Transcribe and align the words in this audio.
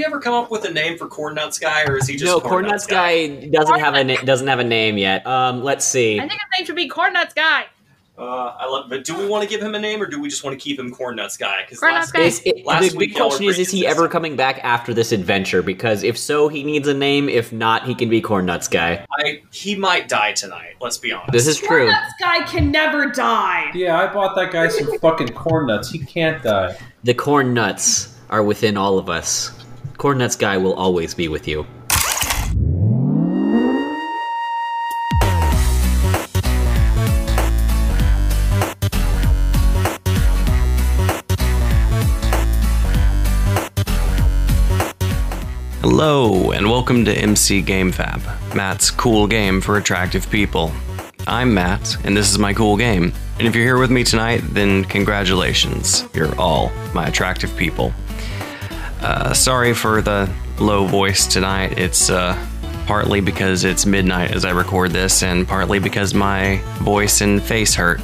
we 0.00 0.06
ever 0.06 0.18
come 0.18 0.32
up 0.32 0.50
with 0.50 0.64
a 0.64 0.72
name 0.72 0.96
for 0.96 1.06
Corn 1.06 1.34
Nuts 1.34 1.58
guy, 1.58 1.84
or 1.84 1.98
is 1.98 2.06
he 2.06 2.14
just 2.14 2.24
no, 2.24 2.40
Corn 2.40 2.50
Corn 2.50 2.66
Nuts 2.66 2.86
guy 2.86 3.26
doesn't 3.48 3.80
have 3.80 3.94
a 3.94 4.04
na- 4.04 4.22
doesn't 4.22 4.46
have 4.46 4.58
a 4.58 4.64
name 4.64 4.96
yet. 4.96 5.26
Um, 5.26 5.62
let's 5.62 5.84
see. 5.84 6.18
I 6.18 6.20
think 6.26 6.32
his 6.32 6.40
name 6.58 6.66
should 6.66 6.76
be 6.76 6.88
Corn 6.88 7.12
Nuts 7.12 7.34
Guy. 7.34 7.66
Uh, 8.16 8.54
I 8.58 8.66
love, 8.66 8.90
but 8.90 9.04
do 9.04 9.16
we 9.16 9.26
want 9.26 9.42
to 9.44 9.48
give 9.48 9.62
him 9.62 9.74
a 9.74 9.78
name, 9.78 10.00
or 10.02 10.06
do 10.06 10.20
we 10.20 10.28
just 10.28 10.42
want 10.42 10.58
to 10.58 10.62
keep 10.62 10.78
him 10.78 10.90
Corn 10.90 11.16
Nuts 11.16 11.36
guy? 11.36 11.62
Because 11.62 11.80
Corn 11.80 11.92
last, 11.92 12.12
Nuts 12.12 12.12
Guy. 12.12 12.22
Is 12.22 12.42
it, 12.44 12.66
Last 12.66 12.92
the 12.92 12.96
week 12.96 13.10
big 13.10 13.16
question 13.16 13.46
is: 13.46 13.58
Is 13.58 13.70
he 13.70 13.86
ever 13.86 14.08
coming 14.08 14.36
back 14.36 14.58
after 14.62 14.94
this 14.94 15.12
adventure? 15.12 15.62
Because 15.62 16.02
if 16.02 16.16
so, 16.16 16.48
he 16.48 16.64
needs 16.64 16.88
a 16.88 16.94
name. 16.94 17.28
If 17.28 17.52
not, 17.52 17.86
he 17.86 17.94
can 17.94 18.08
be 18.08 18.22
Corn 18.22 18.46
Nuts 18.46 18.68
guy. 18.68 19.06
I, 19.18 19.42
he 19.52 19.74
might 19.74 20.08
die 20.08 20.32
tonight. 20.32 20.76
Let's 20.80 20.98
be 20.98 21.12
honest. 21.12 21.32
This 21.32 21.46
is 21.46 21.58
true. 21.58 21.68
Corn 21.68 21.88
Nuts 21.88 22.14
guy 22.20 22.42
can 22.44 22.70
never 22.70 23.10
die. 23.10 23.70
Yeah, 23.74 23.98
I 23.98 24.12
bought 24.12 24.34
that 24.36 24.50
guy 24.50 24.68
some 24.68 24.98
fucking 24.98 25.28
corn 25.34 25.66
nuts. 25.66 25.90
He 25.90 25.98
can't 25.98 26.42
die. 26.42 26.76
The 27.04 27.14
corn 27.14 27.52
nuts 27.52 28.18
are 28.30 28.42
within 28.42 28.76
all 28.76 28.98
of 28.98 29.10
us. 29.10 29.59
Corn 30.00 30.16
Nuts 30.16 30.34
guy 30.34 30.56
will 30.56 30.72
always 30.72 31.12
be 31.12 31.28
with 31.28 31.46
you. 31.46 31.66
Hello, 45.82 46.52
and 46.52 46.70
welcome 46.70 47.04
to 47.04 47.12
MC 47.12 47.60
Game 47.60 47.92
Fap, 47.92 48.22
Matt's 48.54 48.90
cool 48.90 49.26
game 49.26 49.60
for 49.60 49.76
attractive 49.76 50.30
people. 50.30 50.72
I'm 51.26 51.52
Matt, 51.52 52.02
and 52.06 52.16
this 52.16 52.30
is 52.30 52.38
my 52.38 52.54
cool 52.54 52.78
game. 52.78 53.12
And 53.38 53.46
if 53.46 53.54
you're 53.54 53.66
here 53.66 53.78
with 53.78 53.90
me 53.90 54.04
tonight, 54.04 54.40
then 54.54 54.86
congratulations. 54.86 56.04
You're 56.14 56.34
all 56.40 56.72
my 56.94 57.08
attractive 57.08 57.54
people. 57.54 57.92
Uh, 59.00 59.32
sorry 59.32 59.72
for 59.72 60.02
the 60.02 60.30
low 60.58 60.86
voice 60.86 61.26
tonight. 61.26 61.78
It's 61.78 62.10
uh, 62.10 62.36
partly 62.86 63.20
because 63.20 63.64
it's 63.64 63.86
midnight 63.86 64.32
as 64.32 64.44
I 64.44 64.50
record 64.50 64.90
this, 64.90 65.22
and 65.22 65.46
partly 65.48 65.78
because 65.78 66.12
my 66.12 66.60
voice 66.78 67.20
and 67.20 67.42
face 67.42 67.74
hurt. 67.74 68.00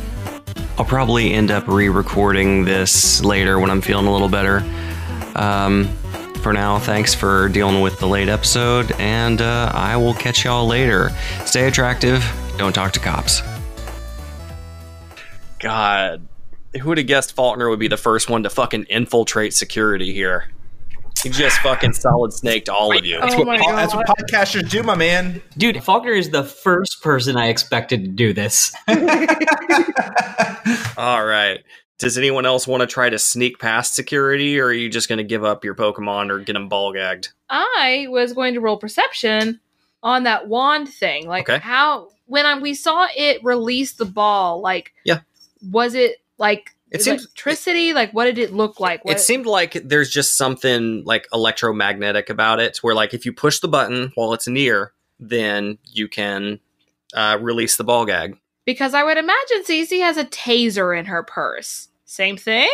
I'll 0.79 0.85
probably 0.85 1.33
end 1.33 1.51
up 1.51 1.69
re 1.69 1.89
recording 1.89 2.65
this 2.65 3.23
later 3.23 3.59
when 3.59 3.71
I'm 3.71 3.81
feeling 3.81 4.07
a 4.07 4.13
little 4.13 4.29
better. 4.29 4.59
Um, 5.35 5.89
for 6.43 6.53
now, 6.53 6.79
thanks 6.79 7.15
for 7.15 7.49
dealing 7.49 7.81
with 7.81 7.99
the 7.99 8.07
late 8.07 8.29
episode, 8.29 8.93
and 8.93 9.43
uh, 9.43 9.71
I 9.75 9.97
will 9.97 10.15
catch 10.15 10.45
y'all 10.45 10.67
later. 10.67 11.11
Stay 11.45 11.67
attractive, 11.67 12.25
don't 12.57 12.73
talk 12.73 12.93
to 12.93 13.01
cops. 13.01 13.43
God, 15.59 16.27
who 16.81 16.89
would 16.89 16.99
have 16.99 17.07
guessed 17.07 17.33
Faulkner 17.33 17.69
would 17.69 17.81
be 17.81 17.89
the 17.89 17.97
first 17.97 18.31
one 18.31 18.45
to 18.45 18.51
fucking 18.51 18.85
infiltrate 18.85 19.55
security 19.55 20.13
here? 20.13 20.49
He 21.23 21.31
just 21.31 21.59
fucking 21.61 21.95
solid 21.95 22.33
snaked 22.33 22.69
all 22.69 22.97
of 22.97 23.05
you. 23.05 23.19
Oh 23.21 23.45
my 23.45 23.59
Po- 23.59 23.73
That's 23.75 23.95
what 23.95 24.07
podcasters 24.07 24.69
do, 24.71 24.83
my 24.83 24.95
man. 24.95 25.43
Dude, 25.57 25.83
Faulkner 25.83 26.13
is 26.13 26.31
the 26.31 26.45
first 26.45 27.03
person 27.03 27.37
I 27.37 27.49
expected 27.49 28.03
to 28.05 28.09
do 28.09 28.33
this. 28.33 28.73
All 30.97 31.25
right. 31.25 31.61
Does 31.99 32.19
anyone 32.19 32.45
else 32.45 32.67
want 32.67 32.83
to 32.83 32.87
try 32.87 33.09
to 33.09 33.19
sneak 33.19 33.59
past 33.59 33.95
security, 33.95 34.61
or 34.61 34.67
are 34.67 34.73
you 34.73 34.91
just 34.91 35.09
going 35.09 35.17
to 35.19 35.25
give 35.25 35.45
up 35.45 35.65
your 35.65 35.75
Pokemon 35.75 36.31
or 36.31 36.39
get 36.41 36.53
them 36.53 36.69
ball 36.69 36.93
gagged? 36.93 37.29
I 37.49 38.07
was 38.11 38.33
going 38.35 38.55
to 38.55 38.61
roll 38.61 38.77
perception 38.77 39.61
on 40.03 40.25
that 40.25 40.47
wand 40.49 40.89
thing. 40.91 41.27
Like 41.27 41.49
Okay. 41.49 41.59
how 41.59 42.09
when 42.27 42.45
I, 42.45 42.59
we 42.59 42.75
saw 42.75 43.09
it 43.17 43.43
release 43.43 43.95
the 43.95 44.05
ball, 44.05 44.61
like 44.61 44.93
Yeah. 45.05 45.21
was 45.71 45.95
it 45.95 46.17
like 46.39 46.76
It 46.91 47.03
seems- 47.03 47.23
electricity? 47.25 47.93
like 47.93 48.13
what 48.13 48.25
did 48.27 48.39
it 48.39 48.53
look 48.53 48.79
like? 48.81 49.05
What, 49.05 49.17
It 49.17 49.21
seemed 49.21 49.47
like 49.47 49.73
there's 49.85 50.11
just 50.11 50.37
something 50.37 51.03
like 51.05 51.27
electromagnetic 51.33 52.31
about 52.31 52.61
it, 52.61 52.79
where 52.79 52.95
like 52.95 53.13
if 53.15 53.25
you 53.27 53.33
push 53.33 53.59
the 53.61 53.69
button 53.69 54.13
while 54.15 54.33
it's 54.33 54.47
near, 54.49 54.93
then 55.19 55.79
you 55.85 56.09
can 56.09 56.61
uh, 57.15 57.39
release 57.41 57.77
the 57.77 57.85
ball 57.85 58.05
gag. 58.05 58.37
because 58.65 58.95
I 58.95 59.03
would 59.03 59.17
imagine 59.17 59.63
Cece 59.65 60.01
has 60.01 60.17
a 60.17 60.25
taser 60.25 60.97
in 60.99 61.07
her 61.07 61.23
purse. 61.23 61.89
Same 62.05 62.37
thing. 62.37 62.69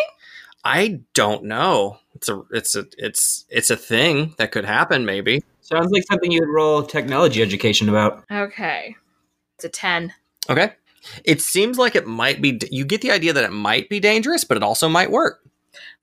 I 0.64 1.00
don't 1.14 1.44
know. 1.44 1.98
It's 2.14 2.28
a 2.28 2.42
it's 2.52 2.76
a 2.76 2.86
it's 2.98 3.44
it's 3.48 3.70
a 3.70 3.76
thing 3.76 4.34
that 4.38 4.52
could 4.52 4.64
happen. 4.64 5.04
Maybe. 5.04 5.42
Sounds 5.60 5.90
like 5.90 6.04
something 6.10 6.30
you'd 6.30 6.48
roll 6.48 6.82
technology 6.82 7.40
education 7.42 7.88
about. 7.88 8.24
Okay, 8.30 8.94
it's 9.56 9.64
a 9.64 9.68
ten. 9.68 10.12
Okay. 10.50 10.72
It 11.24 11.40
seems 11.40 11.78
like 11.78 11.96
it 11.96 12.06
might 12.06 12.40
be. 12.40 12.58
You 12.70 12.84
get 12.84 13.00
the 13.00 13.10
idea 13.10 13.32
that 13.32 13.44
it 13.44 13.52
might 13.52 13.88
be 13.88 14.00
dangerous, 14.00 14.44
but 14.44 14.56
it 14.56 14.62
also 14.62 14.88
might 14.88 15.10
work. 15.10 15.40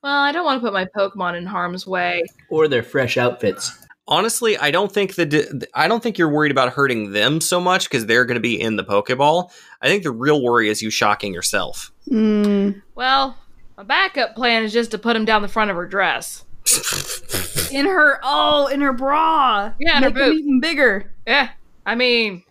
Well, 0.04 0.16
I 0.16 0.32
don't 0.32 0.46
want 0.46 0.62
to 0.62 0.66
put 0.66 0.74
my 0.74 0.86
Pokemon 0.86 1.38
in 1.38 1.46
harm's 1.46 1.86
way. 1.86 2.24
Or 2.50 2.68
their 2.68 2.84
fresh 2.84 3.18
outfits. 3.18 3.78
Honestly, 4.08 4.58
I 4.58 4.72
don't 4.72 4.92
think 4.92 5.16
that 5.16 5.68
I 5.76 5.88
don't 5.88 6.02
think 6.02 6.18
you're 6.18 6.30
worried 6.30 6.52
about 6.52 6.74
hurting 6.74 7.12
them 7.12 7.40
so 7.42 7.62
much 7.62 7.88
because 7.90 8.08
they're 8.08 8.26
going 8.26 8.36
to 8.36 8.42
be 8.42 8.60
in 8.60 8.76
the 8.76 8.84
Pokeball. 8.84 9.52
I 9.82 9.88
think 9.88 10.04
the 10.04 10.12
real 10.12 10.42
worry 10.42 10.70
is 10.70 10.82
you 10.82 10.90
shocking 10.90 11.34
yourself. 11.34 11.92
Mm, 12.10 12.82
Well, 12.96 13.38
my 13.78 13.84
backup 13.84 14.36
plan 14.36 14.64
is 14.64 14.74
just 14.74 14.92
to 14.92 14.98
put 14.98 15.16
him 15.16 15.26
down 15.26 15.44
the 15.44 15.48
front 15.48 15.70
of 15.70 15.78
her 15.78 15.86
dress. 15.86 16.44
in 17.72 17.86
her 17.86 18.20
oh, 18.24 18.68
in 18.68 18.82
her 18.82 18.94
bra. 18.94 19.74
Yeah, 19.80 19.98
in 19.98 20.04
her 20.04 20.10
Make 20.10 20.16
them 20.18 20.32
boot. 20.32 20.40
even 20.40 20.60
bigger. 20.60 21.14
Yeah, 21.28 21.50
I 21.86 21.94
mean, 21.96 22.44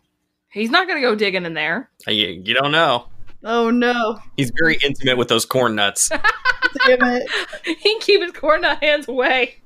he's 0.52 0.70
not 0.70 0.88
gonna 0.88 1.00
go 1.00 1.14
digging 1.14 1.44
in 1.44 1.54
there. 1.54 1.90
Uh, 2.06 2.10
you, 2.12 2.42
you 2.44 2.54
don't 2.54 2.72
know. 2.72 3.06
Oh 3.44 3.70
no! 3.70 4.18
He's 4.36 4.50
very 4.58 4.78
intimate 4.84 5.16
with 5.16 5.28
those 5.28 5.44
corn 5.44 5.74
nuts. 5.76 6.08
Damn 6.86 6.98
it! 7.02 7.30
he 7.64 7.74
can 7.76 8.00
keep 8.00 8.20
his 8.22 8.32
corn 8.32 8.62
nut 8.62 8.82
hands 8.82 9.06
away. 9.08 9.58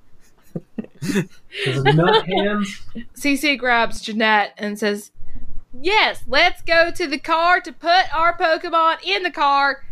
His 1.00 1.82
nut 1.84 2.26
hands. 2.26 2.82
CC 3.16 3.58
grabs 3.58 4.00
Jeanette 4.02 4.52
and 4.58 4.78
says, 4.78 5.10
"Yes, 5.72 6.22
let's 6.28 6.62
go 6.62 6.90
to 6.90 7.06
the 7.06 7.18
car 7.18 7.60
to 7.60 7.72
put 7.72 8.14
our 8.14 8.36
Pokemon 8.36 8.98
in 9.04 9.22
the 9.22 9.30
car. 9.30 9.84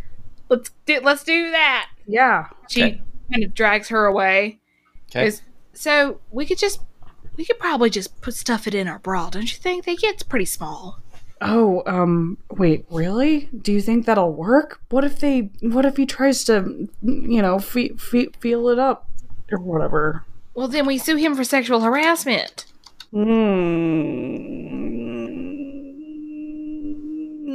Let's 0.49 0.69
do, 0.85 0.99
let's 1.01 1.23
do 1.23 1.51
that." 1.51 1.89
Yeah. 2.07 2.47
She 2.69 2.83
Okay. 2.83 3.01
kind 3.31 3.43
of 3.43 3.53
drags 3.53 3.87
her 3.89 4.05
away. 4.05 4.59
Okay. 5.15 5.31
So 5.73 6.19
we 6.29 6.45
could 6.45 6.57
just 6.59 6.81
we 7.37 7.45
could 7.45 7.59
probably 7.59 7.89
just 7.89 8.21
put 8.21 8.33
stuff 8.33 8.67
it 8.67 8.75
in 8.75 8.87
our 8.87 8.99
bra, 8.99 9.29
don't 9.29 9.51
you 9.51 9.57
think? 9.57 9.85
They 9.85 9.95
get 9.95 10.27
pretty 10.29 10.45
small. 10.45 10.99
Oh, 11.41 11.81
um, 11.87 12.37
wait, 12.51 12.85
really? 12.91 13.49
Do 13.61 13.71
you 13.71 13.81
think 13.81 14.05
that'll 14.05 14.31
work? 14.31 14.79
What 14.89 15.03
if 15.03 15.19
they? 15.19 15.49
What 15.61 15.85
if 15.85 15.97
he 15.97 16.05
tries 16.05 16.43
to, 16.45 16.87
you 17.01 17.41
know, 17.41 17.57
fe- 17.57 17.93
fe- 17.97 18.29
feel 18.39 18.69
it 18.69 18.77
up 18.77 19.09
or 19.51 19.57
whatever? 19.59 20.23
Well, 20.53 20.67
then 20.67 20.85
we 20.85 20.97
sue 20.99 21.15
him 21.15 21.35
for 21.35 21.43
sexual 21.43 21.81
harassment. 21.81 22.65
Hmm. 23.11 23.29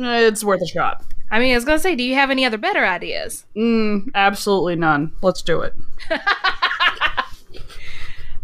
It's 0.05 0.45
worth 0.45 0.63
a 0.63 0.67
shot. 0.67 1.05
I 1.31 1.39
mean, 1.39 1.53
I 1.53 1.57
was 1.57 1.65
gonna 1.65 1.79
say, 1.79 1.95
do 1.95 2.03
you 2.03 2.15
have 2.15 2.31
any 2.31 2.45
other 2.45 2.59
better 2.59 2.85
ideas? 2.85 3.45
Mm, 3.57 4.11
absolutely 4.15 4.77
none. 4.77 5.13
Let's 5.23 5.43
do 5.43 5.61
it. 5.61 5.75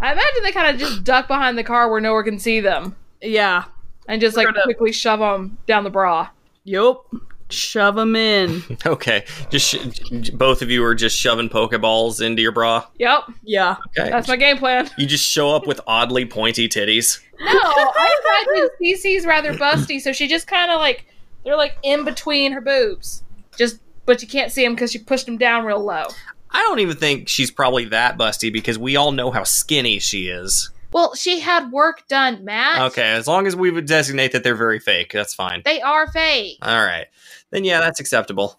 I 0.02 0.12
imagine 0.12 0.42
they 0.42 0.52
kind 0.52 0.74
of 0.74 0.80
just 0.80 1.04
duck 1.04 1.28
behind 1.28 1.56
the 1.56 1.64
car 1.64 1.88
where 1.90 2.00
no 2.00 2.12
one 2.14 2.24
can 2.24 2.38
see 2.38 2.60
them 2.60 2.96
Yeah. 3.22 3.64
and 4.08 4.20
just 4.20 4.36
like 4.36 4.46
We're 4.46 4.52
gonna- 4.52 4.64
quickly 4.64 4.92
shove 4.92 5.20
them 5.20 5.56
down 5.66 5.84
the 5.84 5.90
bra. 5.90 6.28
Yup. 6.64 7.06
Shove 7.50 7.96
them 7.96 8.16
in. 8.16 8.62
okay, 8.86 9.24
just 9.50 9.68
sh- 9.74 10.30
both 10.30 10.62
of 10.62 10.70
you 10.70 10.82
are 10.84 10.94
just 10.94 11.18
shoving 11.18 11.50
Pokeballs 11.50 12.24
into 12.24 12.40
your 12.40 12.50
bra. 12.52 12.86
Yep, 12.98 13.24
yeah. 13.42 13.76
Okay, 13.98 14.08
that's 14.10 14.26
my 14.26 14.36
game 14.36 14.56
plan. 14.56 14.88
you 14.96 15.06
just 15.06 15.24
show 15.26 15.50
up 15.54 15.66
with 15.66 15.78
oddly 15.86 16.24
pointy 16.24 16.66
titties. 16.68 17.20
No, 17.38 17.46
I 17.52 18.46
imagine 18.46 18.70
CC's 18.80 19.26
rather 19.26 19.52
busty, 19.52 20.00
so 20.00 20.12
she 20.14 20.28
just 20.28 20.46
kind 20.46 20.70
of 20.70 20.78
like 20.78 21.04
they're 21.44 21.56
like 21.56 21.76
in 21.82 22.04
between 22.06 22.52
her 22.52 22.60
boobs, 22.62 23.22
just 23.58 23.80
but 24.06 24.22
you 24.22 24.28
can't 24.28 24.50
see 24.50 24.62
them 24.64 24.74
because 24.74 24.90
she 24.92 24.98
pushed 24.98 25.26
them 25.26 25.36
down 25.36 25.64
real 25.66 25.84
low. 25.84 26.04
I 26.52 26.60
don't 26.62 26.80
even 26.80 26.96
think 26.96 27.28
she's 27.28 27.50
probably 27.50 27.86
that 27.86 28.18
busty 28.18 28.52
because 28.52 28.78
we 28.78 28.96
all 28.96 29.12
know 29.12 29.30
how 29.30 29.44
skinny 29.44 29.98
she 29.98 30.28
is. 30.28 30.70
Well, 30.92 31.14
she 31.14 31.40
had 31.40 31.72
work 31.72 32.06
done, 32.06 32.44
Matt. 32.44 32.82
Okay, 32.92 33.12
as 33.12 33.26
long 33.26 33.46
as 33.46 33.56
we 33.56 33.70
would 33.70 33.86
designate 33.86 34.32
that 34.32 34.44
they're 34.44 34.54
very 34.54 34.78
fake, 34.78 35.10
that's 35.12 35.34
fine. 35.34 35.62
They 35.64 35.80
are 35.80 36.06
fake. 36.12 36.58
All 36.60 36.84
right, 36.84 37.06
then 37.50 37.64
yeah, 37.64 37.80
that's 37.80 37.98
acceptable. 37.98 38.58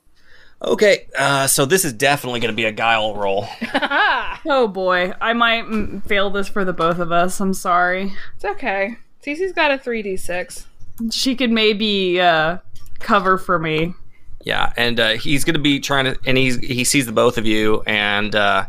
Okay, 0.63 1.07
uh, 1.17 1.45
so 1.45 1.65
this 1.65 1.83
is 1.83 1.93
definitely 1.93 2.39
going 2.39 2.51
to 2.51 2.55
be 2.55 2.65
a 2.65 2.71
guile 2.71 3.15
roll. 3.15 3.47
it's 3.61 3.71
Oh 4.45 4.67
boy, 4.67 5.13
I 5.21 5.33
might 5.33 5.65
mm, 5.65 6.03
fail 6.07 6.29
this 6.29 6.47
for 6.47 6.65
the 6.65 6.73
both 6.73 6.99
of 6.99 7.11
us. 7.11 7.39
I'm 7.39 7.53
sorry. 7.53 8.13
It's 8.35 8.45
okay. 8.45 8.97
CC's 9.23 9.53
got 9.53 9.71
a 9.71 9.77
3d6. 9.77 10.65
She 11.11 11.35
could 11.35 11.51
maybe 11.51 12.19
uh, 12.19 12.57
cover 12.99 13.37
for 13.37 13.59
me. 13.59 13.93
Yeah, 14.43 14.73
and 14.75 14.99
uh, 14.99 15.09
he's 15.11 15.45
going 15.45 15.55
to 15.55 15.61
be 15.61 15.79
trying 15.79 16.05
to, 16.05 16.19
and 16.25 16.37
he's 16.37 16.57
he 16.57 16.83
sees 16.83 17.05
the 17.05 17.11
both 17.11 17.37
of 17.37 17.45
you, 17.45 17.81
and 17.85 18.35
uh, 18.35 18.65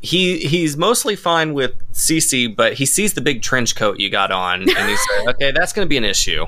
he 0.00 0.38
he's 0.38 0.76
mostly 0.76 1.14
fine 1.14 1.52
with 1.52 1.74
Cece, 1.92 2.54
but 2.56 2.74
he 2.74 2.86
sees 2.86 3.12
the 3.12 3.20
big 3.20 3.42
trench 3.42 3.76
coat 3.76 4.00
you 4.00 4.08
got 4.08 4.30
on, 4.30 4.62
and 4.62 4.88
he's 4.88 5.06
like, 5.24 5.34
okay, 5.36 5.52
that's 5.52 5.72
going 5.72 5.84
to 5.84 5.88
be 5.88 5.98
an 5.98 6.04
issue. 6.04 6.46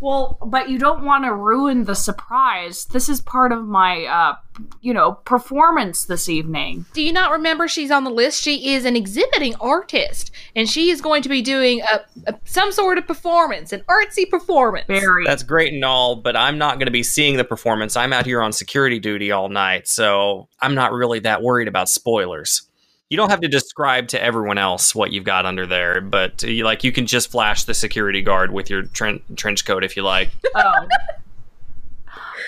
Well, 0.00 0.38
but 0.44 0.68
you 0.68 0.78
don't 0.78 1.04
want 1.04 1.24
to 1.24 1.34
ruin 1.34 1.84
the 1.84 1.94
surprise. 1.94 2.86
This 2.86 3.08
is 3.08 3.20
part 3.20 3.52
of 3.52 3.66
my, 3.66 4.04
uh, 4.04 4.36
you 4.80 4.92
know, 4.92 5.12
performance 5.12 6.04
this 6.04 6.28
evening. 6.28 6.86
Do 6.92 7.02
you 7.02 7.12
not 7.12 7.30
remember 7.30 7.68
she's 7.68 7.90
on 7.90 8.04
the 8.04 8.10
list? 8.10 8.42
She 8.42 8.74
is 8.74 8.84
an 8.84 8.96
exhibiting 8.96 9.54
artist, 9.60 10.30
and 10.54 10.68
she 10.68 10.90
is 10.90 11.00
going 11.00 11.22
to 11.22 11.28
be 11.28 11.42
doing 11.42 11.82
a, 11.82 12.00
a 12.26 12.38
some 12.44 12.72
sort 12.72 12.98
of 12.98 13.06
performance, 13.06 13.72
an 13.72 13.82
artsy 13.88 14.28
performance. 14.28 14.86
Very. 14.86 15.24
That's 15.24 15.42
great 15.42 15.72
and 15.72 15.84
all, 15.84 16.16
but 16.16 16.36
I'm 16.36 16.58
not 16.58 16.78
going 16.78 16.86
to 16.86 16.92
be 16.92 17.02
seeing 17.02 17.36
the 17.36 17.44
performance. 17.44 17.96
I'm 17.96 18.12
out 18.12 18.26
here 18.26 18.42
on 18.42 18.52
security 18.52 18.98
duty 18.98 19.30
all 19.30 19.48
night, 19.48 19.88
so 19.88 20.48
I'm 20.60 20.74
not 20.74 20.92
really 20.92 21.20
that 21.20 21.42
worried 21.42 21.68
about 21.68 21.88
spoilers. 21.88 22.65
You 23.08 23.16
don't 23.16 23.30
have 23.30 23.40
to 23.40 23.48
describe 23.48 24.08
to 24.08 24.22
everyone 24.22 24.58
else 24.58 24.92
what 24.92 25.12
you've 25.12 25.24
got 25.24 25.46
under 25.46 25.64
there, 25.64 26.00
but 26.00 26.42
uh, 26.42 26.48
you, 26.48 26.64
like 26.64 26.82
you 26.82 26.90
can 26.90 27.06
just 27.06 27.30
flash 27.30 27.64
the 27.64 27.74
security 27.74 28.20
guard 28.20 28.52
with 28.52 28.68
your 28.68 28.82
tren- 28.82 29.22
trench 29.36 29.64
coat 29.64 29.84
if 29.84 29.96
you 29.96 30.02
like. 30.02 30.32
oh. 30.56 30.88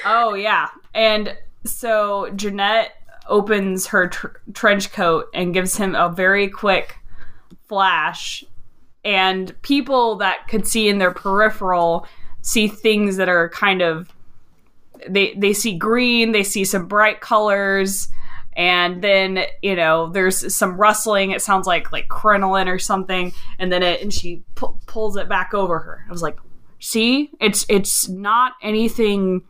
oh 0.04 0.34
yeah, 0.34 0.68
and 0.94 1.36
so 1.64 2.30
Jeanette 2.34 2.92
opens 3.28 3.86
her 3.86 4.08
tr- 4.08 4.28
trench 4.52 4.90
coat 4.90 5.28
and 5.32 5.54
gives 5.54 5.76
him 5.76 5.94
a 5.94 6.08
very 6.08 6.48
quick 6.48 6.96
flash, 7.68 8.42
and 9.04 9.54
people 9.62 10.16
that 10.16 10.48
could 10.48 10.66
see 10.66 10.88
in 10.88 10.98
their 10.98 11.12
peripheral 11.12 12.04
see 12.42 12.66
things 12.66 13.16
that 13.16 13.28
are 13.28 13.48
kind 13.50 13.80
of 13.80 14.12
they 15.08 15.34
they 15.34 15.52
see 15.52 15.78
green, 15.78 16.32
they 16.32 16.42
see 16.42 16.64
some 16.64 16.88
bright 16.88 17.20
colors. 17.20 18.08
And 18.58 19.00
then 19.00 19.44
you 19.62 19.74
know, 19.76 20.10
there's 20.10 20.54
some 20.54 20.76
rustling. 20.76 21.30
It 21.30 21.40
sounds 21.40 21.66
like 21.66 21.90
like 21.92 22.08
crinoline 22.08 22.68
or 22.68 22.78
something. 22.78 23.32
And 23.58 23.72
then 23.72 23.82
it 23.82 24.02
and 24.02 24.12
she 24.12 24.42
pu- 24.56 24.76
pulls 24.86 25.16
it 25.16 25.28
back 25.30 25.54
over 25.54 25.78
her. 25.78 26.04
I 26.06 26.12
was 26.12 26.20
like, 26.20 26.36
see 26.80 27.30
it's 27.40 27.64
it's 27.70 28.08
not 28.08 28.52
anything 28.62 29.42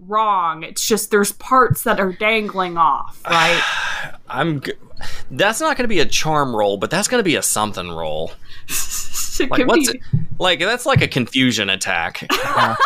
wrong 0.00 0.62
it's 0.64 0.86
just 0.86 1.10
there's 1.10 1.32
parts 1.32 1.84
that 1.84 2.00
are 2.00 2.12
dangling 2.12 2.76
off 2.76 3.22
right 3.30 3.62
I'm. 4.28 4.60
G- 4.60 4.72
that's 5.30 5.60
not 5.60 5.76
going 5.76 5.84
to 5.84 5.88
be 5.88 6.00
a 6.00 6.04
charm 6.06 6.54
roll, 6.54 6.76
but 6.76 6.90
that's 6.90 7.08
going 7.08 7.20
to 7.20 7.24
be 7.24 7.36
a 7.36 7.42
something 7.42 7.88
roll. 7.90 8.32
Like 9.50 9.66
what's 9.66 9.90
be- 9.90 10.00
like 10.38 10.60
that's 10.60 10.86
like 10.86 11.02
a 11.02 11.08
confusion 11.08 11.68
attack. 11.68 12.18
confusion 12.28 12.76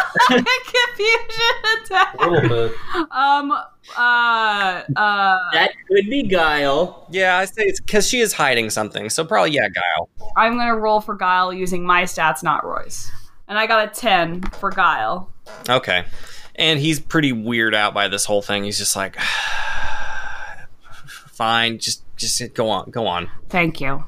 attack 1.85 2.15
A 2.19 2.27
little 2.31 2.49
bit. 2.49 2.73
um 3.11 3.53
uh 3.97 4.83
uh 4.97 5.37
That 5.53 5.71
could 5.89 6.07
be 6.11 6.23
Guile. 6.25 7.07
yeah, 7.11 7.39
I 7.39 7.45
say 7.47 7.63
it's 7.65 7.81
because 7.81 8.07
she 8.09 8.21
is 8.21 8.33
hiding 8.33 8.71
something. 8.71 9.09
So 9.11 9.25
probably 9.25 9.53
yeah, 9.53 9.69
Guile. 9.69 10.09
i'm 10.37 10.57
gonna 10.57 10.77
roll 10.77 11.01
for 11.01 11.15
guile 11.17 11.53
using 11.53 11.85
my 11.85 12.03
stats 12.05 12.43
not 12.43 12.65
roy's 12.65 13.11
and 13.49 13.59
i 13.59 13.67
got 13.67 13.89
a 13.89 13.91
10 14.01 14.43
for 14.61 14.71
guile 14.71 15.31
Okay. 15.69 16.05
And 16.57 16.79
he's 16.81 16.99
pretty 17.01 17.33
weird 17.33 17.75
out 17.75 17.95
by 17.95 18.09
this 18.09 18.25
whole 18.27 18.43
thing. 18.43 18.65
He's 18.65 18.77
just 18.79 18.97
like, 18.97 19.17
fine, 21.07 21.79
just 21.79 22.03
just 22.17 22.53
go 22.55 22.69
on, 22.69 22.91
go 22.91 23.07
on. 23.07 23.31
thank 23.49 23.81
you 23.81 24.05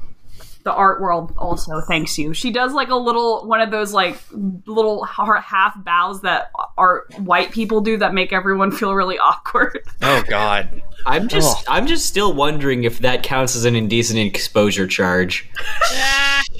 the 0.63 0.73
art 0.73 1.01
world 1.01 1.33
also 1.37 1.81
thanks 1.81 2.17
you 2.17 2.33
she 2.33 2.51
does 2.51 2.73
like 2.73 2.89
a 2.89 2.95
little 2.95 3.47
one 3.47 3.61
of 3.61 3.71
those 3.71 3.93
like 3.93 4.17
little 4.65 5.03
half 5.03 5.73
bows 5.83 6.21
that 6.21 6.51
art 6.77 7.11
white 7.19 7.51
people 7.51 7.81
do 7.81 7.97
that 7.97 8.13
make 8.13 8.31
everyone 8.31 8.71
feel 8.71 8.93
really 8.93 9.17
awkward 9.17 9.79
Oh 10.01 10.23
God. 10.27 10.81
I'm 11.05 11.27
just 11.27 11.65
I'm 11.67 11.87
just 11.87 12.05
still 12.05 12.33
wondering 12.33 12.83
if 12.83 12.99
that 12.99 13.23
counts 13.23 13.55
as 13.55 13.65
an 13.65 13.75
indecent 13.75 14.19
exposure 14.19 14.85
charge. 14.85 15.49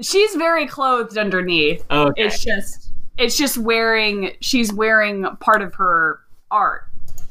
she's 0.00 0.34
very 0.36 0.66
clothed 0.66 1.18
underneath 1.18 1.84
Okay. 1.90 2.22
it's 2.24 2.42
just 2.42 2.92
it's 3.18 3.36
just 3.36 3.58
wearing 3.58 4.32
she's 4.40 4.72
wearing 4.72 5.24
part 5.40 5.60
of 5.60 5.74
her 5.74 6.20
art 6.50 6.84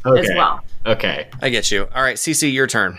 as 0.05 0.29
well 0.35 0.63
Okay. 0.85 1.27
I 1.41 1.49
get 1.49 1.69
you. 1.69 1.85
All 1.93 2.01
right, 2.01 2.15
CC, 2.15 2.53
your 2.53 2.65
turn. 2.65 2.97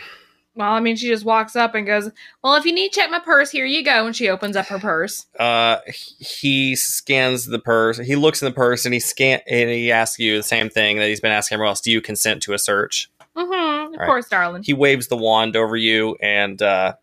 Well, 0.59 0.73
I 0.73 0.81
mean, 0.81 0.97
she 0.97 1.07
just 1.07 1.25
walks 1.25 1.55
up 1.55 1.75
and 1.77 1.87
goes, 1.87 2.11
"Well, 2.43 2.57
if 2.57 2.65
you 2.65 2.73
need 2.73 2.93
to 2.93 3.01
check 3.01 3.11
my 3.11 3.21
purse, 3.21 3.51
here 3.51 3.65
you 3.65 3.85
go." 3.85 4.05
And 4.07 4.15
she 4.17 4.29
opens 4.29 4.57
up 4.57 4.67
her 4.67 4.79
purse. 4.81 5.25
Uh, 5.39 5.79
he 6.19 6.75
scans 6.75 7.47
the 7.47 7.61
purse. 7.61 7.97
He 7.99 8.17
looks 8.17 8.43
in 8.43 8.47
the 8.47 8.55
purse 8.55 8.85
and 8.85 8.93
he 8.93 8.99
scan 9.01 9.41
and 9.49 9.71
he 9.71 9.93
asks 9.93 10.19
you 10.19 10.37
the 10.37 10.43
same 10.43 10.69
thing 10.69 10.99
that 10.99 11.09
he's 11.09 11.21
been 11.21 11.31
asking 11.31 11.55
everyone 11.57 11.71
else. 11.71 11.81
Do 11.81 11.93
you 11.93 12.01
consent 12.01 12.43
to 12.43 12.55
a 12.55 12.59
search? 12.59 13.09
Mm-hmm. 13.37 13.95
Of 13.95 14.01
Right. 14.01 14.07
course, 14.07 14.29
darling. 14.29 14.65
He 14.65 14.73
waves 14.75 15.07
the 15.07 15.17
wand 15.17 15.55
over 15.57 15.77
you 15.77 16.17
and 16.21 16.61
uh, 16.61 16.95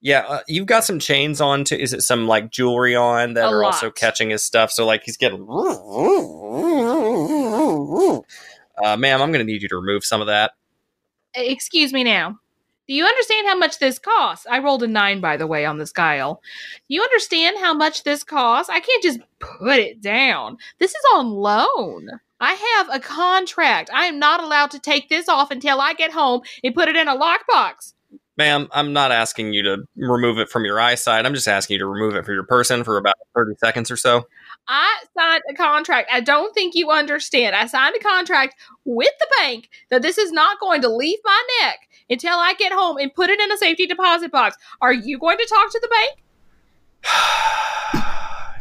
yeah, 0.00 0.20
uh, 0.26 0.40
you've 0.48 0.66
got 0.66 0.84
some 0.84 0.98
chains 0.98 1.40
on. 1.40 1.62
To 1.64 1.80
is 1.80 1.92
it 1.92 2.02
some 2.02 2.26
like 2.26 2.50
jewelry 2.50 2.94
on 2.96 3.34
that 3.34 3.44
A 3.44 3.48
are 3.48 3.62
lot. 3.62 3.74
also 3.74 3.90
catching 3.90 4.30
his 4.30 4.42
stuff? 4.42 4.70
So 4.72 4.84
like 4.84 5.02
he's 5.04 5.16
getting. 5.16 5.46
Uh, 8.84 8.96
ma'am, 8.96 9.22
I'm 9.22 9.30
going 9.32 9.44
to 9.46 9.50
need 9.50 9.62
you 9.62 9.68
to 9.68 9.76
remove 9.76 10.04
some 10.04 10.20
of 10.20 10.26
that. 10.26 10.52
Excuse 11.34 11.92
me 11.92 12.04
now. 12.04 12.38
Do 12.88 12.94
you 12.94 13.04
understand 13.04 13.48
how 13.48 13.56
much 13.56 13.78
this 13.78 13.98
costs? 13.98 14.46
I 14.48 14.60
rolled 14.60 14.84
a 14.84 14.86
nine, 14.86 15.20
by 15.20 15.36
the 15.36 15.46
way, 15.46 15.64
on 15.64 15.78
this 15.78 15.92
guile. 15.92 16.40
Do 16.88 16.94
you 16.94 17.02
understand 17.02 17.56
how 17.58 17.74
much 17.74 18.04
this 18.04 18.22
costs? 18.22 18.70
I 18.70 18.78
can't 18.78 19.02
just 19.02 19.20
put 19.40 19.78
it 19.78 20.00
down. 20.00 20.58
This 20.78 20.92
is 20.92 21.02
on 21.14 21.30
loan. 21.30 22.08
I 22.38 22.52
have 22.76 22.88
a 22.92 23.00
contract. 23.00 23.90
I 23.92 24.06
am 24.06 24.18
not 24.18 24.42
allowed 24.42 24.70
to 24.72 24.78
take 24.78 25.08
this 25.08 25.28
off 25.28 25.50
until 25.50 25.80
I 25.80 25.94
get 25.94 26.12
home 26.12 26.42
and 26.62 26.74
put 26.74 26.88
it 26.88 26.96
in 26.96 27.08
a 27.08 27.16
lockbox. 27.16 27.94
Ma'am, 28.38 28.68
I'm 28.72 28.92
not 28.92 29.12
asking 29.12 29.54
you 29.54 29.62
to 29.62 29.78
remove 29.96 30.38
it 30.38 30.50
from 30.50 30.66
your 30.66 30.78
eyesight. 30.78 31.24
I'm 31.24 31.32
just 31.32 31.48
asking 31.48 31.74
you 31.74 31.78
to 31.78 31.86
remove 31.86 32.14
it 32.14 32.26
from 32.26 32.34
your 32.34 32.44
person 32.44 32.84
for 32.84 32.98
about 32.98 33.14
30 33.34 33.56
seconds 33.56 33.90
or 33.90 33.96
so. 33.96 34.26
I 34.68 35.04
signed 35.16 35.42
a 35.50 35.54
contract. 35.54 36.10
I 36.12 36.20
don't 36.20 36.52
think 36.52 36.74
you 36.74 36.90
understand. 36.90 37.56
I 37.56 37.66
signed 37.66 37.96
a 37.96 38.04
contract 38.04 38.56
with 38.84 39.12
the 39.18 39.28
bank 39.38 39.70
that 39.88 40.02
this 40.02 40.18
is 40.18 40.32
not 40.32 40.60
going 40.60 40.82
to 40.82 40.88
leave 40.88 41.18
my 41.24 41.42
neck 41.62 41.78
until 42.10 42.34
I 42.38 42.54
get 42.54 42.72
home 42.72 42.96
and 42.98 43.12
put 43.14 43.30
it 43.30 43.40
in 43.40 43.50
a 43.52 43.56
safety 43.56 43.86
deposit 43.86 44.30
box. 44.32 44.56
Are 44.80 44.92
you 44.92 45.18
going 45.18 45.38
to 45.38 45.46
talk 45.46 45.70
to 45.72 45.80
the 45.80 45.88
bank? 45.88 46.22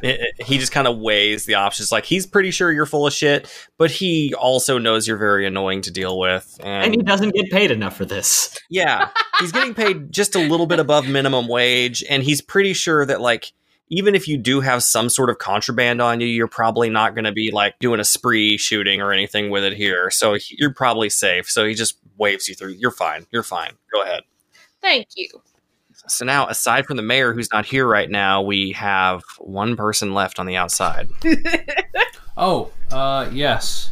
It- 0.02 0.20
it- 0.38 0.46
he 0.46 0.58
just 0.60 0.72
kind 0.74 0.88
of 0.88 0.98
weighs 1.00 1.46
the 1.46 1.56
options. 1.56 1.92
Like 1.92 2.06
he's 2.06 2.28
pretty 2.28 2.52
sure 2.52 2.72
you're 2.72 2.86
full 2.86 3.08
of 3.08 3.14
shit, 3.14 3.50
but 3.78 3.90
he 3.90 4.36
also 4.36 4.78
knows 4.78 5.08
you're 5.08 5.18
very 5.18 5.48
annoying 5.48 5.82
to 5.84 5.90
deal 5.92 6.20
with. 6.20 6.60
And 6.64 6.94
he 6.94 7.02
doesn't 7.02 7.34
get 7.34 7.50
paid 7.50 7.72
enough 7.72 7.96
for 7.96 8.06
this. 8.06 8.56
yeah, 8.70 9.10
he's 9.40 9.52
getting 9.54 9.74
paid 9.74 10.12
just 10.12 10.36
a 10.36 10.40
little 10.40 10.68
bit 10.68 10.80
above 10.80 11.08
minimum 11.08 11.48
wage, 11.48 12.04
and 12.08 12.22
he's 12.22 12.42
pretty 12.42 12.74
sure 12.74 13.06
that 13.06 13.22
like 13.22 13.54
even 13.90 14.16
if 14.16 14.28
you 14.28 14.38
do 14.38 14.62
have 14.62 14.84
some 14.84 15.10
sort 15.10 15.30
of 15.30 15.38
contraband 15.38 16.02
on 16.02 16.20
you, 16.20 16.28
you're 16.28 16.48
probably 16.48 16.90
not 16.90 17.14
going 17.16 17.26
to 17.26 17.32
be 17.32 17.52
like 17.52 17.78
doing 17.80 18.00
a 18.00 18.04
spree 18.04 18.58
shooting 18.58 19.02
or 19.02 19.12
anything 19.12 19.50
with 19.50 19.64
it 19.64 19.74
here. 19.74 20.10
So 20.10 20.34
he- 20.34 20.56
you're 20.60 20.74
probably 20.74 21.10
safe. 21.10 21.50
So 21.50 21.66
he 21.66 21.74
just 21.76 21.98
waves 22.18 22.48
you 22.48 22.56
through. 22.56 22.74
You're 22.74 22.92
fine. 22.92 23.26
You're 23.32 23.44
fine. 23.44 23.74
Go 23.94 24.02
ahead. 24.04 24.24
Thank 24.82 25.10
you. 25.16 25.28
So 26.08 26.24
now, 26.26 26.48
aside 26.48 26.86
from 26.86 26.98
the 26.98 27.04
mayor 27.04 27.34
who's 27.34 27.52
not 27.52 27.66
here 27.66 27.88
right 27.88 28.10
now, 28.10 28.42
we 28.42 28.72
have 28.74 29.22
one 29.40 29.76
person 29.76 30.14
left 30.14 30.40
on 30.40 30.46
the 30.46 30.56
outside. 30.56 31.08
Oh, 32.38 32.70
uh, 32.92 33.30
yes. 33.32 33.92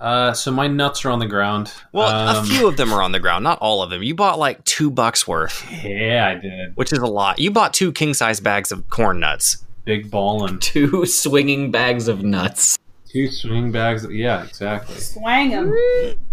Uh, 0.00 0.32
so 0.32 0.50
my 0.50 0.66
nuts 0.66 1.04
are 1.04 1.10
on 1.10 1.18
the 1.18 1.26
ground. 1.26 1.72
Well, 1.92 2.08
a 2.08 2.38
Um, 2.40 2.46
few 2.46 2.66
of 2.66 2.76
them 2.78 2.92
are 2.92 3.02
on 3.02 3.12
the 3.12 3.20
ground, 3.20 3.44
not 3.44 3.58
all 3.60 3.82
of 3.82 3.90
them. 3.90 4.02
You 4.02 4.14
bought 4.14 4.38
like 4.38 4.64
two 4.64 4.90
bucks 4.90 5.28
worth, 5.28 5.64
Yeah, 5.84 6.34
I 6.36 6.40
did. 6.40 6.74
which 6.76 6.92
is 6.92 6.98
a 7.00 7.06
lot. 7.06 7.38
You 7.38 7.50
bought 7.50 7.74
two 7.74 7.92
king 7.92 8.14
size 8.14 8.40
bags 8.40 8.72
of 8.72 8.88
corn 8.88 9.20
nuts. 9.20 9.64
Big 9.84 10.10
ballin'. 10.10 10.58
Two 10.58 11.04
swinging 11.06 11.70
bags 11.70 12.08
of 12.08 12.22
nuts. 12.22 12.78
Two 13.10 13.28
swing 13.28 13.72
bags. 13.72 14.06
Yeah, 14.10 14.44
exactly. 14.44 14.96
swang 14.96 15.50
him 15.50 15.74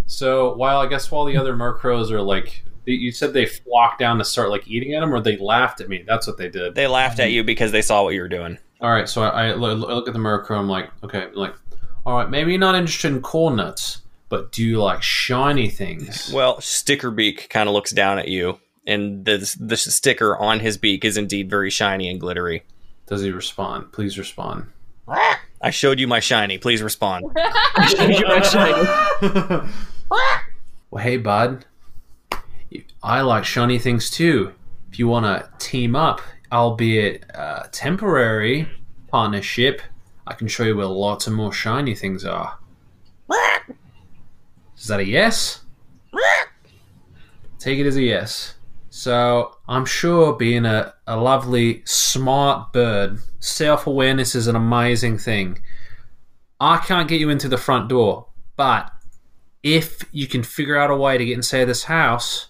So 0.05 0.53
while 0.55 0.79
I 0.79 0.87
guess 0.87 1.11
while 1.11 1.25
the 1.25 1.35
other 1.37 1.53
Murkrows 1.55 2.11
are 2.11 2.21
like, 2.21 2.63
you 2.85 3.11
said 3.11 3.33
they 3.33 3.45
flocked 3.45 3.99
down 3.99 4.17
to 4.19 4.23
start 4.25 4.49
like 4.49 4.65
eating 4.67 4.93
at 4.93 5.01
them, 5.01 5.13
or 5.13 5.19
they 5.19 5.35
laughed 5.37 5.81
at 5.81 5.89
me. 5.89 6.03
That's 6.07 6.25
what 6.27 6.37
they 6.37 6.47
did. 6.49 6.75
They 6.75 6.87
laughed 6.87 7.19
at 7.19 7.31
you 7.31 7.43
because 7.43 7.71
they 7.73 7.81
saw 7.81 8.03
what 8.03 8.13
you 8.13 8.21
were 8.21 8.29
doing. 8.29 8.57
All 8.79 8.91
right, 8.91 9.09
so 9.09 9.23
I, 9.23 9.47
I 9.47 9.53
look 9.55 10.07
at 10.07 10.13
the 10.13 10.19
Murkrow. 10.19 10.57
I'm 10.57 10.69
like, 10.69 10.89
okay, 11.03 11.23
I'm 11.23 11.33
like, 11.33 11.53
all 12.07 12.15
right, 12.15 12.29
maybe 12.29 12.51
you're 12.51 12.59
not 12.59 12.73
interested 12.73 13.11
in 13.11 13.21
corn 13.21 13.57
nuts, 13.57 14.01
but 14.29 14.53
do 14.53 14.63
you 14.63 14.81
like 14.81 15.03
shiny 15.03 15.67
things? 15.67 16.31
Well, 16.33 16.55
Stickerbeak 16.55 17.49
kind 17.49 17.67
of 17.67 17.73
looks 17.73 17.91
down 17.91 18.17
at 18.17 18.29
you, 18.29 18.59
and 18.87 19.25
the 19.25 19.53
the 19.59 19.75
sticker 19.75 20.37
on 20.37 20.61
his 20.61 20.77
beak 20.77 21.03
is 21.03 21.17
indeed 21.17 21.49
very 21.49 21.69
shiny 21.69 22.09
and 22.09 22.17
glittery. 22.17 22.63
Does 23.07 23.23
he 23.23 23.31
respond? 23.31 23.91
Please 23.91 24.17
respond. 24.17 24.67
I 25.61 25.69
showed 25.69 25.99
you 25.99 26.07
my 26.07 26.21
shiny. 26.21 26.57
Please 26.57 26.81
respond. 26.81 27.25
Well, 30.89 31.03
hey, 31.03 31.17
bud. 31.17 31.65
I 33.03 33.19
like 33.19 33.43
shiny 33.43 33.77
things 33.77 34.09
too. 34.09 34.53
If 34.89 34.97
you 34.97 35.09
want 35.09 35.25
to 35.25 35.49
team 35.59 35.97
up, 35.97 36.21
albeit 36.49 37.25
uh, 37.35 37.63
temporary 37.73 38.69
partnership, 39.09 39.81
I 40.27 40.33
can 40.33 40.47
show 40.47 40.63
you 40.63 40.75
where 40.75 40.85
lots 40.85 41.27
of 41.27 41.33
more 41.33 41.53
shiny 41.53 41.95
things 41.95 42.25
are. 42.25 42.59
Is 44.77 44.87
that 44.87 44.99
a 44.99 45.05
yes? 45.05 45.61
Take 47.59 47.79
it 47.79 47.87
as 47.87 47.95
a 47.95 48.03
yes. 48.03 48.55
So, 48.89 49.57
I'm 49.67 49.85
sure 49.85 50.33
being 50.33 50.65
a, 50.65 50.93
a 51.05 51.17
lovely, 51.17 51.83
smart 51.85 52.73
bird, 52.73 53.19
self 53.39 53.87
awareness 53.87 54.35
is 54.35 54.47
an 54.47 54.55
amazing 54.55 55.17
thing. 55.17 55.61
I 56.59 56.77
can't 56.77 57.07
get 57.07 57.19
you 57.19 57.29
into 57.29 57.47
the 57.47 57.57
front 57.57 57.89
door, 57.89 58.27
but 58.55 58.91
if 59.63 60.03
you 60.11 60.27
can 60.27 60.43
figure 60.43 60.77
out 60.77 60.89
a 60.89 60.95
way 60.95 61.17
to 61.17 61.25
get 61.25 61.35
inside 61.35 61.65
this 61.65 61.83
house 61.83 62.47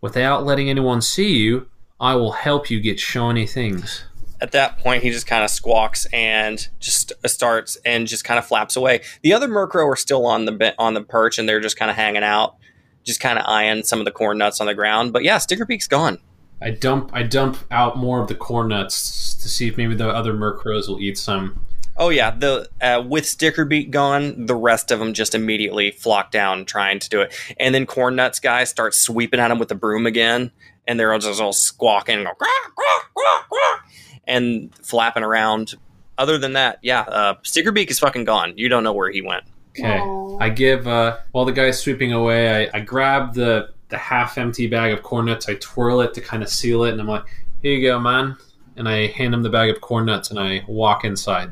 without 0.00 0.44
letting 0.44 0.70
anyone 0.70 1.00
see 1.00 1.36
you, 1.36 1.68
I 2.00 2.14
will 2.14 2.32
help 2.32 2.70
you 2.70 2.80
get 2.80 3.00
shiny 3.00 3.46
things. 3.46 4.04
At 4.40 4.52
that 4.52 4.78
point, 4.78 5.02
he 5.02 5.10
just 5.10 5.26
kind 5.26 5.42
of 5.42 5.50
squawks 5.50 6.06
and 6.12 6.68
just 6.78 7.12
starts 7.26 7.76
and 7.84 8.06
just 8.06 8.24
kind 8.24 8.38
of 8.38 8.46
flaps 8.46 8.76
away. 8.76 9.00
The 9.22 9.32
other 9.32 9.48
Murkrow 9.48 9.86
are 9.86 9.96
still 9.96 10.26
on 10.26 10.44
the 10.44 10.74
on 10.78 10.94
the 10.94 11.02
perch 11.02 11.38
and 11.38 11.48
they're 11.48 11.60
just 11.60 11.76
kind 11.76 11.90
of 11.90 11.96
hanging 11.96 12.22
out, 12.22 12.56
just 13.04 13.20
kind 13.20 13.38
of 13.38 13.44
eyeing 13.46 13.82
some 13.82 13.98
of 13.98 14.04
the 14.04 14.12
corn 14.12 14.38
nuts 14.38 14.60
on 14.60 14.66
the 14.66 14.74
ground. 14.74 15.12
But 15.12 15.24
yeah, 15.24 15.38
Sticker 15.38 15.66
Stickerbeak's 15.66 15.88
gone. 15.88 16.18
I 16.60 16.70
dump 16.70 17.10
I 17.12 17.22
dump 17.22 17.58
out 17.70 17.96
more 17.96 18.20
of 18.20 18.28
the 18.28 18.34
corn 18.34 18.68
nuts 18.68 19.34
to 19.34 19.48
see 19.48 19.68
if 19.68 19.76
maybe 19.76 19.94
the 19.94 20.08
other 20.08 20.32
Murkrows 20.32 20.88
will 20.88 21.00
eat 21.00 21.18
some. 21.18 21.64
Oh 21.96 22.10
yeah, 22.10 22.30
the 22.30 22.68
uh, 22.80 23.02
with 23.06 23.24
Stickerbeak 23.24 23.90
gone, 23.90 24.46
the 24.46 24.54
rest 24.54 24.90
of 24.90 25.00
them 25.00 25.14
just 25.14 25.34
immediately 25.34 25.90
flock 25.90 26.30
down 26.30 26.64
trying 26.64 27.00
to 27.00 27.08
do 27.08 27.20
it, 27.20 27.34
and 27.58 27.74
then 27.74 27.86
Corn 27.86 28.16
Nuts 28.16 28.38
guy 28.38 28.64
starts 28.64 28.98
sweeping 28.98 29.40
at 29.40 29.50
him 29.50 29.58
with 29.58 29.68
the 29.68 29.74
broom 29.74 30.06
again, 30.06 30.52
and 30.86 30.98
they're 30.98 31.12
all 31.12 31.18
just 31.18 31.40
all 31.40 31.52
squawking 31.52 32.16
and, 32.18 32.24
go, 32.24 32.32
"Quack, 32.34 32.74
quack, 32.76 33.10
quack, 33.14 33.48
quack," 33.48 33.84
and 34.28 34.72
flapping 34.76 35.24
around. 35.24 35.74
Other 36.18 36.38
than 36.38 36.52
that, 36.52 36.78
yeah, 36.82 37.00
uh, 37.00 37.34
Stickerbeak 37.42 37.90
is 37.90 37.98
fucking 37.98 38.24
gone. 38.24 38.52
You 38.56 38.68
don't 38.68 38.84
know 38.84 38.92
where 38.92 39.10
he 39.10 39.22
went. 39.22 39.44
Okay. 39.70 39.98
Aw. 39.98 40.38
I 40.40 40.48
give 40.50 40.86
uh 40.86 41.18
while 41.32 41.44
the 41.44 41.52
guy's 41.52 41.80
sweeping 41.80 42.12
away, 42.12 42.68
I, 42.68 42.78
I 42.78 42.80
grab 42.80 43.34
the 43.34 43.70
the 43.88 43.96
half 43.96 44.36
empty 44.36 44.66
bag 44.66 44.92
of 44.92 45.02
corn 45.02 45.26
nuts, 45.26 45.48
I 45.48 45.54
twirl 45.54 46.02
it 46.02 46.14
to 46.14 46.20
kind 46.20 46.42
of 46.42 46.48
seal 46.48 46.84
it, 46.84 46.92
and 46.92 47.00
I'm 47.00 47.08
like, 47.08 47.24
Here 47.62 47.72
you 47.72 47.88
go, 47.88 47.98
man. 47.98 48.36
And 48.76 48.88
I 48.88 49.08
hand 49.08 49.34
him 49.34 49.42
the 49.42 49.50
bag 49.50 49.70
of 49.70 49.80
corn 49.80 50.06
nuts 50.06 50.30
and 50.30 50.38
I 50.38 50.62
walk 50.68 51.04
inside. 51.04 51.50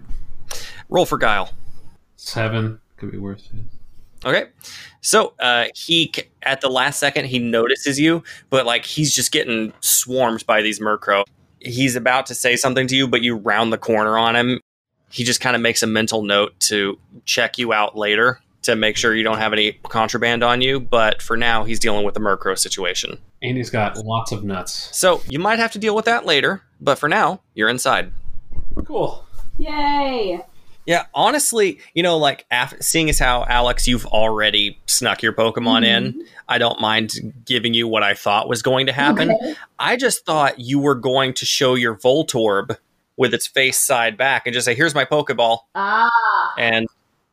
Roll 0.89 1.07
for 1.07 1.19
guile. 1.19 1.51
Seven. 2.17 2.81
Could 2.97 3.11
be 3.11 3.19
worse. 3.19 3.49
Okay, 4.25 4.47
so 5.03 5.35
uh, 5.39 5.67
he 5.75 6.13
at 6.43 6.61
the 6.61 6.71
last 6.71 6.99
second 6.99 7.27
he 7.27 7.39
notices 7.39 8.01
you, 8.01 8.25
but 8.51 8.67
like 8.67 8.85
he's 8.85 9.15
just 9.15 9.31
getting 9.31 9.73
swarmed 9.81 10.45
by 10.47 10.63
these 10.63 10.81
Murkrow. 10.81 11.25
He's 11.67 11.97
about 11.97 12.27
to 12.27 12.35
say 12.35 12.57
something 12.57 12.87
to 12.89 12.97
you, 12.97 13.09
but 13.09 13.23
you 13.23 13.37
round 13.37 13.73
the 13.73 13.79
corner 13.79 14.17
on 14.17 14.37
him. 14.37 14.61
He 15.11 15.25
just 15.25 15.41
kind 15.41 15.57
of 15.57 15.63
makes 15.63 15.83
a 15.83 15.87
mental 15.87 16.23
note 16.23 16.59
to 16.61 16.99
check 17.25 17.59
you 17.59 17.73
out 17.73 17.97
later 17.97 18.41
to 18.63 18.77
make 18.77 18.97
sure 18.97 19.15
you 19.15 19.23
don't 19.23 19.39
have 19.39 19.53
any 19.53 19.73
contraband 19.85 20.43
on 20.43 20.61
you. 20.61 20.81
But 20.81 21.23
for 21.23 21.37
now, 21.37 21.65
he's 21.65 21.79
dealing 21.79 22.05
with 22.05 22.15
the 22.15 22.21
Murkrow 22.21 22.59
situation. 22.59 23.19
And 23.43 23.57
he's 23.57 23.71
got 23.71 23.97
lots 23.99 24.33
of 24.33 24.45
nuts. 24.45 24.97
So 24.97 25.23
you 25.29 25.39
might 25.39 25.59
have 25.59 25.73
to 25.73 25.79
deal 25.79 25.95
with 25.95 26.05
that 26.05 26.27
later. 26.27 26.63
But 26.81 26.99
for 26.99 27.09
now, 27.09 27.41
you're 27.55 27.69
inside. 27.69 28.13
Cool. 28.85 29.25
Yay! 29.59 30.41
Yeah, 30.87 31.07
honestly, 31.15 31.81
you 31.95 32.03
know, 32.03 32.17
like 32.17 32.47
af- 32.51 32.75
seeing 32.81 33.11
as 33.11 33.19
how 33.19 33.45
Alex, 33.49 33.89
you've 33.89 34.07
already 34.07 34.79
snuck 34.87 35.21
your 35.23 35.33
Pokemon 35.33 35.85
in, 35.85 36.25
I 36.49 36.59
don't 36.59 36.81
mind 36.81 37.11
giving 37.45 37.75
you 37.75 37.89
what 37.89 38.03
I 38.05 38.15
thought 38.15 38.49
was 38.49 38.63
going 38.63 38.87
to 38.87 38.93
happen. 38.93 39.37
I 39.81 39.97
just 39.97 40.25
thought 40.25 40.61
you 40.61 40.79
were 40.79 40.95
going 40.95 41.35
to 41.35 41.45
show 41.45 41.75
your 41.75 41.97
Voltorb 41.97 42.77
with 43.17 43.35
its 43.35 43.47
face 43.47 43.79
side 43.79 44.17
back 44.17 44.47
and 44.47 44.55
just 44.55 44.65
say, 44.65 44.75
"Here's 44.75 44.95
my 44.95 45.05
Pokeball," 45.05 45.59
Ah. 45.75 46.09
and 46.59 46.87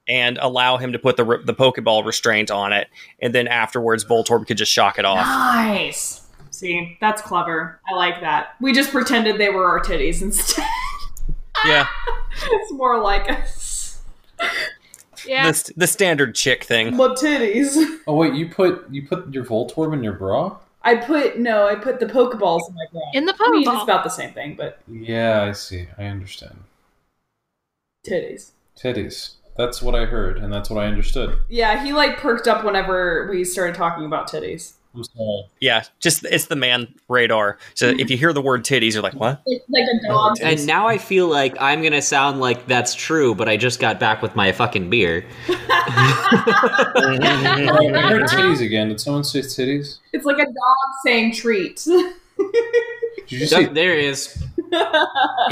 and 0.07 0.37
allow 0.41 0.77
him 0.77 0.91
to 0.93 0.99
put 0.99 1.15
the 1.17 1.23
re- 1.23 1.43
the 1.43 1.53
Pokeball 1.53 2.05
restraint 2.05 2.49
on 2.49 2.73
it, 2.73 2.87
and 3.21 3.35
then 3.35 3.47
afterwards, 3.47 4.03
Voltorb 4.03 4.47
could 4.47 4.57
just 4.57 4.71
shock 4.71 4.97
it 4.97 5.05
off. 5.05 5.25
Nice. 5.25 6.21
See, 6.51 6.97
that's 7.01 7.21
clever. 7.21 7.79
I 7.91 7.95
like 7.95 8.21
that. 8.21 8.55
We 8.61 8.73
just 8.73 8.91
pretended 8.91 9.37
they 9.39 9.49
were 9.49 9.65
our 9.65 9.79
titties 9.81 10.21
instead. 10.21 10.65
Yeah, 11.65 11.87
it's 12.51 12.71
more 12.71 12.99
like 13.01 13.29
us. 13.29 14.01
Yeah. 15.25 15.47
the, 15.47 15.53
st- 15.53 15.79
the 15.79 15.87
standard 15.87 16.35
chick 16.35 16.63
thing. 16.65 16.97
But 16.97 17.17
titties. 17.17 17.77
Oh 18.07 18.15
wait, 18.15 18.33
you 18.33 18.49
put 18.49 18.85
you 18.91 19.07
put 19.07 19.33
your 19.33 19.45
Voltorb 19.45 19.93
in 19.93 20.03
your 20.03 20.13
bra? 20.13 20.57
I 20.81 20.95
put 20.95 21.39
no, 21.39 21.65
I 21.67 21.75
put 21.75 21.99
the 22.01 22.05
Pokeballs 22.05 22.67
in 22.67 22.75
my 22.75 22.85
bra. 22.91 23.01
in 23.13 23.25
the 23.25 23.33
I 23.39 23.51
mean, 23.51 23.61
it's 23.69 23.83
about 23.83 24.03
the 24.03 24.09
same 24.09 24.33
thing, 24.33 24.55
but 24.55 24.79
Yeah, 24.87 25.43
I 25.43 25.53
see. 25.53 25.87
I 25.97 26.05
understand. 26.05 26.57
titties. 28.05 28.51
Titties. 28.77 29.35
That's 29.55 29.81
what 29.81 29.93
I 29.95 30.05
heard, 30.05 30.39
and 30.39 30.51
that's 30.51 30.69
what 30.69 30.83
I 30.83 30.87
understood. 30.87 31.37
Yeah, 31.47 31.83
he 31.85 31.93
like 31.93 32.17
perked 32.17 32.47
up 32.47 32.65
whenever 32.65 33.27
we 33.29 33.43
started 33.45 33.75
talking 33.75 34.03
about 34.05 34.29
titties. 34.29 34.73
I'm 34.95 35.03
sorry. 35.03 35.43
Yeah, 35.59 35.83
just 35.99 36.23
it's 36.25 36.45
the 36.45 36.55
man 36.55 36.87
radar. 37.09 37.57
So 37.73 37.87
if 37.87 38.11
you 38.11 38.17
hear 38.17 38.31
the 38.31 38.41
word 38.41 38.63
titties, 38.63 38.93
you're 38.93 39.01
like, 39.01 39.15
what? 39.15 39.41
Like, 39.47 39.61
like 39.69 39.83
a 39.83 40.07
dog. 40.07 40.37
And 40.41 40.67
now 40.67 40.87
I 40.87 40.99
feel 40.99 41.27
like 41.27 41.55
I'm 41.59 41.81
gonna 41.81 42.01
sound 42.01 42.39
like 42.39 42.67
that's 42.67 42.93
true, 42.93 43.33
but 43.33 43.49
I 43.49 43.57
just 43.57 43.79
got 43.79 43.99
back 43.99 44.21
with 44.21 44.35
my 44.35 44.51
fucking 44.51 44.89
beer. 44.91 45.25
I 45.49 45.55
heard 48.09 48.23
titties 48.27 48.61
again. 48.61 48.89
Did 48.89 49.01
someone 49.01 49.23
say 49.23 49.39
titties? 49.39 49.97
It's 50.11 50.25
like 50.25 50.37
a 50.37 50.45
dog 50.45 50.53
saying 51.05 51.33
treat. 51.33 51.83
Did 51.85 52.13
you 53.29 53.47
say 53.47 53.65
So, 53.65 53.73
there 53.73 53.95
is. 53.95 54.43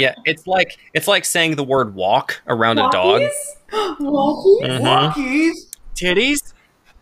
Yeah, 0.00 0.16
it's 0.24 0.48
like 0.48 0.78
it's 0.94 1.06
like 1.06 1.24
saying 1.24 1.54
the 1.54 1.62
word 1.62 1.94
walk 1.94 2.42
around 2.48 2.78
a 2.80 2.90
dog. 2.90 3.22
Walkies? 3.22 3.30
Walkies? 4.00 4.62
Mhm. 4.62 4.80
Walkies? 4.80 5.54
Titties, 5.94 6.51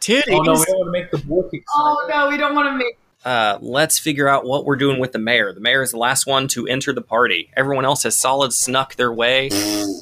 titties. 0.00 0.22
Oh 0.30 0.42
no, 0.42 0.52
we 0.52 0.64
don't 0.64 0.78
want 0.78 0.86
to 0.86 0.90
make 0.90 1.10
the 1.10 1.18
book 1.18 1.46
excited. 1.52 1.64
Oh 1.74 2.06
no, 2.08 2.28
we 2.28 2.36
don't 2.36 2.54
want 2.54 2.66
to 2.68 2.76
make. 2.76 2.96
uh, 3.24 3.58
let's 3.60 3.98
figure 3.98 4.28
out 4.28 4.44
what 4.44 4.64
we're 4.64 4.76
doing 4.76 4.98
with 5.00 5.12
the 5.12 5.18
mayor. 5.18 5.52
The 5.52 5.60
mayor 5.60 5.82
is 5.82 5.90
the 5.92 5.98
last 5.98 6.26
one 6.26 6.48
to 6.48 6.66
enter 6.66 6.92
the 6.92 7.02
party. 7.02 7.50
Everyone 7.56 7.84
else 7.84 8.02
has 8.04 8.16
solid 8.18 8.52
snuck 8.52 8.94
their 8.96 9.12
way 9.12 9.48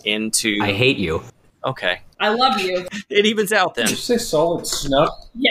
into. 0.05 0.59
I 0.63 0.73
hate 0.73 0.97
you. 0.99 1.23
okay, 1.65 2.01
I 2.21 2.29
love 2.29 2.61
you. 2.61 2.87
it 3.11 3.27
evens 3.27 3.53
out 3.53 3.75
then. 3.75 3.87
Did 3.87 3.91
you 3.93 3.97
say 3.97 4.19
solid 4.19 4.67
snuck? 4.67 5.29
Yeah. 5.35 5.51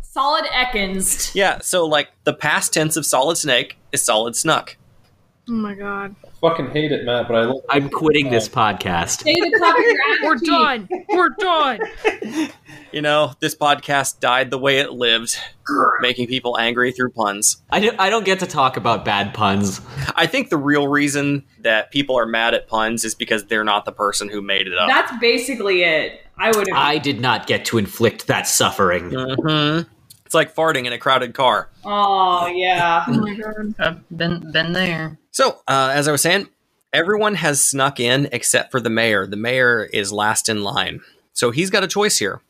Solid 0.00 0.44
Ekans. 0.46 1.34
Yeah, 1.34 1.60
so 1.60 1.86
like 1.86 2.10
the 2.24 2.34
past 2.34 2.74
tense 2.74 2.96
of 2.98 3.06
solid 3.06 3.36
snake 3.38 3.78
is 3.92 4.02
solid 4.02 4.36
snuck. 4.36 4.76
Oh 5.48 5.52
my 5.52 5.74
god. 5.74 6.14
I 6.24 6.28
Fucking 6.40 6.70
hate 6.70 6.92
it, 6.92 7.04
Matt, 7.04 7.26
but 7.26 7.36
I 7.36 7.44
love 7.44 7.62
I'm 7.68 7.88
quitting 7.90 8.30
this 8.30 8.48
podcast. 8.48 9.22
Say 9.24 9.34
the 9.34 9.58
top 9.58 9.76
of 9.76 9.82
your 9.84 9.92
ass 9.92 10.18
We're 10.22 10.38
cheek. 10.38 10.48
done. 10.48 10.88
We're 11.08 11.28
done. 11.30 12.50
You 12.92 13.00
know, 13.00 13.32
this 13.40 13.54
podcast 13.54 14.20
died 14.20 14.50
the 14.50 14.58
way 14.58 14.78
it 14.78 14.92
lived, 14.92 15.38
making 16.00 16.26
people 16.26 16.58
angry 16.58 16.92
through 16.92 17.12
puns. 17.12 17.62
I 17.70 17.80
don't, 17.80 17.98
I 17.98 18.10
don't 18.10 18.26
get 18.26 18.40
to 18.40 18.46
talk 18.46 18.76
about 18.76 19.02
bad 19.02 19.32
puns. 19.32 19.80
I 20.14 20.26
think 20.26 20.50
the 20.50 20.58
real 20.58 20.86
reason 20.86 21.46
that 21.60 21.90
people 21.90 22.18
are 22.18 22.26
mad 22.26 22.52
at 22.52 22.68
puns 22.68 23.06
is 23.06 23.14
because 23.14 23.46
they're 23.46 23.64
not 23.64 23.86
the 23.86 23.92
person 23.92 24.28
who 24.28 24.42
made 24.42 24.66
it 24.66 24.76
up. 24.76 24.88
That's 24.90 25.10
basically 25.22 25.84
it. 25.84 26.20
I 26.36 26.48
would 26.48 26.68
have. 26.68 26.76
I 26.76 26.98
did 26.98 27.18
not 27.18 27.46
get 27.46 27.64
to 27.66 27.78
inflict 27.78 28.26
that 28.26 28.46
suffering. 28.46 29.04
Mhm. 29.10 29.86
It's 30.26 30.34
like 30.34 30.54
farting 30.54 30.84
in 30.84 30.92
a 30.92 30.98
crowded 30.98 31.32
car. 31.32 31.70
Oh 31.86 32.46
yeah. 32.46 33.04
Oh 33.08 33.12
my 33.12 33.34
god. 33.36 33.74
I've 33.78 34.08
been 34.18 34.52
been 34.52 34.74
there. 34.74 35.18
So, 35.32 35.62
uh, 35.66 35.90
as 35.94 36.08
I 36.08 36.12
was 36.12 36.20
saying, 36.20 36.48
everyone 36.92 37.36
has 37.36 37.64
snuck 37.64 37.98
in 37.98 38.28
except 38.32 38.70
for 38.70 38.80
the 38.80 38.90
mayor. 38.90 39.26
The 39.26 39.38
mayor 39.38 39.82
is 39.82 40.12
last 40.12 40.50
in 40.50 40.62
line. 40.62 41.00
So 41.32 41.50
he's 41.50 41.70
got 41.70 41.82
a 41.82 41.88
choice 41.88 42.18
here. 42.18 42.42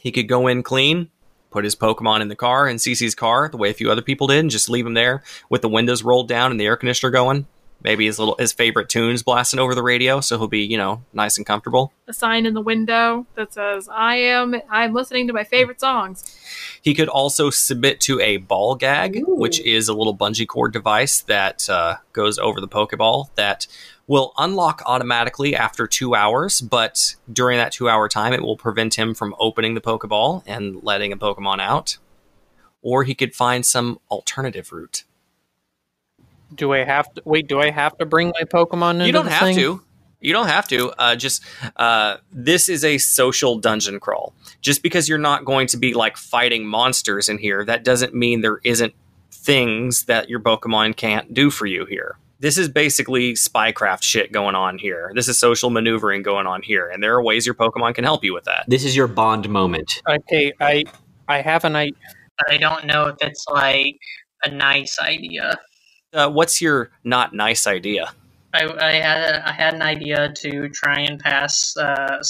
He 0.00 0.12
could 0.12 0.28
go 0.28 0.46
in 0.46 0.62
clean, 0.62 1.08
put 1.50 1.64
his 1.64 1.74
Pokemon 1.74 2.20
in 2.20 2.28
the 2.28 2.36
car, 2.36 2.68
in 2.68 2.76
CC's 2.76 3.14
car, 3.14 3.48
the 3.48 3.56
way 3.56 3.70
a 3.70 3.74
few 3.74 3.90
other 3.90 4.02
people 4.02 4.26
did, 4.26 4.40
and 4.40 4.50
just 4.50 4.68
leave 4.68 4.86
him 4.86 4.92
there 4.92 5.22
with 5.48 5.62
the 5.62 5.68
windows 5.70 6.02
rolled 6.02 6.28
down 6.28 6.50
and 6.50 6.60
the 6.60 6.66
air 6.66 6.76
conditioner 6.76 7.10
going. 7.10 7.46
Maybe 7.82 8.06
his 8.06 8.18
little 8.18 8.36
his 8.38 8.52
favorite 8.52 8.88
tunes 8.88 9.22
blasting 9.22 9.58
over 9.58 9.74
the 9.74 9.82
radio, 9.82 10.20
so 10.20 10.38
he'll 10.38 10.48
be, 10.48 10.60
you 10.60 10.76
know, 10.76 11.02
nice 11.12 11.38
and 11.38 11.46
comfortable. 11.46 11.92
A 12.08 12.12
sign 12.12 12.44
in 12.44 12.54
the 12.54 12.60
window 12.60 13.26
that 13.36 13.54
says, 13.54 13.88
"I 13.90 14.16
am. 14.16 14.54
I'm 14.70 14.92
listening 14.92 15.26
to 15.28 15.32
my 15.32 15.44
favorite 15.44 15.80
songs." 15.80 16.36
He 16.82 16.94
could 16.94 17.08
also 17.08 17.50
submit 17.50 18.00
to 18.00 18.20
a 18.20 18.38
ball 18.38 18.74
gag, 18.74 19.16
Ooh. 19.16 19.34
which 19.34 19.60
is 19.60 19.88
a 19.88 19.94
little 19.94 20.16
bungee 20.16 20.46
cord 20.46 20.72
device 20.72 21.20
that 21.22 21.68
uh, 21.70 21.96
goes 22.12 22.38
over 22.38 22.60
the 22.60 22.68
Pokeball 22.68 23.28
that 23.34 23.66
will 24.06 24.32
unlock 24.38 24.82
automatically 24.86 25.54
after 25.54 25.86
two 25.86 26.16
hours, 26.16 26.60
but 26.60 27.14
during 27.32 27.58
that 27.58 27.70
two 27.70 27.88
hour 27.88 28.08
time, 28.08 28.32
it 28.32 28.42
will 28.42 28.56
prevent 28.56 28.98
him 28.98 29.14
from 29.14 29.34
opening 29.38 29.74
the 29.74 29.80
Pokeball 29.80 30.42
and 30.46 30.82
letting 30.82 31.12
a 31.12 31.16
Pokemon 31.16 31.60
out. 31.60 31.96
Or 32.82 33.04
he 33.04 33.14
could 33.14 33.34
find 33.34 33.64
some 33.64 34.00
alternative 34.10 34.72
route. 34.72 35.04
Do 36.54 36.72
I 36.72 36.84
have 36.84 37.12
to 37.14 37.22
wait? 37.24 37.48
Do 37.48 37.60
I 37.60 37.70
have 37.70 37.96
to 37.98 38.06
bring 38.06 38.28
my 38.28 38.44
Pokemon 38.44 38.94
into 38.94 39.06
you 39.06 39.12
don't 39.12 39.28
have 39.28 39.42
thing? 39.42 39.56
to. 39.56 39.82
You 40.20 40.34
don't 40.34 40.48
have 40.48 40.68
to. 40.68 40.90
Uh, 40.98 41.16
just 41.16 41.42
uh, 41.76 42.18
this 42.30 42.68
is 42.68 42.84
a 42.84 42.98
social 42.98 43.58
dungeon 43.58 44.00
crawl. 44.00 44.34
Just 44.60 44.82
because 44.82 45.08
you're 45.08 45.18
not 45.18 45.44
going 45.44 45.66
to 45.68 45.76
be 45.78 45.94
like 45.94 46.16
fighting 46.16 46.66
monsters 46.66 47.28
in 47.28 47.38
here, 47.38 47.64
that 47.64 47.84
doesn't 47.84 48.14
mean 48.14 48.42
there 48.42 48.60
isn't 48.64 48.92
things 49.30 50.04
that 50.04 50.28
your 50.28 50.40
Pokemon 50.40 50.96
can't 50.96 51.32
do 51.32 51.50
for 51.50 51.66
you 51.66 51.86
here. 51.86 52.18
This 52.40 52.56
is 52.56 52.68
basically 52.68 53.34
spycraft 53.34 54.02
shit 54.02 54.32
going 54.32 54.54
on 54.54 54.78
here. 54.78 55.12
This 55.14 55.28
is 55.28 55.38
social 55.38 55.70
maneuvering 55.70 56.22
going 56.22 56.46
on 56.46 56.62
here, 56.62 56.88
and 56.88 57.02
there 57.02 57.14
are 57.14 57.22
ways 57.22 57.46
your 57.46 57.54
Pokemon 57.54 57.94
can 57.94 58.04
help 58.04 58.24
you 58.24 58.32
with 58.34 58.44
that. 58.44 58.64
This 58.66 58.84
is 58.84 58.96
your 58.96 59.06
bond 59.06 59.48
moment. 59.48 60.02
Okay, 60.08 60.52
I 60.60 60.84
I 61.28 61.42
have 61.42 61.64
an 61.64 61.76
I. 61.76 61.92
but 62.38 62.50
I 62.52 62.56
don't 62.56 62.86
know 62.86 63.06
if 63.08 63.16
it's 63.20 63.46
like 63.48 63.96
a 64.44 64.50
nice 64.50 64.98
idea. 65.00 65.58
Uh, 66.12 66.28
what's 66.30 66.60
your 66.60 66.90
not 67.04 67.32
nice 67.34 67.66
idea? 67.66 68.12
I, 68.52 68.64
I 68.66 68.92
had 68.94 69.18
a, 69.34 69.48
I 69.48 69.52
had 69.52 69.74
an 69.74 69.82
idea 69.82 70.32
to 70.32 70.68
try 70.70 71.00
and 71.00 71.20
pass 71.20 71.76
uh, 71.76 72.20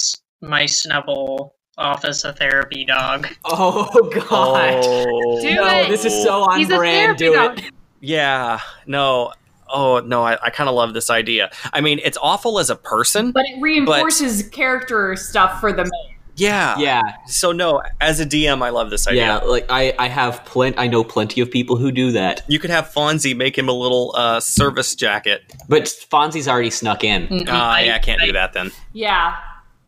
my 0.41 0.63
Snubbull 0.65 1.51
off 1.77 2.05
as 2.05 2.23
a 2.25 2.33
therapy 2.33 2.85
dog. 2.85 3.27
Oh 3.45 4.09
god. 4.13 4.83
Oh, 4.85 5.41
Do 5.41 5.55
no, 5.55 5.67
it. 5.79 5.89
this 5.89 6.05
is 6.05 6.13
so 6.23 6.43
on 6.43 6.59
He's 6.59 6.67
brand. 6.67 7.17
therapy 7.17 7.17
Do 7.17 7.33
dog. 7.33 7.59
it. 7.59 7.73
yeah. 8.01 8.59
No. 8.85 9.33
Oh 9.73 9.99
no, 10.01 10.21
I, 10.21 10.37
I 10.43 10.49
kind 10.51 10.67
of 10.69 10.75
love 10.75 10.93
this 10.93 11.09
idea. 11.09 11.49
I 11.73 11.79
mean, 11.81 11.99
it's 12.03 12.17
awful 12.21 12.59
as 12.59 12.69
a 12.69 12.75
person. 12.75 13.31
But 13.31 13.45
it 13.45 13.61
reinforces 13.61 14.47
character 14.49 15.15
stuff 15.15 15.59
for 15.61 15.71
the 15.71 15.83
mayor. 15.83 16.10
Yeah. 16.35 16.77
Yeah, 16.79 17.01
So 17.27 17.51
no, 17.51 17.81
as 17.99 18.19
a 18.19 18.25
DM, 18.25 18.61
I 18.61 18.69
love 18.69 18.89
this 18.89 19.07
idea. 19.07 19.21
yeah. 19.21 19.37
Like 19.39 19.65
I, 19.69 19.93
I 19.99 20.07
have 20.07 20.43
plenty. 20.45 20.77
I 20.77 20.87
know 20.87 21.03
plenty 21.03 21.41
of 21.41 21.51
people 21.51 21.75
who 21.75 21.91
do 21.91 22.11
that. 22.13 22.43
You 22.47 22.57
could 22.57 22.69
have 22.69 22.89
Fonzie 22.89 23.35
make 23.35 23.57
him 23.57 23.67
a 23.69 23.73
little 23.73 24.13
uh, 24.15 24.39
service 24.39 24.95
jacket. 24.95 25.43
But 25.67 25.83
Fonzie's 25.83 26.47
already 26.47 26.69
snuck 26.71 27.03
in. 27.03 27.45
Ah, 27.47 27.79
yeah, 27.79 27.95
I 27.95 27.99
can't 27.99 28.21
do 28.21 28.31
that 28.31 28.53
then. 28.53 28.71
Yeah. 28.93 29.35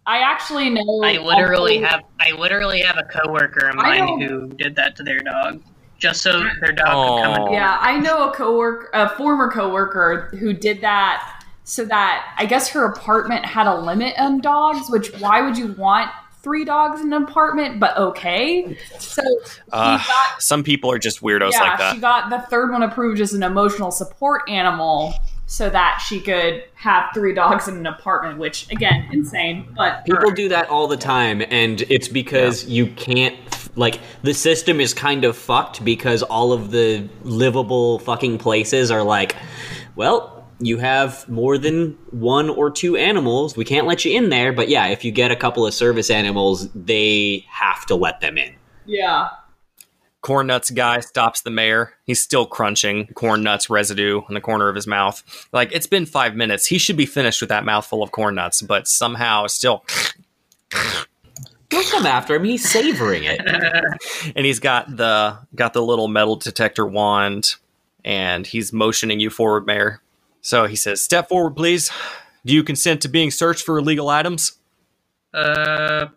I 0.05 0.19
actually 0.19 0.69
know. 0.69 1.01
I 1.03 1.17
literally 1.17 1.77
have 1.77 2.01
I 2.19 2.31
literally 2.31 2.81
have 2.81 2.97
a 2.97 3.03
coworker 3.03 3.69
of 3.69 3.75
mine 3.75 4.19
who 4.21 4.49
did 4.49 4.75
that 4.75 4.97
to 4.97 5.03
their 5.03 5.19
dog, 5.19 5.61
just 5.97 6.21
so 6.21 6.43
their 6.59 6.73
dog 6.73 6.75
could 6.75 7.23
come 7.23 7.33
Aw. 7.41 7.45
and 7.45 7.53
Yeah, 7.53 7.77
I 7.79 7.97
know 7.99 8.29
a 8.29 8.33
coworker, 8.33 8.89
a 8.93 9.07
former 9.15 9.49
coworker 9.49 10.29
who 10.37 10.51
did 10.51 10.81
that 10.81 11.45
so 11.63 11.85
that 11.85 12.35
I 12.37 12.45
guess 12.45 12.67
her 12.71 12.83
apartment 12.85 13.45
had 13.45 13.65
a 13.65 13.79
limit 13.79 14.13
on 14.19 14.41
dogs. 14.41 14.89
Which 14.89 15.09
why 15.19 15.41
would 15.41 15.57
you 15.57 15.67
want 15.73 16.11
three 16.43 16.65
dogs 16.65 17.01
in 17.01 17.11
an 17.11 17.23
apartment? 17.23 17.79
But 17.79 17.97
okay, 17.97 18.77
so 18.99 19.23
Uh, 19.71 19.97
got 19.97 20.41
some 20.41 20.63
people 20.63 20.91
are 20.91 20.99
just 20.99 21.21
weirdos 21.21 21.53
yeah, 21.53 21.61
like 21.61 21.79
that. 21.79 21.95
she 21.95 22.01
got 22.01 22.29
the 22.29 22.39
third 22.49 22.71
one 22.71 22.83
approved 22.83 23.19
as 23.21 23.33
an 23.33 23.41
emotional 23.43 23.89
support 23.91 24.43
animal 24.49 25.13
so 25.45 25.69
that 25.69 26.03
she 26.07 26.19
could 26.19 26.63
have 26.75 27.09
three 27.13 27.33
dogs 27.33 27.67
in 27.67 27.75
an 27.77 27.85
apartment. 27.87 28.37
Which 28.39 28.69
again, 28.71 29.07
insane, 29.11 29.73
but 29.75 30.05
People 30.05 30.31
do 30.31 30.49
that 30.49 30.69
all 30.69 30.87
the 30.87 30.97
time, 30.97 31.41
and 31.49 31.81
it's 31.89 32.07
because 32.07 32.65
you 32.65 32.87
can't. 32.87 33.35
Like 33.75 33.99
the 34.21 34.35
system 34.35 34.79
is 34.79 34.93
kind 34.93 35.25
of 35.25 35.35
fucked 35.35 35.83
because 35.83 36.21
all 36.21 36.53
of 36.53 36.69
the 36.69 37.09
livable 37.23 37.97
fucking 37.99 38.37
places 38.37 38.91
are 38.91 39.01
like, 39.01 39.35
well, 39.95 40.42
you 40.67 40.77
have 40.77 41.27
more 41.29 41.57
than 41.57 41.97
one 42.11 42.49
or 42.49 42.69
two 42.71 42.95
animals. 42.95 43.55
We 43.57 43.65
can't 43.65 43.87
let 43.87 44.05
you 44.05 44.15
in 44.17 44.29
there. 44.29 44.53
But 44.53 44.69
yeah, 44.69 44.87
if 44.87 45.03
you 45.03 45.11
get 45.11 45.31
a 45.31 45.35
couple 45.35 45.65
of 45.65 45.73
service 45.73 46.09
animals, 46.09 46.69
they 46.73 47.45
have 47.49 47.85
to 47.87 47.95
let 47.95 48.21
them 48.21 48.37
in. 48.37 48.55
yeah. 48.85 49.29
Corn 50.21 50.47
nuts 50.47 50.69
guy 50.71 51.01
stops 51.01 51.41
the 51.41 51.49
mayor. 51.49 51.95
He's 52.05 52.21
still 52.21 52.45
crunching 52.45 53.07
corn 53.07 53.43
nuts 53.43 53.69
residue 53.69 54.21
in 54.29 54.35
the 54.35 54.39
corner 54.39 54.69
of 54.69 54.75
his 54.75 54.87
mouth. 54.87 55.21
Like 55.51 55.69
it's 55.73 55.85
been 55.85 56.05
five 56.05 56.33
minutes. 56.33 56.65
He 56.65 56.77
should 56.77 56.95
be 56.95 57.05
finished 57.05 57.41
with 57.41 57.49
that 57.49 57.65
mouthful 57.65 58.01
of 58.01 58.11
corn 58.13 58.35
nuts, 58.35 58.61
but 58.61 58.87
somehow 58.87 59.47
still. 59.47 59.83
Don't 61.67 61.87
come 61.89 62.05
after 62.05 62.35
him. 62.35 62.45
He's 62.45 62.69
savoring 62.69 63.23
it. 63.25 63.41
And 64.35 64.45
he's 64.45 64.59
got 64.59 64.95
the 64.95 65.39
got 65.55 65.73
the 65.73 65.81
little 65.81 66.07
metal 66.07 66.37
detector 66.37 66.85
wand, 66.85 67.55
and 68.05 68.47
he's 68.47 68.71
motioning 68.71 69.19
you 69.19 69.29
forward, 69.29 69.65
mayor. 69.65 70.01
So 70.43 70.67
he 70.67 70.75
says, 70.75 71.03
"Step 71.03 71.29
forward, 71.29 71.55
please. 71.55 71.89
Do 72.45 72.53
you 72.53 72.63
consent 72.63 73.01
to 73.01 73.07
being 73.07 73.31
searched 73.31 73.65
for 73.65 73.79
illegal 73.79 74.09
items?" 74.09 74.59
Uh, 75.33 76.07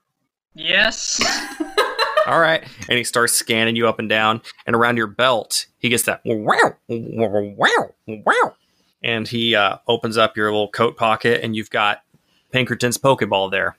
yes. 0.55 1.21
All 2.27 2.41
right. 2.41 2.65
And 2.89 2.99
he 2.99 3.05
starts 3.05 3.33
scanning 3.33 3.77
you 3.77 3.89
up 3.89 4.01
and 4.01 4.09
down. 4.09 4.43
And 4.67 4.75
around 4.75 4.97
your 4.97 5.07
belt, 5.07 5.67
he 5.79 5.89
gets 5.89 6.03
that 6.05 6.21
wow, 6.25 6.75
wow, 6.89 7.95
wow. 8.09 8.55
And 9.03 9.29
he 9.29 9.55
uh, 9.55 9.79
opens 9.87 10.19
up 10.19 10.37
your 10.37 10.47
little 10.47 10.69
coat 10.69 10.97
pocket, 10.97 11.43
and 11.45 11.55
you've 11.55 11.71
got 11.71 12.03
Pinkerton's 12.51 12.99
Pokeball 12.99 13.53
there. 13.53 13.77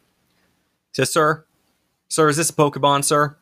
He 0.91 0.95
says, 0.95 1.11
Sir, 1.11 1.45
sir, 2.07 2.29
is 2.29 2.37
this 2.37 2.49
a 2.49 2.53
Pokemon, 2.53 3.03
sir? 3.03 3.35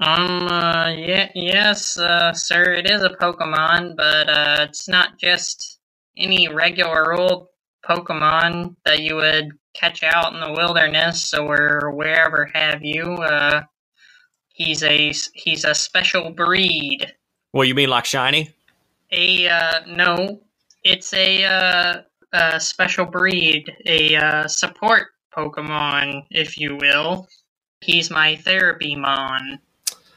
Um, 0.00 0.46
uh, 0.46 0.90
yeah, 0.90 1.28
yes, 1.34 1.98
uh, 1.98 2.32
sir, 2.32 2.74
it 2.74 2.88
is 2.88 3.02
a 3.02 3.10
Pokemon, 3.10 3.96
but, 3.96 4.28
uh, 4.30 4.56
it's 4.60 4.88
not 4.88 5.18
just 5.18 5.79
any 6.16 6.48
regular 6.48 7.14
old 7.14 7.48
Pokemon 7.84 8.76
that 8.84 9.00
you 9.00 9.16
would 9.16 9.50
catch 9.74 10.02
out 10.02 10.34
in 10.34 10.40
the 10.40 10.52
wilderness 10.52 11.32
or 11.32 11.92
wherever 11.94 12.46
have 12.52 12.84
you. 12.84 13.04
Uh, 13.14 13.62
he's 14.48 14.82
a, 14.82 15.12
he's 15.34 15.64
a 15.64 15.74
special 15.74 16.30
breed. 16.30 17.06
Well, 17.52 17.64
you 17.64 17.74
mean 17.74 17.88
like 17.88 18.04
shiny? 18.04 18.54
A, 19.12 19.48
uh, 19.48 19.80
no, 19.86 20.40
it's 20.84 21.12
a, 21.14 21.44
uh, 21.44 22.02
a 22.32 22.60
special 22.60 23.06
breed, 23.06 23.72
a, 23.86 24.16
uh, 24.16 24.48
support 24.48 25.08
Pokemon, 25.34 26.24
if 26.30 26.58
you 26.58 26.76
will. 26.76 27.26
He's 27.80 28.10
my 28.10 28.36
therapy 28.36 28.94
mon. 28.94 29.58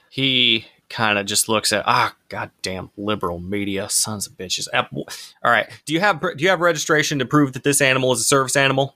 He 0.10 0.66
kind 0.94 1.18
of 1.18 1.26
just 1.26 1.50
looks 1.50 1.74
at 1.74 1.84
ah, 1.88 2.16
goddamn 2.30 2.92
liberal 2.96 3.40
media, 3.40 3.90
sons 3.90 4.28
of 4.28 4.34
bitches. 4.34 4.68
All 4.74 5.52
right, 5.52 5.68
do 5.86 5.94
you 5.94 6.00
have 6.00 6.22
do 6.22 6.44
you 6.44 6.50
have 6.50 6.62
registration 6.62 7.20
to 7.20 7.26
prove 7.26 7.54
that 7.54 7.64
this 7.64 7.82
animal 7.82 8.12
is 8.14 8.22
a 8.22 8.24
service 8.24 8.56
animal? 8.56 8.96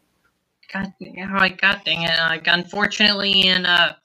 God, 0.71 0.93
oh, 1.01 1.49
God 1.57 1.81
dang 1.85 2.03
it! 2.03 2.17
Like, 2.19 2.47
unfortunately, 2.47 3.47
in 3.47 3.65
uh, 3.65 3.95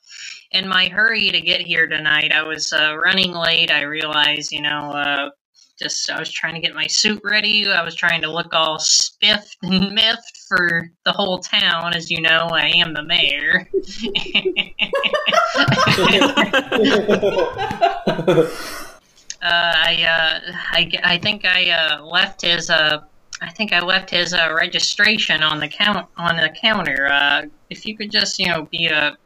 in 0.53 0.69
my 0.69 0.89
hurry 0.89 1.31
to 1.31 1.41
get 1.41 1.61
here 1.61 1.87
tonight, 1.87 2.33
I 2.33 2.43
was 2.43 2.73
uh, 2.73 2.97
running 2.97 3.33
late. 3.33 3.71
I 3.71 3.83
realized, 3.83 4.53
you 4.53 4.63
know, 4.63 4.93
uh, 4.93 5.31
just 5.79 6.11
I 6.11 6.19
was 6.19 6.31
trying 6.31 6.55
to 6.55 6.61
get 6.61 6.75
my 6.75 6.87
suit 6.87 7.21
ready. 7.25 7.67
I 7.69 7.83
was 7.83 7.95
trying 7.95 8.21
to 8.23 8.31
look 8.31 8.53
all 8.53 8.79
spiffed 8.79 9.57
and 9.63 9.93
miffed 9.95 10.39
for 10.49 10.91
the 11.05 11.13
whole 11.13 11.39
town. 11.39 11.95
As 11.95 12.11
you 12.11 12.21
know, 12.21 12.49
I 12.53 12.73
am 12.77 12.95
the 12.95 13.03
mayor. 13.03 13.69
uh, 19.43 19.43
I, 19.43 20.05
uh, 20.05 20.41
I, 20.73 20.91
I 21.03 21.19
think 21.19 21.45
I 21.45 21.71
uh, 21.71 22.05
left 22.05 22.43
his 22.43 22.71
uh, 22.71 23.01
I 23.43 23.51
think 23.51 23.73
I 23.73 23.81
left 23.81 24.11
his 24.11 24.33
uh, 24.33 24.55
registration 24.55 25.43
on 25.43 25.59
the 25.59 25.69
count 25.69 26.09
on 26.17 26.37
the 26.37 26.49
counter. 26.49 27.09
Uh, 27.09 27.43
if 27.71 27.85
you 27.85 27.97
could 27.97 28.11
just, 28.11 28.39
you 28.39 28.47
know, 28.47 28.69
be 28.71 28.87
a 28.87 29.17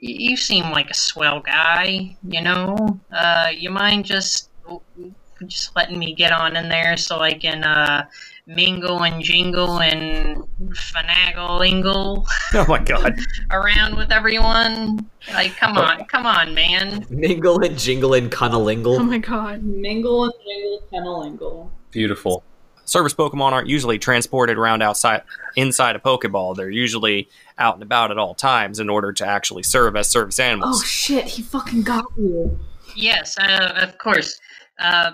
you 0.00 0.36
seem 0.36 0.70
like 0.70 0.90
a 0.90 0.94
swell 0.94 1.40
guy, 1.40 2.16
you 2.26 2.40
know. 2.40 3.00
Uh, 3.12 3.50
you 3.56 3.70
mind 3.70 4.04
just 4.04 4.48
just 5.46 5.74
letting 5.76 5.98
me 5.98 6.14
get 6.14 6.32
on 6.32 6.56
in 6.56 6.68
there 6.68 6.96
so 6.96 7.20
I 7.20 7.34
can 7.34 7.64
uh, 7.64 8.06
mingle 8.46 9.02
and 9.04 9.22
jingle 9.22 9.80
and 9.80 10.42
finagle 10.70 11.66
ingle 11.66 12.26
Oh 12.54 12.66
my 12.66 12.78
god! 12.78 13.18
around 13.50 13.96
with 13.96 14.10
everyone? 14.10 15.08
Like, 15.32 15.56
come 15.56 15.78
on, 15.78 16.04
come 16.06 16.26
on, 16.26 16.54
man. 16.54 17.06
Mingle 17.08 17.62
and 17.64 17.78
jingle 17.78 18.14
and 18.14 18.32
Oh 18.34 19.02
my 19.02 19.18
god. 19.18 19.62
Mingle 19.62 20.24
and 20.24 20.34
jingle, 20.44 20.82
kennelingle. 20.92 21.70
Beautiful. 21.90 22.42
Service 22.84 23.14
Pokemon 23.14 23.52
aren't 23.52 23.68
usually 23.68 23.98
transported 23.98 24.58
around 24.58 24.82
outside 24.82 25.22
inside 25.56 25.94
a 25.94 25.98
Pokeball. 26.00 26.56
They're 26.56 26.68
usually 26.68 27.28
out 27.58 27.74
and 27.74 27.82
about 27.82 28.10
at 28.10 28.18
all 28.18 28.34
times 28.34 28.80
in 28.80 28.90
order 28.90 29.12
to 29.12 29.26
actually 29.26 29.62
serve 29.62 29.96
as 29.96 30.08
service 30.08 30.40
animals. 30.40 30.80
Oh 30.80 30.84
shit! 30.84 31.24
He 31.24 31.42
fucking 31.42 31.82
got 31.82 32.04
you. 32.18 32.58
Yes, 32.96 33.38
uh, 33.38 33.74
of 33.76 33.98
course. 33.98 34.40
Uh, 34.78 35.12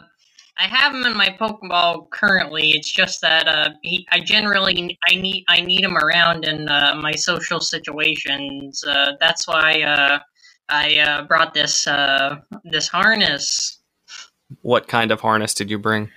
I 0.61 0.66
have 0.66 0.92
him 0.92 1.05
in 1.07 1.16
my 1.16 1.29
Pokeball 1.40 2.11
currently. 2.11 2.71
It's 2.71 2.90
just 2.90 3.21
that 3.21 3.47
uh, 3.47 3.71
he, 3.83 4.07
I 4.11 4.18
generally 4.21 4.99
I 5.09 5.14
need 5.14 5.44
I 5.49 5.61
need 5.61 5.85
him 5.85 5.97
around 5.97 6.44
in 6.44 6.68
uh, 6.68 6.97
my 7.01 7.12
social 7.12 7.61
situations. 7.61 8.83
Uh, 8.85 9.12
that's 9.21 9.47
why 9.47 9.83
uh, 9.83 10.18
I 10.68 10.99
uh, 10.99 11.23
brought 11.27 11.55
this 11.55 11.87
uh, 11.87 12.37
this 12.64 12.88
harness. 12.88 13.79
What 14.62 14.88
kind 14.88 15.12
of 15.12 15.21
harness 15.21 15.55
did 15.55 15.71
you 15.71 15.79
bring? 15.79 16.11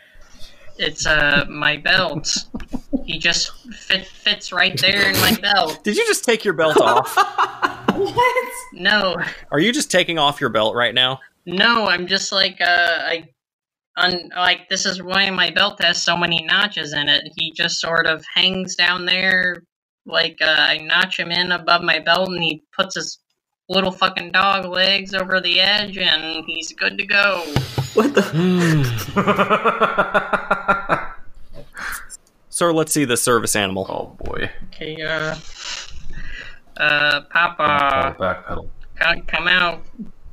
It's 0.77 1.06
uh, 1.06 1.45
my 1.47 1.77
belt. 1.77 2.36
he 3.06 3.19
just 3.19 3.51
fit, 3.73 4.08
fits 4.08 4.51
right 4.51 4.80
there 4.82 5.08
in 5.12 5.15
my 5.19 5.36
belt. 5.39 5.84
Did 5.84 5.95
you 5.97 6.06
just 6.08 6.23
take 6.23 6.43
your 6.43 6.56
belt 6.56 6.77
off? 6.82 7.15
What? 7.95 8.47
No, 8.73 9.17
Are 9.51 9.60
you 9.60 9.71
just 9.71 9.91
taking 9.91 10.17
off 10.17 10.41
your 10.41 10.49
belt 10.49 10.75
right 10.75 10.95
now? 10.95 11.19
no, 11.45 11.88
I'm 11.88 12.08
just 12.08 12.32
like 12.32 12.60
uh, 12.62 12.65
I. 13.01 13.30
Un, 13.97 14.30
like 14.36 14.69
this 14.69 14.86
is 14.86 15.04
why 15.04 15.30
my 15.30 15.49
belt 15.49 15.82
has 15.84 16.01
so 16.01 16.15
many 16.15 16.41
notches 16.43 16.93
in 16.93 17.10
it. 17.10 17.23
He 17.36 17.51
just 17.51 17.80
sort 17.80 18.08
of 18.08 18.23
hangs 18.34 18.75
down 18.75 19.06
there, 19.06 19.63
like 20.06 20.38
uh, 20.41 20.45
I 20.58 20.77
notch 20.77 21.19
him 21.19 21.30
in 21.30 21.51
above 21.51 21.82
my 21.82 21.99
belt, 21.99 22.30
and 22.30 22.41
he 22.41 22.63
puts 22.75 22.95
his 22.95 23.19
little 23.67 23.91
fucking 23.91 24.32
dog 24.32 24.65
legs 24.65 25.13
over 25.13 25.41
the 25.41 25.60
edge, 25.60 25.97
and 25.97 26.43
he's 26.45 26.71
good 26.73 26.97
to 26.97 27.06
go. 27.06 27.41
What 27.93 28.15
the? 28.15 28.21
Sir, 32.49 32.71
let's 32.73 32.91
see 32.93 33.06
the 33.06 33.17
service 33.17 33.56
animal. 33.56 33.86
oh 33.89 34.15
boy. 34.23 34.49
Okay, 34.67 35.01
uh, 35.01 35.36
uh, 36.77 37.21
Pawpaw, 37.30 38.13
backpedal. 38.15 38.69
come, 38.95 39.21
come 39.23 39.47
out, 39.47 39.82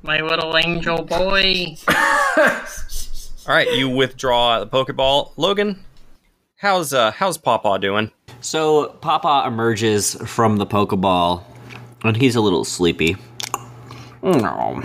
my 0.02 0.20
little 0.20 0.56
angel 0.56 1.02
boy. 1.02 1.76
All 3.48 3.54
right, 3.54 3.72
you 3.72 3.88
withdraw 3.88 4.62
the 4.62 4.66
Pokeball. 4.66 5.32
Logan, 5.38 5.82
how's 6.56 6.92
uh 6.92 7.12
how's 7.12 7.38
Pawpaw 7.38 7.78
doing? 7.78 8.10
So 8.42 8.88
Pawpaw 9.00 9.46
emerges 9.46 10.16
from 10.26 10.58
the 10.58 10.66
Pokeball, 10.66 11.42
and 12.04 12.14
he's 12.14 12.36
a 12.36 12.42
little 12.42 12.62
sleepy. 12.62 13.16
No. 14.22 14.82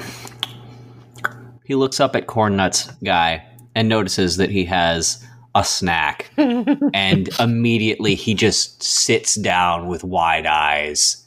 He 1.65 1.75
looks 1.75 1.99
up 1.99 2.15
at 2.15 2.27
Corn 2.27 2.55
Nuts 2.55 2.89
guy 3.03 3.45
and 3.75 3.89
notices 3.89 4.37
that 4.37 4.49
he 4.49 4.63
has 4.63 5.21
a 5.53 5.65
snack, 5.65 6.31
and 6.37 7.27
immediately 7.41 8.15
he 8.15 8.33
just 8.33 8.81
sits 8.81 9.35
down 9.35 9.87
with 9.87 10.05
wide 10.05 10.45
eyes 10.45 11.25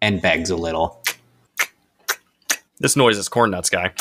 and 0.00 0.22
begs 0.22 0.50
a 0.50 0.56
little. 0.56 1.02
This 2.78 2.94
noise 2.94 3.18
is 3.18 3.28
corn 3.28 3.50
nuts 3.50 3.70
guy. 3.70 3.92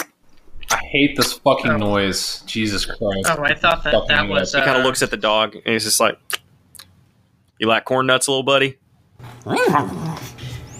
I 0.95 0.99
hate 0.99 1.17
this 1.17 1.33
fucking 1.33 1.77
noise. 1.77 2.41
Jesus 2.45 2.85
Christ. 2.85 3.27
Oh, 3.29 3.43
I 3.43 3.53
thought 3.53 3.83
that 3.83 3.91
Fucking 3.91 4.07
that 4.07 4.29
was. 4.29 4.53
He 4.53 4.59
kind 4.59 4.77
uh, 4.77 4.79
of 4.79 4.85
looks 4.85 5.01
at 5.01 5.11
the 5.11 5.17
dog 5.17 5.55
and 5.55 5.73
he's 5.73 5.83
just 5.83 5.99
like, 5.99 6.17
"You 7.59 7.67
like 7.67 7.83
corn 7.83 8.07
nuts, 8.07 8.29
little 8.29 8.43
buddy?" 8.43 8.77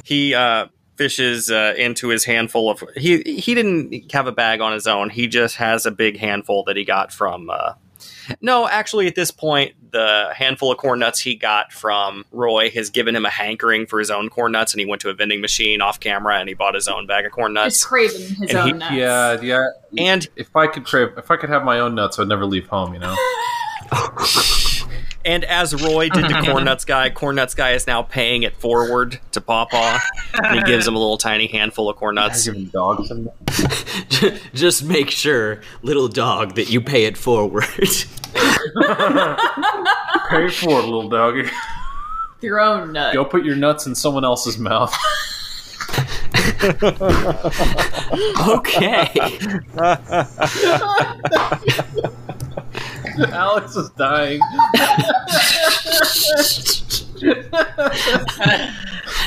He 0.06 0.34
uh, 0.34 0.68
fishes 0.96 1.52
uh, 1.52 1.74
into 1.78 2.08
his 2.08 2.24
handful 2.24 2.70
of. 2.70 2.82
He 2.96 3.24
he 3.24 3.56
didn't 3.56 4.10
have 4.14 4.26
a 4.28 4.32
bag 4.32 4.62
on 4.62 4.72
his 4.72 4.88
own. 4.88 5.10
He 5.10 5.28
just 5.28 5.58
has 5.58 5.86
a 5.86 5.92
big 5.92 6.18
handful 6.18 6.64
that 6.64 6.78
he 6.78 6.86
got 6.86 7.12
from. 7.12 7.50
Uh, 7.50 7.74
no, 8.42 8.68
actually, 8.68 9.08
at 9.08 9.16
this 9.16 9.32
point, 9.32 9.74
the 9.92 10.32
handful 10.36 10.72
of 10.72 10.78
corn 10.78 11.00
nuts 11.00 11.20
he 11.20 11.36
got 11.36 11.72
from 11.72 12.26
Roy 12.32 12.70
has 12.72 12.90
given 12.90 13.16
him 13.16 13.26
a 13.26 13.30
hankering 13.30 13.86
for 13.86 14.00
his 14.00 14.12
own 14.12 14.30
corn 14.30 14.52
nuts, 14.52 14.74
and 14.74 14.80
he 14.80 14.86
went 14.86 15.02
to 15.04 15.10
a 15.10 15.14
vending 15.14 15.40
machine 15.42 15.82
off 15.82 16.00
camera 16.00 16.38
and 16.40 16.50
he 16.50 16.56
bought 16.56 16.76
his 16.76 16.88
own 16.88 17.08
bag 17.08 17.26
of 17.26 17.32
corn 17.32 17.52
It's 17.52 17.64
nuts. 17.64 17.86
craving 17.86 18.22
his 18.22 18.50
And 18.50 18.58
own 18.58 18.68
he- 18.68 18.74
nuts. 18.74 18.94
Yeah, 18.94 19.42
yeah. 19.42 19.68
And 19.98 20.28
If 20.36 20.56
I 20.56 20.68
could 20.68 20.84
crave, 20.86 21.10
if 21.18 21.32
I 21.32 21.38
could 21.38 21.50
have 21.50 21.64
my 21.64 21.80
own 21.80 21.96
nuts, 21.96 22.20
I'd 22.20 22.28
never 22.28 22.46
leave 22.46 22.68
home. 22.68 22.94
You 22.94 23.00
know. 23.00 23.16
And 25.26 25.44
as 25.44 25.74
Roy 25.84 26.10
did 26.10 26.28
to 26.30 26.42
Corn 26.46 26.66
Nuts 26.66 26.86
Guy, 26.86 27.10
Corn 27.10 27.36
Nuts 27.36 27.56
Guy 27.56 27.72
is 27.72 27.88
now 27.88 28.04
paying 28.04 28.44
it 28.44 28.56
forward 28.56 29.20
to 29.32 29.42
Pawpaw. 29.42 29.98
and 30.36 30.60
he 30.60 30.64
gives 30.66 30.88
him 30.88 30.96
a 30.96 31.00
little 31.00 31.18
tiny 31.18 31.48
handful 31.48 31.90
of 31.90 31.96
corn 31.98 32.16
nuts. 32.16 32.48
give 32.48 32.72
dogs 32.72 33.08
some. 33.08 33.32
Just 34.54 34.84
make 34.84 35.10
sure, 35.10 35.62
little 35.82 36.08
dog, 36.08 36.54
that 36.56 36.70
you 36.70 36.80
pay 36.80 37.06
it 37.06 37.18
forward. 37.18 37.66
Pay 40.30 40.50
for 40.50 40.80
it, 40.80 40.86
little 40.86 41.08
doggy. 41.10 41.50
Your 42.42 42.60
own 42.60 42.92
nut. 42.92 43.14
Go 43.14 43.24
put 43.26 43.44
your 43.46 43.56
nuts 43.56 43.88
in 43.88 43.96
someone 43.96 44.26
else's 44.26 44.58
mouth. 44.60 44.94
okay. 48.48 49.10
Alex 53.32 53.76
is 53.76 53.90
dying. 53.92 54.40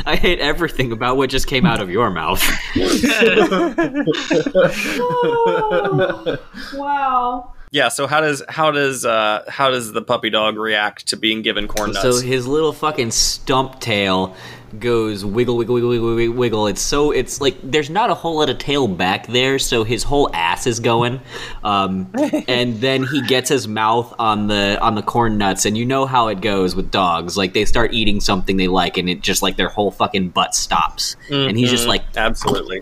I 0.07 0.17
hate 0.17 0.41
everything 0.41 0.93
about 0.93 1.17
what 1.17 1.31
just 1.31 1.47
came 1.47 1.67
out 1.67 1.81
of 1.81 1.91
your 1.91 2.11
mouth. 2.11 2.43
wow. 6.75 7.55
Yeah, 7.71 7.89
so 7.89 8.07
how 8.07 8.21
does 8.21 8.43
how 8.49 8.71
does 8.71 9.05
uh 9.05 9.45
how 9.49 9.71
does 9.71 9.93
the 9.93 10.01
puppy 10.01 10.31
dog 10.31 10.57
react 10.57 11.09
to 11.09 11.17
being 11.17 11.43
given 11.43 11.69
corn 11.69 11.93
nuts? 11.93 12.03
So 12.03 12.21
his 12.21 12.47
little 12.47 12.73
fucking 12.73 13.11
stump 13.11 13.81
tail 13.81 14.35
goes 14.79 15.25
wiggle, 15.25 15.57
wiggle, 15.57 15.75
wiggle, 15.75 15.91
wiggle, 15.91 16.15
wiggle, 16.15 16.35
wiggle. 16.35 16.67
It's 16.67 16.81
so 16.81 17.11
it's 17.11 17.41
like 17.41 17.57
there's 17.63 17.91
not 17.91 18.11
a 18.11 18.15
whole 18.15 18.37
lot 18.39 18.51
of 18.51 18.59
tail 18.59 18.89
back 18.89 19.27
there, 19.27 19.59
so 19.59 19.85
his 19.85 20.03
whole 20.03 20.31
ass 20.35 20.67
is 20.67 20.81
going. 20.81 21.21
Um, 21.65 22.11
and 22.49 22.81
then 22.81 23.05
he 23.05 23.23
gets 23.23 23.49
his 23.49 23.69
mouth 23.69 24.13
on 24.19 24.47
the 24.49 24.79
on 24.81 24.95
the 24.95 25.03
corn 25.03 25.39
nuts, 25.39 25.65
and 25.65 25.77
you 25.77 25.85
know 25.85 26.07
how 26.07 26.29
it 26.29 26.41
goes 26.41 26.75
with 26.75 26.91
dogs. 26.91 27.37
Like 27.37 27.53
they 27.55 27.65
start 27.65 27.93
eating 27.93 28.21
something 28.21 28.57
they 28.57 28.69
like, 28.69 28.97
and 28.97 29.09
it 29.09 29.21
just 29.21 29.43
like 29.43 29.57
their 29.57 29.69
whole 29.69 29.91
fucking 29.91 30.31
butt 30.31 30.55
stops, 30.55 31.17
and 31.31 31.57
he's 31.57 31.71
just 31.71 31.85
Mhm, 31.85 31.89
like 31.89 32.03
absolutely. 32.17 32.81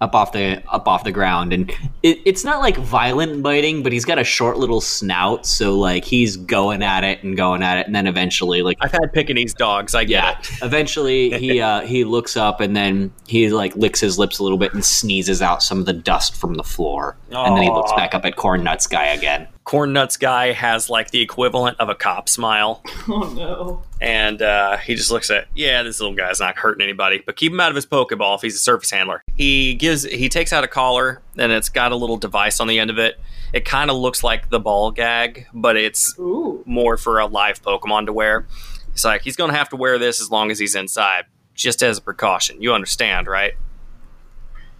Up 0.00 0.14
off 0.14 0.32
the 0.32 0.62
up 0.68 0.86
off 0.88 1.04
the 1.04 1.12
ground. 1.12 1.52
And 1.52 1.70
it, 2.02 2.20
it's 2.24 2.44
not 2.44 2.60
like 2.60 2.76
violent 2.76 3.42
biting 3.42 3.82
but 3.82 3.92
he's 3.92 4.04
got 4.04 4.18
a 4.18 4.24
short 4.24 4.58
little 4.58 4.80
snout 4.80 5.46
so 5.46 5.78
like 5.78 6.04
he's 6.04 6.36
going 6.36 6.82
at 6.82 7.04
it 7.04 7.22
and 7.22 7.36
going 7.36 7.62
at 7.62 7.78
it. 7.78 7.86
And 7.86 7.94
then 7.94 8.06
eventually 8.06 8.62
like 8.62 8.76
I've 8.80 8.92
had 8.92 9.12
Pekingese 9.12 9.54
dogs. 9.54 9.94
I 9.94 10.04
get 10.04 10.10
yeah. 10.10 10.38
it. 10.38 10.50
eventually 10.62 11.30
he 11.38 11.60
uh 11.60 11.80
he 11.82 12.04
looks 12.04 12.36
up 12.36 12.60
and 12.60 12.76
then 12.76 13.12
he 13.26 13.50
like 13.50 13.74
licks 13.76 14.00
his 14.00 14.18
lips 14.18 14.38
a 14.38 14.42
little 14.42 14.58
bit 14.58 14.74
and 14.74 14.84
sneezes 14.84 15.42
out 15.42 15.62
some 15.62 15.78
of 15.78 15.86
the 15.86 15.92
dust 15.92 16.36
from 16.36 16.54
the 16.54 16.64
floor. 16.64 17.16
And 17.30 17.56
then 17.56 17.62
he 17.62 17.70
looks 17.70 17.92
back 17.92 18.14
up 18.14 18.24
at 18.24 18.36
corn 18.36 18.64
nuts 18.64 18.86
guy 18.86 19.06
again 19.06 19.48
Corn 19.66 19.92
nuts 19.92 20.16
guy 20.16 20.52
has 20.52 20.88
like 20.88 21.10
the 21.10 21.20
equivalent 21.20 21.78
of 21.80 21.88
a 21.88 21.94
cop 21.96 22.28
smile, 22.28 22.82
Oh 23.08 23.32
no. 23.36 23.82
and 24.00 24.40
uh, 24.40 24.76
he 24.76 24.94
just 24.94 25.10
looks 25.10 25.28
at, 25.28 25.48
yeah, 25.56 25.82
this 25.82 25.98
little 26.00 26.14
guy's 26.14 26.38
not 26.38 26.56
hurting 26.56 26.82
anybody, 26.84 27.20
but 27.26 27.34
keep 27.34 27.50
him 27.50 27.58
out 27.58 27.70
of 27.70 27.74
his 27.74 27.84
Pokeball 27.84 28.36
if 28.36 28.42
he's 28.42 28.54
a 28.54 28.60
surface 28.60 28.92
handler. 28.92 29.24
He 29.36 29.74
gives, 29.74 30.04
he 30.04 30.28
takes 30.28 30.52
out 30.52 30.62
a 30.62 30.68
collar, 30.68 31.20
and 31.36 31.50
it's 31.50 31.68
got 31.68 31.90
a 31.90 31.96
little 31.96 32.16
device 32.16 32.60
on 32.60 32.68
the 32.68 32.78
end 32.78 32.90
of 32.90 32.98
it. 33.00 33.18
It 33.52 33.64
kind 33.64 33.90
of 33.90 33.96
looks 33.96 34.22
like 34.22 34.50
the 34.50 34.60
ball 34.60 34.92
gag, 34.92 35.48
but 35.52 35.76
it's 35.76 36.16
Ooh. 36.16 36.62
more 36.64 36.96
for 36.96 37.18
a 37.18 37.26
live 37.26 37.60
Pokemon 37.60 38.06
to 38.06 38.12
wear. 38.12 38.46
He's 38.92 39.04
like, 39.04 39.22
he's 39.22 39.34
going 39.34 39.50
to 39.50 39.56
have 39.56 39.68
to 39.70 39.76
wear 39.76 39.98
this 39.98 40.20
as 40.20 40.30
long 40.30 40.52
as 40.52 40.60
he's 40.60 40.76
inside, 40.76 41.24
just 41.54 41.82
as 41.82 41.98
a 41.98 42.02
precaution. 42.02 42.62
You 42.62 42.72
understand, 42.72 43.26
right? 43.26 43.54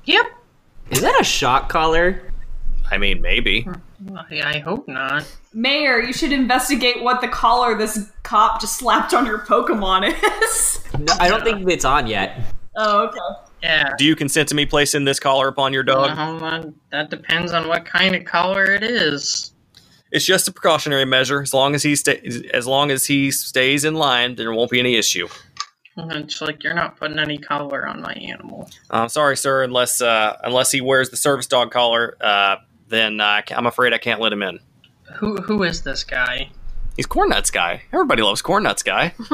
Yep. 0.04 0.26
is 0.90 1.00
that 1.00 1.20
a 1.20 1.24
shock 1.24 1.68
collar 1.68 2.32
I 2.88 2.98
mean, 2.98 3.20
maybe. 3.20 3.66
I 4.30 4.42
I 4.42 4.58
hope 4.58 4.88
not. 4.88 5.24
Mayor, 5.52 6.00
you 6.00 6.12
should 6.12 6.32
investigate 6.32 7.02
what 7.02 7.20
the 7.20 7.28
collar 7.28 7.76
this 7.76 8.10
cop 8.22 8.60
just 8.60 8.78
slapped 8.78 9.14
on 9.14 9.26
your 9.26 9.40
Pokemon 9.40 10.14
is. 10.42 10.84
no, 10.98 11.14
i 11.18 11.28
don't 11.28 11.44
think 11.44 11.68
it's 11.68 11.84
on 11.84 12.06
yet 12.06 12.38
oh, 12.76 13.06
okay. 13.08 13.18
Yeah. 13.62 13.94
Do 13.98 14.04
you 14.04 14.14
consent 14.14 14.48
to 14.50 14.54
me 14.54 14.66
placing 14.66 15.04
this 15.04 15.18
collar 15.18 15.48
upon 15.48 15.72
your 15.72 15.82
dog? 15.82 16.16
That 16.92 17.10
depends 17.10 17.52
on 17.52 17.66
what 17.68 17.84
kind 17.84 18.14
of 18.14 18.24
collar 18.24 18.64
it 18.66 18.82
is. 18.82 19.52
It's 20.12 20.24
just 20.24 20.46
a 20.46 20.52
precautionary 20.52 21.04
measure. 21.04 21.42
As 21.42 21.52
long 21.52 21.74
as 21.74 21.82
he 21.82 21.96
stays, 21.96 22.42
as 22.52 22.66
long 22.66 22.90
as 22.90 23.06
he 23.06 23.30
stays 23.30 23.84
in 23.84 23.94
line, 23.94 24.36
there 24.36 24.52
won't 24.52 24.70
be 24.70 24.78
any 24.78 24.96
issue. 24.96 25.26
It's 25.98 26.40
like 26.42 26.62
you're 26.62 26.74
not 26.74 26.96
putting 26.96 27.18
any 27.18 27.38
collar 27.38 27.86
on 27.88 28.02
my 28.02 28.12
animal. 28.12 28.70
I'm 28.90 29.08
sorry, 29.08 29.36
sir. 29.36 29.64
Unless 29.64 30.00
uh, 30.00 30.36
unless 30.44 30.70
he 30.70 30.80
wears 30.80 31.10
the 31.10 31.16
service 31.16 31.46
dog 31.46 31.70
collar, 31.72 32.16
uh, 32.20 32.56
then 32.88 33.20
uh, 33.20 33.42
I'm 33.50 33.66
afraid 33.66 33.92
I 33.92 33.98
can't 33.98 34.20
let 34.20 34.32
him 34.32 34.42
in. 34.42 34.60
Who 35.16 35.36
who 35.36 35.62
is 35.62 35.82
this 35.82 36.04
guy? 36.04 36.50
He's 36.96 37.06
Corn 37.06 37.28
Nuts 37.28 37.50
guy. 37.50 37.82
Everybody 37.92 38.22
loves 38.22 38.42
Corn 38.42 38.62
Nuts 38.62 38.82
guy. 38.82 39.14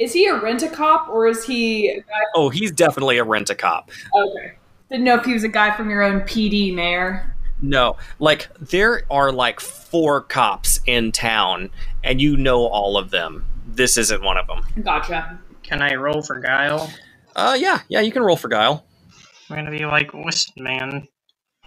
Is 0.00 0.14
he 0.14 0.26
a 0.26 0.40
rent 0.40 0.62
a 0.62 0.68
cop 0.68 1.10
or 1.10 1.26
is 1.26 1.44
he 1.44 1.90
a 1.90 2.00
guy? 2.00 2.20
Oh, 2.34 2.48
he's 2.48 2.72
definitely 2.72 3.18
a 3.18 3.24
rent 3.24 3.50
a 3.50 3.54
cop. 3.54 3.90
Okay. 4.14 4.54
Didn't 4.90 5.04
know 5.04 5.14
if 5.16 5.26
he 5.26 5.34
was 5.34 5.44
a 5.44 5.48
guy 5.48 5.76
from 5.76 5.90
your 5.90 6.02
own 6.02 6.22
PD, 6.22 6.74
Mayor. 6.74 7.36
No, 7.60 7.98
like 8.18 8.48
there 8.58 9.02
are 9.10 9.30
like 9.30 9.60
four 9.60 10.22
cops 10.22 10.80
in 10.86 11.12
town, 11.12 11.68
and 12.02 12.18
you 12.18 12.38
know 12.38 12.66
all 12.66 12.96
of 12.96 13.10
them. 13.10 13.44
This 13.66 13.98
isn't 13.98 14.22
one 14.22 14.38
of 14.38 14.46
them. 14.46 14.64
Gotcha. 14.82 15.38
Can 15.62 15.82
I 15.82 15.94
roll 15.94 16.22
for 16.22 16.40
guile? 16.40 16.90
Uh, 17.36 17.56
yeah, 17.60 17.80
yeah, 17.88 18.00
you 18.00 18.10
can 18.10 18.22
roll 18.22 18.36
for 18.36 18.48
guile. 18.48 18.86
I'm 19.50 19.56
gonna 19.56 19.70
be 19.70 19.84
like, 19.84 20.14
listen, 20.14 20.54
man. 20.56 21.06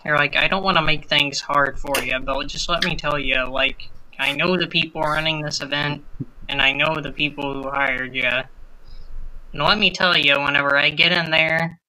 You're 0.06 0.18
like, 0.18 0.36
I 0.36 0.48
don't 0.48 0.64
want 0.64 0.78
to 0.78 0.84
make 0.84 1.08
things 1.08 1.40
hard 1.40 1.80
for 1.80 1.98
you, 2.04 2.20
but 2.20 2.48
just 2.48 2.68
let 2.68 2.84
me 2.84 2.96
tell 2.96 3.18
you, 3.18 3.46
like, 3.46 3.90
I 4.20 4.34
know 4.34 4.58
the 4.58 4.68
people 4.68 5.02
running 5.02 5.42
this 5.42 5.62
event, 5.62 6.04
and 6.50 6.62
I 6.62 6.74
know 6.74 7.00
the 7.02 7.12
people 7.12 7.54
who 7.54 7.70
hired 7.70 8.14
you. 8.14 8.24
And 8.24 9.62
let 9.62 9.78
me 9.78 9.92
tell 9.92 10.18
you, 10.18 10.40
whenever 10.40 10.76
I 10.76 10.90
get 10.90 11.12
in 11.12 11.32
there, 11.32 11.80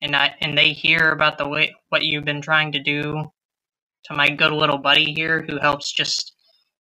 and 0.00 0.14
I 0.14 0.34
and 0.40 0.56
they 0.56 0.72
hear 0.72 1.10
about 1.10 1.38
the 1.38 1.48
way 1.48 1.74
what 1.88 2.04
you've 2.04 2.24
been 2.24 2.42
trying 2.42 2.72
to 2.72 2.82
do 2.82 3.24
to 4.04 4.14
my 4.14 4.28
good 4.28 4.52
little 4.52 4.78
buddy 4.78 5.12
here, 5.14 5.42
who 5.48 5.58
helps 5.58 5.92
just 5.92 6.34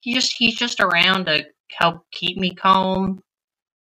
he 0.01 0.13
just 0.13 0.36
he's 0.38 0.55
just 0.55 0.79
around 0.79 1.25
to 1.25 1.45
help 1.71 2.05
keep 2.12 2.38
me 2.38 2.53
calm 2.55 3.21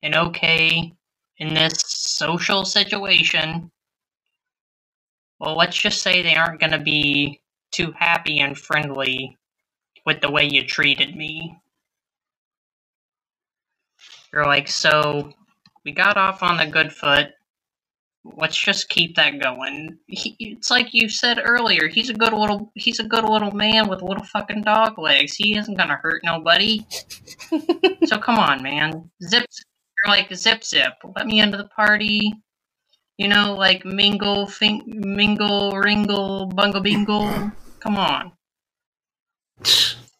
and 0.02 0.16
okay 0.16 0.94
in 1.38 1.54
this 1.54 1.84
social 1.86 2.64
situation. 2.66 3.72
Well, 5.46 5.56
let's 5.56 5.78
just 5.78 6.02
say 6.02 6.24
they 6.24 6.36
aren't 6.36 6.60
going 6.60 6.72
to 6.72 6.80
be 6.80 7.40
too 7.72 7.94
happy 7.96 8.40
and 8.40 8.58
friendly 8.58 9.38
with 10.04 10.20
the 10.20 10.32
way 10.32 10.46
you 10.46 10.66
treated 10.66 11.16
me. 11.16 11.60
You're 14.34 14.48
like, 14.48 14.68
so 14.68 15.32
we 15.84 15.92
got 15.92 16.18
off 16.18 16.42
on 16.42 16.60
a 16.60 16.70
good 16.70 16.92
foot. 16.92 17.28
Let's 18.24 18.60
just 18.60 18.90
keep 18.90 19.16
that 19.18 19.40
going. 19.40 20.00
He, 20.08 20.36
it's 20.40 20.72
like 20.72 20.96
you 20.96 21.10
said 21.10 21.40
earlier. 21.44 21.88
He's 21.90 22.10
a 22.10 22.16
good 22.16 22.34
little. 22.34 22.72
He's 22.74 23.00
a 23.00 23.04
good 23.04 23.24
little 23.24 23.52
man 23.52 23.88
with 23.88 24.02
little 24.02 24.24
fucking 24.24 24.64
dog 24.64 24.98
legs. 24.98 25.36
He 25.36 25.56
isn't 25.56 25.78
gonna 25.78 26.00
hurt 26.02 26.24
nobody. 26.24 26.84
so 28.06 28.18
come 28.18 28.40
on, 28.40 28.64
man. 28.64 29.12
Zip. 29.22 29.46
You're 30.04 30.12
like 30.12 30.34
zip 30.34 30.64
zip. 30.64 30.94
Let 31.16 31.28
me 31.28 31.40
into 31.40 31.58
the 31.58 31.68
party. 31.68 32.34
You 33.18 33.30
know, 33.30 33.54
like 33.54 33.86
mingle, 33.86 34.46
fin- 34.46 34.84
mingle, 34.86 35.72
ringle, 35.72 36.48
bungle, 36.48 36.82
bingle. 36.82 37.52
Come 37.80 37.98
on. 37.98 38.32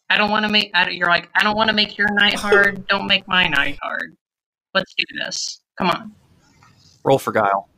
I 0.08 0.16
don't 0.16 0.30
want 0.30 0.46
to 0.46 0.48
make. 0.50 0.70
I, 0.72 0.88
you're 0.90 1.08
like, 1.08 1.28
I 1.34 1.42
don't 1.42 1.56
want 1.56 1.68
to 1.68 1.74
make 1.74 1.98
your 1.98 2.10
night 2.12 2.34
hard. 2.38 2.86
Don't 2.86 3.06
make 3.06 3.28
my 3.28 3.48
night 3.48 3.78
hard. 3.82 4.16
Let's 4.72 4.94
do 4.96 5.04
this. 5.18 5.60
Come 5.76 5.90
on. 5.90 6.14
Roll 7.04 7.18
for 7.18 7.32
guile. 7.32 7.68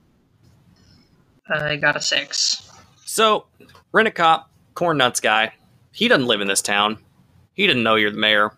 I 1.49 1.77
got 1.77 1.97
a 1.97 2.01
six. 2.01 2.71
So, 3.05 3.47
rent 3.93 4.09
a 4.09 4.11
cop, 4.11 4.51
corn 4.75 4.99
nuts 4.99 5.21
guy. 5.21 5.55
He 5.93 6.07
doesn't 6.09 6.27
live 6.27 6.41
in 6.41 6.49
this 6.49 6.63
town. 6.63 6.99
He 7.55 7.67
didn't 7.67 7.83
know 7.83 7.97
you're 7.97 8.11
the 8.11 8.19
mayor, 8.19 8.53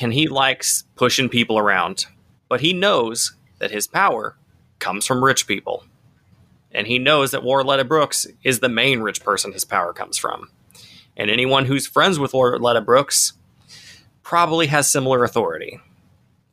and 0.00 0.12
he 0.12 0.28
likes 0.28 0.84
pushing 0.96 1.28
people 1.28 1.58
around. 1.58 2.06
But 2.48 2.60
he 2.60 2.72
knows 2.72 3.34
that 3.60 3.70
his 3.70 3.86
power 3.86 4.36
comes 4.78 5.06
from 5.06 5.24
rich 5.24 5.46
people. 5.46 5.84
And 6.74 6.86
he 6.86 6.98
knows 6.98 7.30
that 7.30 7.42
Warletta 7.42 7.86
Brooks 7.86 8.26
is 8.42 8.60
the 8.60 8.68
main 8.68 9.00
rich 9.00 9.22
person 9.22 9.52
his 9.52 9.64
power 9.64 9.92
comes 9.92 10.16
from. 10.16 10.50
And 11.16 11.30
anyone 11.30 11.66
who's 11.66 11.86
friends 11.86 12.18
with 12.18 12.32
Warletta 12.32 12.84
Brooks 12.84 13.34
probably 14.22 14.68
has 14.68 14.90
similar 14.90 15.24
authority. 15.24 15.80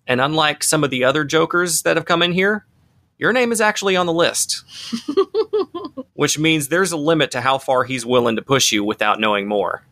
And 0.06 0.20
unlike 0.20 0.64
some 0.64 0.84
of 0.84 0.90
the 0.90 1.04
other 1.04 1.24
jokers 1.24 1.84
that 1.84 1.96
have 1.96 2.06
come 2.06 2.22
in 2.22 2.34
here, 2.34 2.66
your 3.18 3.32
name 3.32 3.52
is 3.52 3.62
actually 3.62 3.96
on 3.96 4.06
the 4.06 4.14
list 4.14 4.64
which 6.20 6.38
means 6.38 6.68
there's 6.68 6.92
a 6.92 6.98
limit 6.98 7.32
to 7.32 7.40
how 7.40 7.58
far 7.58 7.86
he's 7.86 8.06
willing 8.06 8.36
to 8.36 8.42
push 8.42 8.74
you 8.74 8.84
without 8.84 9.22
knowing 9.22 9.48
more. 9.48 9.86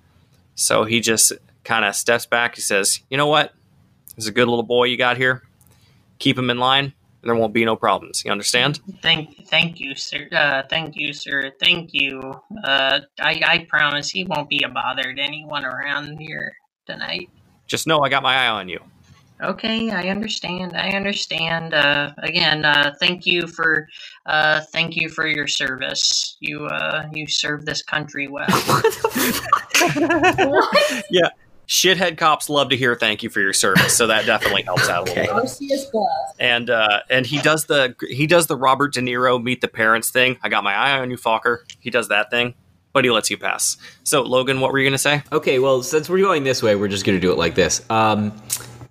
So 0.56 0.84
he 0.84 1.00
just 1.00 1.32
kind 1.64 1.86
of 1.86 1.96
steps 1.96 2.26
back. 2.26 2.56
He 2.56 2.60
says, 2.60 3.00
You 3.10 3.16
know 3.16 3.28
what? 3.28 3.54
This 4.18 4.26
is 4.26 4.28
a 4.28 4.34
good 4.34 4.50
little 4.50 4.62
boy 4.62 4.88
you 4.88 4.98
got 4.98 5.16
here. 5.16 5.44
Keep 6.20 6.38
him 6.38 6.50
in 6.50 6.58
line, 6.58 6.92
and 7.22 7.30
there 7.30 7.36
won't 7.36 7.54
be 7.54 7.66
no 7.66 7.76
problems. 7.76 8.24
You 8.24 8.32
understand? 8.32 8.80
Thank, 9.02 9.48
thank 9.48 9.80
you, 9.80 9.96
sir. 9.96 10.28
Uh, 10.32 10.64
thank 10.70 10.96
you, 10.96 11.14
sir. 11.14 11.52
Thank 11.60 11.90
you. 11.94 12.34
Uh, 12.64 13.02
I, 13.20 13.42
I 13.46 13.68
promise 13.70 14.10
he 14.10 14.24
won't 14.24 14.50
be 14.50 14.64
a 14.64 14.70
bother 14.70 15.14
to 15.14 15.22
anyone 15.22 15.66
around 15.66 16.20
here 16.20 16.54
tonight. 16.86 17.30
Just 17.66 17.88
know 17.88 18.02
I 18.02 18.10
got 18.10 18.24
my 18.24 18.36
eye 18.36 18.50
on 18.50 18.70
you. 18.70 18.80
Okay, 19.42 19.92
I 19.92 20.10
understand. 20.10 20.76
I 20.76 20.90
understand. 20.92 21.76
Uh, 21.76 22.12
again, 22.18 22.66
uh, 22.66 22.96
thank 23.00 23.28
you 23.28 23.46
for 23.46 23.88
uh, 24.26 24.62
thank 24.72 24.96
you 24.96 25.10
for 25.10 25.28
your 25.28 25.46
service. 25.46 26.38
You 26.40 26.66
uh, 26.66 27.08
you 27.14 27.28
serve 27.28 27.64
this 27.64 27.84
country 27.84 28.28
well. 28.28 28.48
Yeah. 31.12 31.30
Shithead 31.68 32.18
cops 32.18 32.50
love 32.50 32.70
to 32.70 32.78
hear 32.78 32.96
thank 32.96 33.24
you 33.24 33.30
for 33.30 33.42
your 33.42 33.52
service, 33.52 33.96
so 33.96 34.08
that 34.08 34.26
definitely 34.26 34.62
helps 34.62 34.88
out 34.88 35.10
a 35.10 35.14
little 35.14 35.42
bit. 35.42 35.94
And 36.40 36.70
uh, 36.70 37.02
and 37.10 37.26
he 37.26 37.40
does 37.40 37.66
the 37.66 37.94
he 38.10 38.26
does 38.26 38.48
the 38.48 38.56
Robert 38.56 38.94
De 38.94 39.02
Niro 39.02 39.42
meet 39.42 39.60
the 39.60 39.68
parents 39.68 40.10
thing. 40.10 40.38
I 40.42 40.48
got 40.48 40.64
my 40.64 40.74
eye 40.74 40.98
on 41.00 41.12
you, 41.12 41.18
Focker. 41.18 41.60
He 41.80 41.90
does 41.90 42.08
that 42.08 42.32
thing, 42.32 42.54
but 42.94 43.04
he 43.04 43.12
lets 43.12 43.30
you 43.30 43.38
pass. 43.38 43.76
So 44.04 44.22
Logan, 44.22 44.62
what 44.62 44.72
were 44.72 44.80
you 44.80 44.88
gonna 44.88 44.98
say? 44.98 45.24
Okay, 45.34 45.60
well, 45.60 45.84
since 45.84 46.10
we're 46.10 46.22
going 46.22 46.46
this 46.46 46.64
way, 46.64 46.76
we're 46.78 46.88
just 46.88 47.06
going 47.06 47.18
to 47.18 47.22
do 47.22 47.32
it 47.32 47.38
like 47.38 47.56
this. 47.56 47.88
Um, 47.90 48.32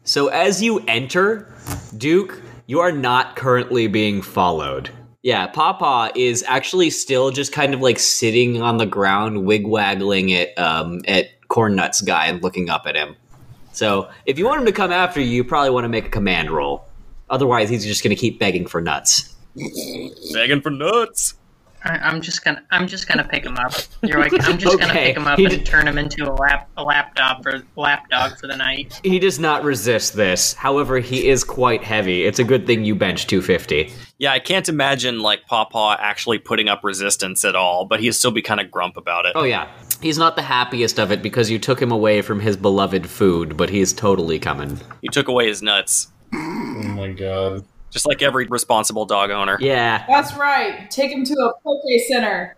so 0.04 0.28
as 0.28 0.62
you 0.62 0.80
enter, 0.80 1.50
Duke, 1.96 2.42
you 2.66 2.80
are 2.80 2.92
not 2.92 3.36
currently 3.36 3.86
being 3.86 4.20
followed. 4.20 4.90
Yeah, 5.22 5.46
Pawpaw 5.48 6.10
is 6.14 6.44
actually 6.46 6.90
still 6.90 7.30
just 7.32 7.52
kind 7.52 7.74
of 7.74 7.80
like 7.80 7.98
sitting 7.98 8.62
on 8.62 8.76
the 8.76 8.86
ground, 8.86 9.38
wigwaggling 9.38 10.32
at 10.40 10.56
um, 10.56 11.00
at 11.08 11.26
Corn 11.48 11.74
Nuts 11.76 12.00
guy 12.00 12.26
and 12.26 12.42
looking 12.42 12.70
up 12.70 12.86
at 12.86 12.96
him. 12.96 13.16
So 13.72 14.10
if 14.24 14.38
you 14.38 14.46
want 14.46 14.60
him 14.60 14.66
to 14.66 14.72
come 14.72 14.90
after 14.92 15.20
you, 15.20 15.28
you 15.28 15.44
probably 15.44 15.70
want 15.70 15.84
to 15.84 15.88
make 15.88 16.06
a 16.06 16.10
command 16.10 16.50
roll. 16.50 16.84
Otherwise, 17.28 17.68
he's 17.68 17.84
just 17.84 18.02
going 18.02 18.14
to 18.14 18.20
keep 18.20 18.38
begging 18.38 18.66
for 18.66 18.80
nuts. 18.80 19.34
Begging 20.32 20.60
for 20.62 20.70
nuts. 20.70 21.34
I, 21.84 21.98
I'm 21.98 22.20
just 22.20 22.42
gonna 22.44 22.62
I'm 22.70 22.88
just 22.88 23.06
gonna 23.06 23.22
pick 23.22 23.44
him 23.44 23.56
up. 23.58 23.72
You're 24.02 24.18
like 24.18 24.32
I'm 24.44 24.58
just 24.58 24.78
gonna 24.80 24.92
pick 24.92 25.16
him 25.16 25.26
up 25.26 25.38
he 25.38 25.44
and 25.44 25.54
did- 25.54 25.66
turn 25.66 25.86
him 25.86 25.98
into 25.98 26.28
a 26.28 26.32
lap 26.32 26.68
a 26.76 26.82
lapdog 26.82 27.42
for 27.44 27.62
lapdog 27.76 28.38
for 28.38 28.48
the 28.48 28.56
night. 28.56 29.00
He 29.04 29.18
does 29.20 29.38
not 29.38 29.62
resist 29.62 30.14
this. 30.14 30.52
However, 30.54 30.98
he 30.98 31.28
is 31.28 31.44
quite 31.44 31.84
heavy. 31.84 32.24
It's 32.24 32.38
a 32.40 32.44
good 32.44 32.66
thing 32.66 32.84
you 32.84 32.94
bench 32.96 33.26
250. 33.28 33.92
Yeah, 34.18 34.32
I 34.32 34.40
can't 34.40 34.68
imagine 34.68 35.20
like 35.20 35.46
Pawpaw 35.46 35.96
actually 36.00 36.38
putting 36.38 36.68
up 36.68 36.82
resistance 36.82 37.44
at 37.44 37.54
all, 37.54 37.84
but 37.84 38.00
he'd 38.00 38.12
still 38.12 38.32
be 38.32 38.42
kind 38.42 38.60
of 38.60 38.70
grump 38.70 38.96
about 38.96 39.26
it. 39.26 39.32
Oh 39.36 39.44
yeah, 39.44 39.68
he's 40.00 40.18
not 40.18 40.36
the 40.36 40.42
happiest 40.42 40.98
of 40.98 41.10
it 41.12 41.22
because 41.22 41.50
you 41.50 41.58
took 41.58 41.80
him 41.80 41.90
away 41.92 42.22
from 42.22 42.40
his 42.40 42.56
beloved 42.56 43.08
food, 43.08 43.56
but 43.56 43.70
he's 43.70 43.92
totally 43.92 44.38
coming. 44.38 44.80
You 45.02 45.10
took 45.10 45.28
away 45.28 45.48
his 45.48 45.62
nuts, 45.62 46.08
Oh 46.32 46.38
my 46.38 47.12
god. 47.12 47.64
just 47.90 48.06
like 48.06 48.22
every 48.22 48.46
responsible 48.46 49.06
dog 49.06 49.30
owner. 49.30 49.56
Yeah. 49.60 50.04
That's 50.08 50.34
right. 50.36 50.90
Take 50.90 51.10
him 51.12 51.24
to 51.24 51.32
a 51.34 51.52
Poke 51.64 51.80
Center. 52.08 52.56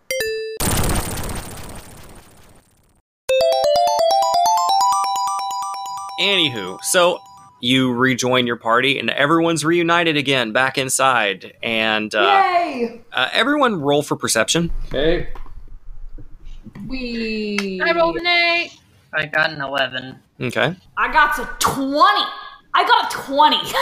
Anywho, 6.21 6.79
so 6.83 7.21
you 7.61 7.93
rejoin 7.93 8.47
your 8.47 8.57
party 8.57 8.99
and 8.99 9.09
everyone's 9.11 9.65
reunited 9.65 10.17
again 10.17 10.53
back 10.53 10.77
inside, 10.77 11.53
and 11.63 12.13
uh, 12.15 12.23
Yay! 12.23 13.01
uh, 13.13 13.29
everyone 13.33 13.81
roll 13.81 14.03
for 14.03 14.17
perception. 14.17 14.71
Okay. 14.87 15.29
We. 16.89 17.81
I 17.85 17.93
rolled 17.93 18.17
an 18.17 18.27
eight. 18.27 18.79
I 19.13 19.27
got 19.27 19.51
an 19.53 19.61
eleven. 19.61 20.19
Okay. 20.41 20.75
I 20.97 21.13
got 21.13 21.39
a 21.39 21.45
20. 21.59 21.99
I 22.75 22.85
got 22.87 23.13
a 23.13 23.17
20. 23.17 23.57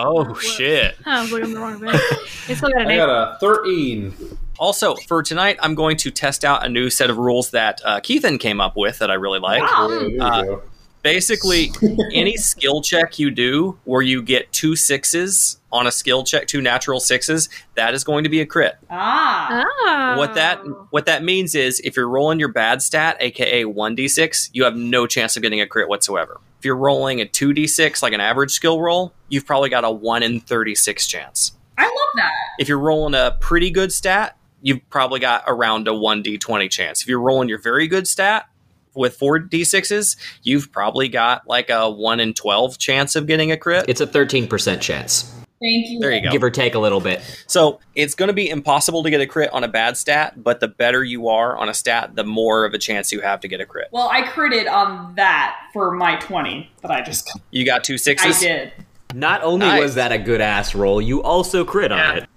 Oh 0.00 0.32
shit. 0.34 0.94
I 1.06 1.22
was 1.22 1.32
looking 1.32 1.48
at 1.48 1.54
the 1.54 1.60
wrong 1.60 1.80
thing. 1.80 1.88
I 1.88 2.54
still 2.54 2.68
got 2.68 2.82
an 2.82 2.88
I 2.88 2.92
eight. 2.92 2.96
got 2.98 3.36
a 3.36 3.38
13. 3.40 4.14
Also, 4.60 4.94
for 5.08 5.24
tonight, 5.24 5.56
I'm 5.60 5.74
going 5.74 5.96
to 5.96 6.10
test 6.12 6.44
out 6.44 6.64
a 6.64 6.68
new 6.68 6.88
set 6.88 7.10
of 7.10 7.16
rules 7.16 7.50
that 7.50 7.80
uh, 7.84 7.98
Keithan 7.98 8.38
came 8.38 8.60
up 8.60 8.76
with 8.76 8.98
that 9.00 9.10
I 9.10 9.14
really 9.14 9.40
like. 9.40 9.62
Wow. 9.62 10.08
Uh. 10.20 10.56
Basically, 11.02 11.72
any 12.12 12.36
skill 12.36 12.80
check 12.82 13.18
you 13.18 13.30
do 13.32 13.78
where 13.84 14.02
you 14.02 14.22
get 14.22 14.52
two 14.52 14.76
sixes 14.76 15.57
on 15.70 15.86
a 15.86 15.92
skill 15.92 16.24
check, 16.24 16.46
two 16.46 16.60
natural 16.60 17.00
sixes, 17.00 17.48
that 17.74 17.94
is 17.94 18.04
going 18.04 18.24
to 18.24 18.30
be 18.30 18.40
a 18.40 18.46
crit. 18.46 18.76
Ah. 18.90 19.64
Oh. 19.66 20.18
What 20.18 20.34
that 20.34 20.58
what 20.90 21.06
that 21.06 21.22
means 21.22 21.54
is 21.54 21.80
if 21.80 21.96
you're 21.96 22.08
rolling 22.08 22.38
your 22.38 22.48
bad 22.48 22.82
stat, 22.82 23.16
aka 23.20 23.64
one 23.64 23.94
d 23.94 24.08
six, 24.08 24.50
you 24.52 24.64
have 24.64 24.76
no 24.76 25.06
chance 25.06 25.36
of 25.36 25.42
getting 25.42 25.60
a 25.60 25.66
crit 25.66 25.88
whatsoever. 25.88 26.40
If 26.58 26.64
you're 26.64 26.76
rolling 26.76 27.20
a 27.20 27.26
two 27.26 27.52
d 27.52 27.66
six, 27.66 28.02
like 28.02 28.12
an 28.12 28.20
average 28.20 28.52
skill 28.52 28.80
roll, 28.80 29.12
you've 29.28 29.46
probably 29.46 29.68
got 29.68 29.84
a 29.84 29.90
one 29.90 30.22
in 30.22 30.40
thirty 30.40 30.74
six 30.74 31.06
chance. 31.06 31.52
I 31.76 31.84
love 31.84 32.08
that. 32.16 32.32
If 32.58 32.68
you're 32.68 32.78
rolling 32.78 33.14
a 33.14 33.36
pretty 33.40 33.70
good 33.70 33.92
stat, 33.92 34.36
you've 34.62 34.88
probably 34.90 35.20
got 35.20 35.44
around 35.46 35.86
a 35.86 35.94
one 35.94 36.22
d 36.22 36.38
twenty 36.38 36.68
chance. 36.68 37.02
If 37.02 37.08
you're 37.08 37.20
rolling 37.20 37.48
your 37.48 37.60
very 37.60 37.86
good 37.86 38.08
stat 38.08 38.48
with 38.94 39.16
four 39.16 39.38
d 39.38 39.62
sixes, 39.64 40.16
you've 40.42 40.72
probably 40.72 41.08
got 41.08 41.46
like 41.46 41.70
a 41.70 41.88
one 41.90 42.18
in 42.20 42.34
twelve 42.34 42.78
chance 42.78 43.14
of 43.14 43.26
getting 43.26 43.52
a 43.52 43.56
crit. 43.56 43.84
It's 43.88 44.00
a 44.00 44.06
13% 44.06 44.80
chance, 44.80 45.32
Thank 45.60 45.88
you. 45.90 45.98
There 46.00 46.12
you 46.12 46.20
go. 46.22 46.30
give 46.30 46.42
or 46.42 46.50
take 46.50 46.74
a 46.74 46.78
little 46.78 47.00
bit. 47.00 47.20
So 47.48 47.80
it's 47.94 48.14
going 48.14 48.28
to 48.28 48.32
be 48.32 48.48
impossible 48.48 49.02
to 49.02 49.10
get 49.10 49.20
a 49.20 49.26
crit 49.26 49.50
on 49.52 49.64
a 49.64 49.68
bad 49.68 49.96
stat, 49.96 50.42
but 50.42 50.60
the 50.60 50.68
better 50.68 51.02
you 51.02 51.28
are 51.28 51.56
on 51.56 51.68
a 51.68 51.74
stat, 51.74 52.14
the 52.14 52.24
more 52.24 52.64
of 52.64 52.74
a 52.74 52.78
chance 52.78 53.10
you 53.12 53.20
have 53.20 53.40
to 53.40 53.48
get 53.48 53.60
a 53.60 53.66
crit. 53.66 53.88
Well, 53.90 54.08
I 54.08 54.22
critted 54.22 54.70
on 54.70 55.14
that 55.16 55.56
for 55.72 55.90
my 55.92 56.16
20 56.16 56.70
that 56.82 56.90
I 56.90 57.02
just. 57.02 57.36
You 57.50 57.64
got 57.66 57.82
two 57.82 57.98
sixes? 57.98 58.36
I 58.36 58.40
did. 58.40 58.72
Not 59.14 59.42
only 59.42 59.66
Nice. 59.66 59.80
was 59.80 59.94
that 59.96 60.12
a 60.12 60.18
good 60.18 60.40
ass 60.40 60.74
roll, 60.74 61.00
you 61.00 61.22
also 61.22 61.64
crit 61.64 61.90
on 61.90 61.98
Yeah. 61.98 62.14
it. 62.22 62.28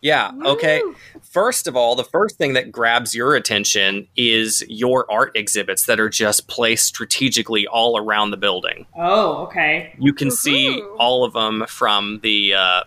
Yeah. 0.00 0.30
Okay. 0.44 0.80
First 1.22 1.66
of 1.66 1.76
all, 1.76 1.96
the 1.96 2.04
first 2.04 2.36
thing 2.36 2.52
that 2.54 2.70
grabs 2.70 3.14
your 3.14 3.34
attention 3.34 4.06
is 4.16 4.64
your 4.68 5.10
art 5.10 5.32
exhibits 5.34 5.86
that 5.86 5.98
are 5.98 6.08
just 6.08 6.48
placed 6.48 6.86
strategically 6.86 7.66
all 7.66 7.98
around 7.98 8.30
the 8.30 8.36
building. 8.36 8.86
Oh, 8.96 9.44
okay. 9.46 9.94
You 9.98 10.12
can 10.12 10.30
see 10.30 10.80
all 10.98 11.24
of 11.24 11.32
them 11.32 11.64
from 11.68 12.20
the 12.22 12.54
uh, 12.54 12.84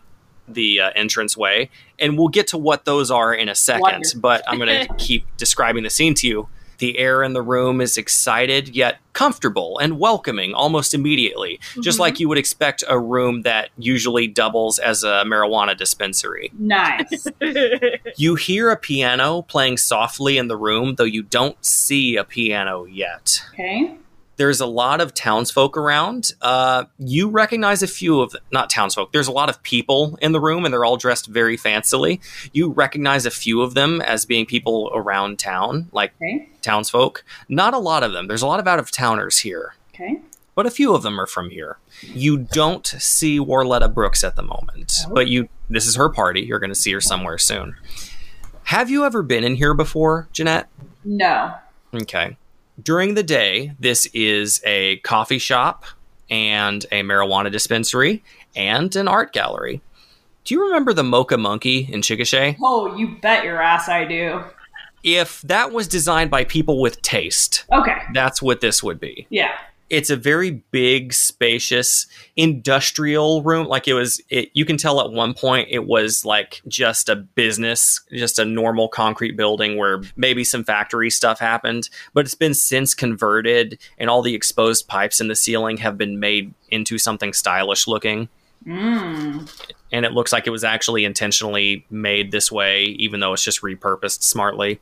the 0.47 0.81
uh, 0.81 0.91
entranceway, 0.95 1.69
and 1.99 2.17
we'll 2.17 2.29
get 2.29 2.47
to 2.47 2.57
what 2.57 2.85
those 2.85 3.11
are 3.11 3.33
in 3.33 3.49
a 3.49 3.55
second. 3.55 3.81
Wonderful. 3.81 4.21
But 4.21 4.43
I'm 4.47 4.57
going 4.57 4.87
to 4.87 4.93
keep 4.95 5.25
describing 5.37 5.83
the 5.83 5.89
scene 5.89 6.13
to 6.15 6.27
you. 6.27 6.49
The 6.81 6.97
air 6.97 7.21
in 7.21 7.33
the 7.33 7.43
room 7.43 7.79
is 7.79 7.95
excited 7.95 8.75
yet 8.75 8.97
comfortable 9.13 9.77
and 9.77 9.99
welcoming 9.99 10.55
almost 10.55 10.95
immediately, 10.95 11.59
just 11.79 11.97
mm-hmm. 11.97 12.01
like 12.01 12.19
you 12.19 12.27
would 12.27 12.39
expect 12.39 12.83
a 12.89 12.99
room 12.99 13.43
that 13.43 13.69
usually 13.77 14.25
doubles 14.25 14.79
as 14.79 15.03
a 15.03 15.23
marijuana 15.23 15.77
dispensary. 15.77 16.51
Nice. 16.57 17.27
You 18.17 18.33
hear 18.35 18.71
a 18.71 18.77
piano 18.77 19.43
playing 19.43 19.77
softly 19.77 20.39
in 20.39 20.47
the 20.47 20.57
room, 20.57 20.95
though 20.95 21.03
you 21.03 21.21
don't 21.21 21.63
see 21.63 22.15
a 22.15 22.23
piano 22.23 22.85
yet. 22.85 23.43
okay. 23.53 23.95
There's 24.41 24.59
a 24.59 24.65
lot 24.65 25.01
of 25.01 25.13
townsfolk 25.13 25.77
around. 25.77 26.31
Uh, 26.41 26.85
you 26.97 27.29
recognize 27.29 27.83
a 27.83 27.87
few 27.87 28.21
of, 28.21 28.35
not 28.51 28.71
townsfolk, 28.71 29.11
there's 29.11 29.27
a 29.27 29.31
lot 29.31 29.49
of 29.51 29.61
people 29.61 30.17
in 30.19 30.31
the 30.31 30.39
room, 30.39 30.65
and 30.65 30.73
they're 30.73 30.83
all 30.83 30.97
dressed 30.97 31.27
very 31.27 31.55
fancily. 31.55 32.19
You 32.51 32.71
recognize 32.71 33.27
a 33.27 33.29
few 33.29 33.61
of 33.61 33.75
them 33.75 34.01
as 34.01 34.25
being 34.25 34.47
people 34.47 34.89
around 34.95 35.37
town, 35.37 35.89
like 35.91 36.13
Okay. 36.15 36.49
townsfolk. 36.63 37.23
Not 37.49 37.75
a 37.75 37.77
lot 37.77 38.01
of 38.01 38.13
them. 38.13 38.25
There's 38.27 38.41
a 38.41 38.47
lot 38.47 38.59
of 38.59 38.67
out 38.67 38.79
of 38.79 38.89
towners 38.89 39.37
here, 39.37 39.75
Okay. 39.93 40.19
but 40.55 40.65
a 40.65 40.71
few 40.71 40.95
of 40.95 41.03
them 41.03 41.21
are 41.21 41.27
from 41.27 41.51
here. 41.51 41.77
You 42.01 42.39
don't 42.39 42.87
see 42.87 43.37
Warletta 43.37 43.93
Brooks 43.93 44.23
at 44.23 44.35
the 44.35 44.41
moment, 44.41 44.91
Oh. 45.07 45.13
but 45.13 45.27
you. 45.27 45.49
This 45.69 45.85
is 45.85 45.97
her 45.97 46.09
party. 46.09 46.41
You're 46.41 46.57
going 46.57 46.71
to 46.73 46.75
see 46.75 46.93
her 46.93 46.99
somewhere 47.01 47.37
soon. 47.37 47.75
Have 48.63 48.89
you 48.89 49.05
ever 49.05 49.21
been 49.21 49.43
in 49.43 49.53
here 49.57 49.75
before, 49.75 50.29
Jeanette? 50.33 50.67
No. 51.05 51.53
Okay. 51.93 52.37
During 52.81 53.13
the 53.15 53.23
day, 53.23 53.73
this 53.79 54.05
is 54.13 54.61
a 54.65 54.97
coffee 54.97 55.39
shop 55.39 55.85
and 56.29 56.85
a 56.91 57.01
marijuana 57.03 57.51
dispensary 57.51 58.23
and 58.55 58.95
an 58.95 59.07
art 59.07 59.33
gallery. 59.33 59.81
Do 60.45 60.55
you 60.55 60.65
remember 60.65 60.93
the 60.93 61.03
Mocha 61.03 61.37
Monkey 61.37 61.87
in 61.91 62.01
Chickasha? 62.01 62.55
Oh, 62.63 62.95
you 62.95 63.17
bet 63.21 63.43
your 63.43 63.61
ass 63.61 63.87
I 63.89 64.05
do. 64.05 64.43
If 65.03 65.41
that 65.43 65.71
was 65.71 65.87
designed 65.87 66.31
by 66.31 66.45
people 66.45 66.79
with 66.79 67.01
taste, 67.01 67.65
Okay. 67.71 67.97
that's 68.13 68.41
what 68.41 68.61
this 68.61 68.81
would 68.81 68.99
be. 68.99 69.27
Yeah. 69.29 69.51
It's 69.91 70.09
a 70.09 70.15
very 70.15 70.51
big, 70.71 71.11
spacious 71.11 72.07
industrial 72.37 73.43
room. 73.43 73.67
Like 73.67 73.89
it 73.89 73.93
was, 73.93 74.21
it, 74.29 74.49
you 74.53 74.63
can 74.63 74.77
tell 74.77 75.01
at 75.01 75.11
one 75.11 75.33
point 75.33 75.67
it 75.69 75.85
was 75.85 76.23
like 76.23 76.61
just 76.65 77.09
a 77.09 77.17
business, 77.17 77.99
just 78.09 78.39
a 78.39 78.45
normal 78.45 78.87
concrete 78.87 79.35
building 79.35 79.77
where 79.77 80.01
maybe 80.15 80.45
some 80.45 80.63
factory 80.63 81.09
stuff 81.09 81.39
happened, 81.39 81.89
but 82.13 82.25
it's 82.25 82.35
been 82.35 82.53
since 82.53 82.93
converted 82.93 83.77
and 83.97 84.09
all 84.09 84.21
the 84.21 84.33
exposed 84.33 84.87
pipes 84.87 85.19
in 85.19 85.27
the 85.27 85.35
ceiling 85.35 85.75
have 85.77 85.97
been 85.97 86.19
made 86.19 86.53
into 86.69 86.97
something 86.97 87.33
stylish 87.33 87.85
looking. 87.85 88.29
Mm. 88.65 89.49
And 89.91 90.05
it 90.05 90.13
looks 90.13 90.31
like 90.31 90.47
it 90.47 90.51
was 90.51 90.63
actually 90.63 91.03
intentionally 91.03 91.85
made 91.89 92.31
this 92.31 92.49
way, 92.49 92.83
even 92.83 93.19
though 93.19 93.33
it's 93.33 93.43
just 93.43 93.61
repurposed 93.61 94.23
smartly. 94.23 94.79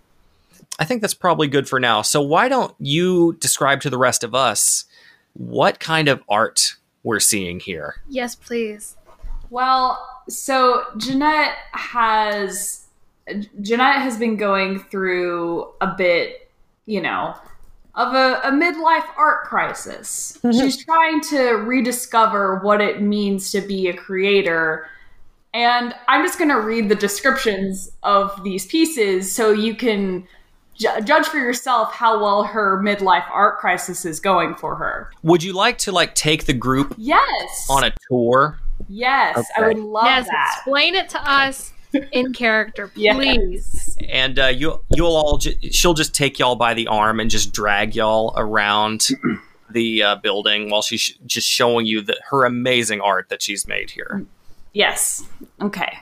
I 0.77 0.85
think 0.85 1.01
that's 1.01 1.13
probably 1.13 1.47
good 1.47 1.67
for 1.67 1.79
now. 1.79 2.01
So, 2.01 2.21
why 2.21 2.47
don't 2.47 2.73
you 2.79 3.33
describe 3.39 3.81
to 3.81 3.89
the 3.89 3.97
rest 3.97 4.23
of 4.23 4.33
us 4.33 4.85
what 5.33 5.79
kind 5.79 6.07
of 6.07 6.21
art 6.29 6.75
we're 7.03 7.19
seeing 7.19 7.59
here? 7.59 7.95
Yes, 8.07 8.35
please. 8.35 8.95
Well, 9.49 10.05
so 10.27 10.83
Jeanette 10.97 11.55
has 11.71 12.85
Jeanette 13.61 14.01
has 14.01 14.17
been 14.17 14.37
going 14.37 14.79
through 14.79 15.67
a 15.81 15.87
bit, 15.95 16.49
you 16.85 17.01
know, 17.01 17.35
of 17.95 18.13
a, 18.13 18.39
a 18.43 18.51
midlife 18.51 19.05
art 19.17 19.45
crisis. 19.45 20.39
Mm-hmm. 20.43 20.59
She's 20.59 20.83
trying 20.83 21.21
to 21.21 21.51
rediscover 21.51 22.59
what 22.59 22.81
it 22.81 23.01
means 23.01 23.51
to 23.51 23.61
be 23.61 23.87
a 23.89 23.93
creator. 23.93 24.87
And 25.53 25.93
I'm 26.07 26.23
just 26.23 26.37
going 26.37 26.49
to 26.49 26.59
read 26.61 26.89
the 26.89 26.95
descriptions 26.95 27.91
of 28.03 28.43
these 28.43 28.65
pieces 28.67 29.33
so 29.33 29.51
you 29.51 29.75
can 29.75 30.27
ju- 30.79 31.01
judge 31.03 31.25
for 31.27 31.37
yourself 31.37 31.93
how 31.93 32.19
well 32.21 32.43
her 32.43 32.81
midlife 32.81 33.25
art 33.31 33.59
crisis 33.59 34.05
is 34.05 34.19
going 34.19 34.55
for 34.55 34.75
her. 34.75 35.11
Would 35.23 35.43
you 35.43 35.53
like 35.53 35.77
to 35.79 35.91
like 35.91 36.15
take 36.15 36.45
the 36.45 36.53
group 36.53 36.95
Yes. 36.97 37.67
on 37.69 37.83
a 37.83 37.91
tour? 38.09 38.59
yes, 38.87 39.45
I 39.57 39.67
would 39.67 39.77
love 39.77 40.05
yes, 40.05 40.27
that. 40.27 40.53
explain 40.57 40.95
it 40.95 41.09
to 41.09 41.29
us 41.29 41.73
in 42.13 42.31
character, 42.33 42.89
Yes. 42.95 43.15
please. 43.15 43.97
And 44.09 44.39
uh, 44.39 44.47
you 44.47 44.81
you'll 44.95 45.15
all 45.15 45.37
ju- 45.37 45.55
she'll 45.71 45.93
just 45.93 46.15
take 46.15 46.39
y'all 46.39 46.55
by 46.55 46.73
the 46.73 46.87
arm 46.87 47.19
and 47.19 47.29
just 47.29 47.51
drag 47.53 47.93
y'all 47.95 48.33
around 48.37 49.07
the 49.69 50.01
uh, 50.03 50.15
building 50.15 50.69
while 50.71 50.81
she's 50.81 51.01
sh- 51.01 51.13
just 51.25 51.47
showing 51.47 51.85
you 51.85 52.01
the, 52.01 52.17
her 52.29 52.45
amazing 52.45 53.01
art 53.01 53.27
that 53.29 53.41
she's 53.41 53.67
made 53.67 53.91
here. 53.91 54.25
Yes. 54.73 55.25
Okay. 55.61 55.97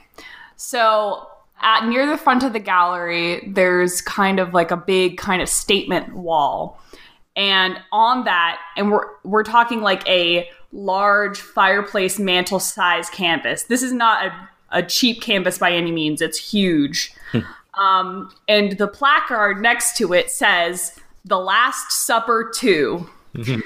So 0.55 1.27
at 1.61 1.87
near 1.87 2.07
the 2.07 2.17
front 2.17 2.43
of 2.43 2.53
the 2.53 2.59
gallery, 2.59 3.47
there's 3.47 4.01
kind 4.01 4.39
of 4.39 4.53
like 4.53 4.71
a 4.71 4.77
big 4.77 5.17
kind 5.17 5.41
of 5.41 5.49
statement 5.49 6.15
wall. 6.15 6.79
And 7.35 7.77
on 7.91 8.23
that, 8.23 8.59
and 8.75 8.91
we're 8.91 9.05
we're 9.23 9.43
talking 9.43 9.81
like 9.81 10.07
a 10.07 10.49
large 10.71 11.39
fireplace 11.39 12.19
mantle 12.19 12.59
size 12.59 13.09
canvas. 13.09 13.63
This 13.63 13.83
is 13.83 13.93
not 13.93 14.25
a, 14.25 14.49
a 14.79 14.83
cheap 14.83 15.21
canvas 15.21 15.57
by 15.57 15.71
any 15.71 15.91
means. 15.91 16.21
It's 16.21 16.37
huge. 16.51 17.13
um, 17.77 18.33
and 18.47 18.77
the 18.77 18.87
placard 18.87 19.61
next 19.61 19.97
to 19.97 20.13
it 20.13 20.31
says 20.31 20.99
The 21.25 21.39
Last 21.39 21.91
Supper 21.91 22.51
2. 22.55 23.09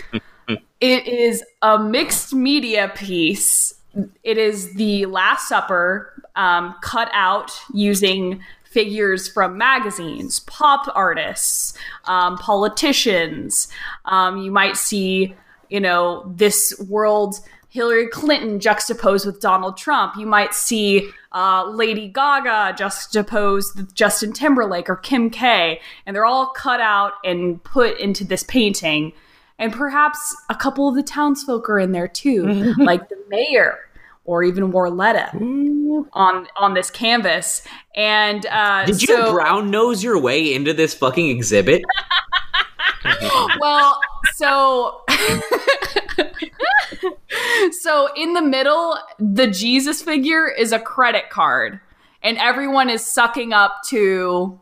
It 0.82 1.08
is 1.08 1.44
a 1.62 1.78
mixed 1.78 2.34
media 2.34 2.92
piece. 2.96 3.76
It 4.24 4.40
is 4.40 4.74
the 4.74 5.06
Last 5.06 5.48
Supper 5.48 6.21
um, 6.42 6.74
cut 6.82 7.10
out 7.14 7.52
using 7.72 8.42
figures 8.64 9.28
from 9.28 9.58
magazines, 9.60 10.40
pop 10.42 10.92
artists, 10.96 11.78
um, 12.06 12.36
politicians. 12.38 13.68
Um, 14.06 14.38
you 14.38 14.50
might 14.50 14.76
see, 14.76 15.36
you 15.70 15.80
know, 15.80 16.34
this 16.36 16.74
world 16.90 17.36
Hillary 17.70 18.08
Clinton 18.08 18.60
juxtaposed 18.60 19.26
with 19.26 19.40
Donald 19.40 19.78
Trump. 19.78 20.16
You 20.18 20.26
might 20.26 20.56
see 20.56 21.12
uh, 21.32 21.70
Lady 21.70 22.08
Gaga 22.08 22.76
juxtaposed 22.76 23.78
with 23.78 23.94
Justin 23.94 24.34
Timberlake 24.34 24.90
or 24.90 24.96
Kim 24.96 25.30
K, 25.30 25.80
and 26.08 26.16
they're 26.16 26.26
all 26.26 26.48
cut 26.48 26.82
out 26.82 27.14
and 27.24 27.64
put 27.64 28.00
into 28.00 28.26
this 28.26 28.44
painting. 28.44 29.14
And 29.60 29.72
perhaps 29.72 30.36
a 30.50 30.56
couple 30.56 30.90
of 30.90 30.96
the 30.96 31.04
townsfolk 31.04 31.70
are 31.70 31.78
in 31.78 31.92
there 31.92 32.08
too, 32.08 32.74
like 32.78 33.08
the 33.10 33.24
mayor 33.30 33.91
or 34.32 34.46
even 34.46 34.72
Warletta 34.72 35.34
on 36.14 36.48
on 36.56 36.74
this 36.74 36.90
canvas. 36.90 37.64
And 37.94 38.46
uh, 38.46 38.86
Did 38.86 39.02
you 39.02 39.08
so, 39.08 39.34
brown 39.34 39.70
nose 39.70 40.02
your 40.02 40.18
way 40.18 40.54
into 40.54 40.74
this 40.74 40.94
fucking 40.94 41.30
exhibit? 41.30 41.84
well, 43.60 44.00
so 44.36 45.02
so 47.72 48.08
in 48.16 48.34
the 48.34 48.42
middle, 48.42 48.98
the 49.20 49.48
Jesus 49.48 50.02
figure 50.02 50.48
is 50.48 50.72
a 50.72 50.80
credit 50.80 51.30
card, 51.30 51.82
and 52.24 52.38
everyone 52.38 52.90
is 52.90 53.06
sucking 53.06 53.52
up 53.52 53.82
to 53.90 54.58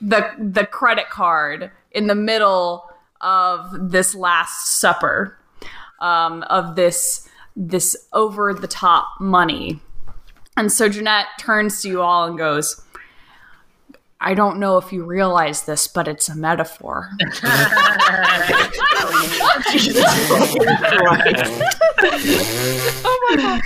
the 0.00 0.30
the 0.38 0.64
credit 0.64 1.10
card 1.10 1.72
in 1.90 2.06
the 2.06 2.14
middle 2.14 2.88
of 3.20 3.90
this 3.90 4.14
Last 4.14 4.78
Supper, 4.78 5.36
um, 5.98 6.44
of 6.44 6.76
this 6.76 7.27
this 7.58 7.96
over 8.12 8.54
the 8.54 8.68
top 8.68 9.08
money. 9.20 9.80
And 10.56 10.72
so 10.72 10.88
Jeanette 10.88 11.26
turns 11.38 11.82
to 11.82 11.88
you 11.88 12.00
all 12.02 12.26
and 12.26 12.38
goes, 12.38 12.80
I 14.20 14.34
don't 14.34 14.58
know 14.58 14.78
if 14.78 14.92
you 14.92 15.04
realize 15.04 15.62
this, 15.62 15.86
but 15.88 16.08
it's 16.08 16.28
a 16.28 16.34
metaphor. 16.36 17.10
Oh, 23.04 23.26
my 23.30 23.36
god. 23.36 23.62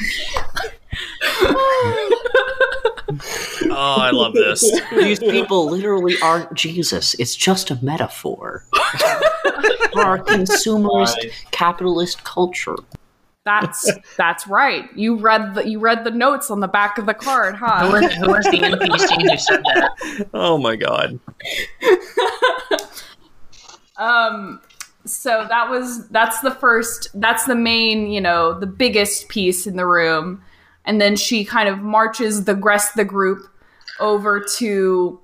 oh, 3.70 3.96
I 3.98 4.10
love 4.10 4.34
this. 4.34 4.80
These 4.90 5.20
people 5.20 5.70
literally 5.70 6.16
aren't 6.22 6.52
Jesus. 6.54 7.14
It's 7.14 7.34
just 7.34 7.70
a 7.70 7.78
metaphor 7.82 8.64
for 8.70 10.00
our 10.00 10.18
consumerist 10.18 11.32
capitalist 11.50 12.24
culture. 12.24 12.76
That's 13.44 13.90
that's 14.16 14.46
right. 14.46 14.88
You 14.94 15.16
read 15.16 15.54
the 15.54 15.68
you 15.68 15.78
read 15.80 16.04
the 16.04 16.10
notes 16.10 16.50
on 16.50 16.60
the 16.60 16.68
back 16.68 16.98
of 16.98 17.06
the 17.06 17.14
card, 17.14 17.56
Who 17.56 17.66
huh? 17.66 17.90
was, 17.92 18.12
who 18.14 18.30
was 18.30 18.44
the 18.44 18.58
NPC 18.58 19.22
who 19.30 19.36
said 19.38 19.62
that? 19.64 20.28
oh 20.34 20.58
my 20.58 20.76
god. 20.76 21.18
Um 23.98 24.60
so 25.04 25.46
that 25.48 25.68
was 25.68 26.08
that's 26.08 26.40
the 26.40 26.50
first 26.50 27.08
that's 27.14 27.44
the 27.44 27.54
main, 27.54 28.10
you 28.10 28.20
know, 28.20 28.58
the 28.58 28.66
biggest 28.66 29.28
piece 29.28 29.66
in 29.66 29.76
the 29.76 29.86
room. 29.86 30.42
And 30.84 31.00
then 31.00 31.14
she 31.14 31.44
kind 31.44 31.68
of 31.68 31.78
marches 31.80 32.44
the 32.44 32.56
rest 32.56 32.90
of 32.92 32.96
the 32.96 33.04
group 33.04 33.46
over 34.00 34.40
to 34.56 35.20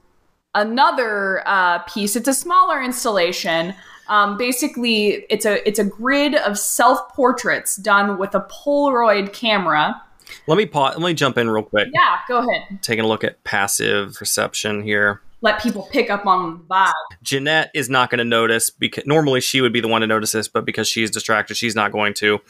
another 0.55 1.43
uh, 1.47 1.81
piece. 1.81 2.15
It's 2.15 2.29
a 2.29 2.35
smaller 2.35 2.83
installation. 2.83 3.75
Um, 4.09 4.37
basically, 4.37 5.27
it's 5.29 5.45
a 5.45 5.67
it's 5.69 5.79
a 5.79 5.85
grid 5.85 6.35
of 6.35 6.59
self 6.59 7.15
portraits 7.15 7.77
done 7.77 8.19
with 8.19 8.35
a 8.35 8.41
Polaroid 8.41 9.33
camera. 9.33 10.01
Let 10.47 10.59
me 10.59 10.67
pause. 10.67 10.97
Let 10.97 11.07
me 11.07 11.15
jump 11.15 11.39
in 11.39 11.49
real 11.51 11.65
quick. 11.65 11.89
Yeah, 11.93 12.19
go 12.27 12.39
ahead. 12.39 12.83
Taking 12.83 13.05
a 13.05 13.09
look 13.09 13.25
at 13.25 13.43
passive 13.45 14.15
perception 14.15 14.83
here. 14.83 15.23
Let 15.41 15.63
people 15.63 15.89
pick 15.93 16.11
up 16.11 16.27
on 16.27 16.59
the 16.59 16.65
vibe. 16.65 16.93
Jeanette 17.23 17.71
is 17.73 17.89
not 17.89 18.11
going 18.11 18.19
to 18.19 18.25
notice 18.25 18.71
because 18.71 19.07
normally 19.07 19.41
she 19.41 19.61
would 19.61 19.73
be 19.73 19.81
the 19.81 19.87
one 19.87 20.01
to 20.01 20.07
notice 20.07 20.33
this, 20.33 20.49
but 20.49 20.65
because 20.65 20.89
she's 20.89 21.11
distracted, 21.11 21.57
she's 21.57 21.77
not 21.77 21.93
going 21.93 22.13
to. 22.15 22.41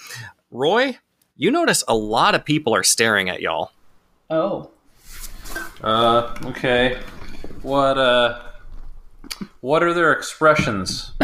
Roy, 0.51 0.97
you 1.37 1.51
notice 1.51 1.85
a 1.87 1.95
lot 1.95 2.35
of 2.35 2.45
people 2.45 2.75
are 2.75 2.83
staring 2.83 3.29
at 3.29 3.43
y'all. 3.43 3.73
Oh. 4.31 4.71
Uh, 5.83 6.35
okay. 6.47 6.99
What 7.63 7.99
uh, 7.99 8.48
what 9.61 9.83
are 9.83 9.95
their 9.95 10.12
expressions? 10.12 11.12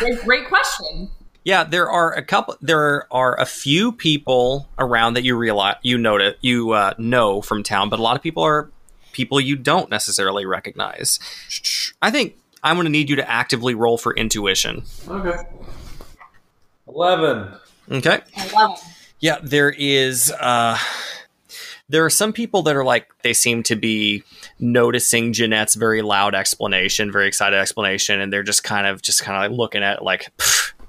Great, 0.00 0.20
great 0.24 0.48
question. 0.48 1.08
Yeah, 1.44 1.64
there 1.64 1.90
are 1.90 2.12
a 2.12 2.22
couple. 2.22 2.56
There 2.60 3.06
are 3.12 3.38
a 3.38 3.46
few 3.46 3.92
people 3.92 4.68
around 4.78 5.14
that 5.14 5.24
you 5.24 5.36
realize 5.36 5.76
you 5.82 5.98
notice 5.98 6.34
you 6.40 6.72
uh, 6.72 6.94
know 6.98 7.42
from 7.42 7.62
town, 7.62 7.88
but 7.88 7.98
a 7.98 8.02
lot 8.02 8.16
of 8.16 8.22
people 8.22 8.42
are 8.42 8.70
people 9.12 9.40
you 9.40 9.56
don't 9.56 9.90
necessarily 9.90 10.46
recognize. 10.46 11.18
I 12.00 12.10
think 12.10 12.36
I'm 12.62 12.76
going 12.76 12.86
to 12.86 12.90
need 12.90 13.10
you 13.10 13.16
to 13.16 13.28
actively 13.28 13.74
roll 13.74 13.98
for 13.98 14.14
intuition. 14.14 14.84
Okay. 15.08 15.38
Eleven. 16.86 17.54
Okay. 17.90 18.20
I 18.36 18.52
love 18.52 18.78
it. 18.78 18.84
Yeah, 19.20 19.38
there 19.42 19.70
is. 19.70 20.32
Uh, 20.32 20.78
there 21.92 22.04
are 22.04 22.10
some 22.10 22.32
people 22.32 22.62
that 22.62 22.74
are 22.74 22.84
like 22.84 23.06
they 23.22 23.32
seem 23.34 23.62
to 23.64 23.76
be 23.76 24.24
noticing 24.58 25.32
Jeanette's 25.32 25.74
very 25.74 26.00
loud 26.02 26.34
explanation, 26.34 27.12
very 27.12 27.28
excited 27.28 27.58
explanation, 27.58 28.20
and 28.20 28.32
they're 28.32 28.42
just 28.42 28.64
kind 28.64 28.86
of 28.86 29.02
just 29.02 29.22
kind 29.22 29.36
of 29.44 29.50
like 29.50 29.58
looking 29.58 29.82
at 29.82 29.98
it 29.98 30.02
like, 30.02 30.30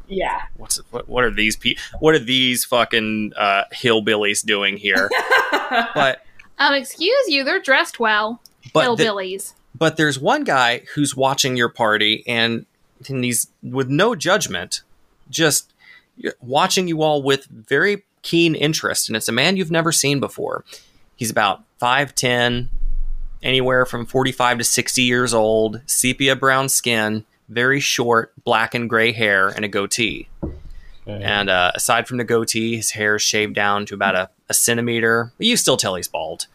Yeah. 0.08 0.42
what's 0.58 0.78
what, 0.92 1.08
what 1.10 1.24
are 1.24 1.32
these 1.32 1.56
people? 1.56 1.82
What 2.00 2.16
are 2.16 2.20
these 2.20 2.64
fucking 2.66 3.34
uh, 3.38 3.64
hillbillies 3.74 4.46
doing 4.46 4.78
here? 4.78 5.10
but 5.94 6.24
Um, 6.58 6.74
excuse 6.74 7.28
you, 7.28 7.44
they're 7.44 7.60
dressed 7.62 8.00
well. 8.00 8.42
but 8.74 8.96
the- 8.96 9.04
Hillbillies. 9.04 9.54
but 9.76 9.98
there's 9.98 10.20
one 10.20 10.44
guy 10.44 10.84
who's 10.96 11.16
watching 11.18 11.58
your 11.58 11.70
party 11.70 12.24
and, 12.28 12.66
and 13.10 13.24
he's 13.26 13.48
with 13.62 13.90
no 13.90 14.16
judgment, 14.16 14.82
just 15.30 15.74
watching 16.42 16.88
you 16.88 17.02
all 17.02 17.22
with 17.22 17.46
very 17.48 18.04
keen 18.22 18.56
interest, 18.56 19.10
and 19.10 19.18
it's 19.18 19.28
a 19.28 19.34
man 19.34 19.58
you've 19.58 19.72
never 19.72 19.92
seen 19.92 20.20
before. 20.22 20.64
He's 21.16 21.30
about 21.30 21.64
five 21.80 22.16
ten, 22.16 22.70
anywhere 23.42 23.86
from 23.86 24.06
forty 24.06 24.32
five 24.32 24.58
to 24.58 24.64
sixty 24.64 25.04
years 25.04 25.34
old, 25.34 25.82
sepia 25.86 26.36
brown 26.36 26.70
skin, 26.70 27.26
very 27.50 27.80
short 27.80 28.34
black 28.44 28.74
and 28.74 28.90
gray 28.90 29.12
hair, 29.12 29.50
and 29.50 29.64
a 29.64 29.68
goatee. 29.68 30.30
And 31.06 31.50
uh, 31.50 31.74
aside 31.76 32.08
from 32.08 32.18
the 32.18 32.24
goatee, 32.24 32.78
his 32.78 32.92
hair 32.92 33.16
is 33.16 33.22
shaved 33.22 33.54
down 33.54 33.86
to 33.88 33.94
about 33.94 34.16
a, 34.16 34.30
a 34.48 34.54
centimeter. 34.54 35.34
But 35.38 35.48
you 35.48 35.58
still 35.58 35.76
tell 35.76 35.96
he's 35.96 36.08
bald. 36.08 36.48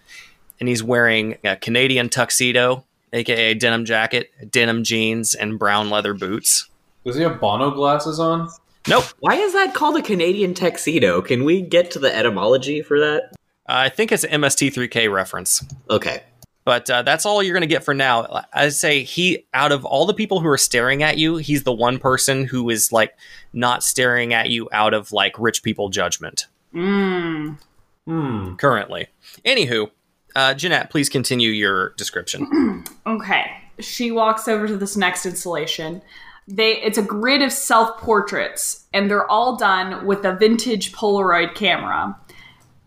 And 0.59 0.69
he's 0.69 0.83
wearing 0.83 1.37
a 1.45 1.55
Canadian 1.55 2.09
tuxedo, 2.09 2.85
aka 3.13 3.53
denim 3.53 3.85
jacket, 3.85 4.31
denim 4.51 4.85
jeans, 4.85 5.35
and 5.35 5.59
brown 5.59 5.91
leather 5.91 6.15
boots. 6.15 6.67
Does 7.05 7.17
he 7.17 7.23
have 7.23 7.41
Bono 7.41 7.71
glasses 7.71 8.19
on? 8.19 8.49
Nope. 8.89 9.05
Why 9.21 9.35
is 9.35 9.53
that 9.53 9.75
called 9.75 9.99
a 9.99 10.03
Canadian 10.03 10.55
tuxedo? 10.55 11.21
Can 11.21 11.45
we 11.45 11.61
get 11.61 11.91
to 11.91 11.99
the 11.99 12.15
etymology 12.15 12.81
for 12.81 12.99
that? 13.01 13.35
I 13.69 13.89
think 13.91 14.11
it's 14.13 14.25
an 14.25 14.41
MST3K 14.41 15.13
reference. 15.13 15.65
Okay. 15.91 16.23
But 16.65 16.91
uh, 16.91 17.03
that's 17.03 17.25
all 17.25 17.43
you're 17.43 17.55
going 17.55 17.63
to 17.63 17.67
get 17.67 17.85
for 17.85 17.95
now. 17.95 18.45
I 18.53 18.69
say 18.69 19.03
he, 19.03 19.47
out 19.55 19.73
of 19.73 19.85
all 19.87 20.05
the 20.05 20.13
people 20.13 20.41
who 20.41 20.49
are 20.49 20.59
staring 20.59 21.03
at 21.03 21.17
you, 21.17 21.37
he's 21.37 21.63
the 21.65 21.73
one 21.73 21.99
person 21.99 22.45
who 22.45 22.69
is 22.69 22.93
like 22.93 23.15
not 23.55 23.83
staring 23.83 24.35
at 24.35 24.51
you 24.51 24.69
out 24.73 24.93
of 24.93 25.11
like 25.13 25.39
rich 25.39 25.63
people 25.63 25.89
judgment 25.89 26.47
Mm. 26.75 27.59
Hmm. 28.07 28.55
currently. 28.57 29.09
Anywho, 29.47 29.91
uh, 30.37 30.53
Jeanette, 30.53 30.91
please 30.91 31.09
continue 31.09 31.51
your 31.51 31.91
description. 31.97 32.85
Okay. 33.07 33.51
She 33.81 34.11
walks 34.11 34.49
over 34.49 34.67
to 34.67 34.77
this 34.77 34.95
next 34.97 35.25
installation. 35.25 36.03
They 36.47 36.73
it's 36.83 36.99
a 36.99 37.03
grid 37.03 37.41
of 37.43 37.51
self-portraits 37.53 38.85
and 38.93 39.11
they're 39.11 39.31
all 39.31 39.57
done 39.57 40.05
with 40.07 40.25
a 40.27 40.35
vintage 40.37 40.93
Polaroid 40.93 41.55
camera. 41.55 42.19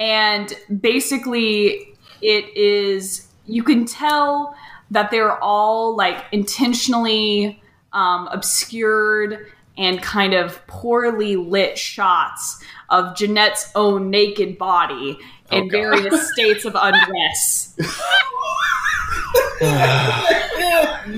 And 0.02 0.52
basically 0.82 1.94
it 2.24 2.58
is 2.58 3.28
you 3.46 3.64
can 3.64 3.86
tell 3.86 4.56
that 4.90 5.12
they're 5.12 5.38
all 5.44 5.96
like 5.96 6.26
intentionally 6.32 7.62
um, 7.94 8.28
obscured 8.30 9.46
and 9.78 10.02
kind 10.02 10.34
of 10.34 10.66
poorly 10.66 11.36
lit 11.36 11.78
shots 11.78 12.64
of 12.90 13.16
Jeanette's 13.16 13.72
own 13.76 14.10
naked 14.10 14.58
body 14.58 15.20
in 15.52 15.68
God. 15.68 15.78
various 15.78 16.32
states 16.34 16.66
of 16.66 16.76
undress. 16.76 17.76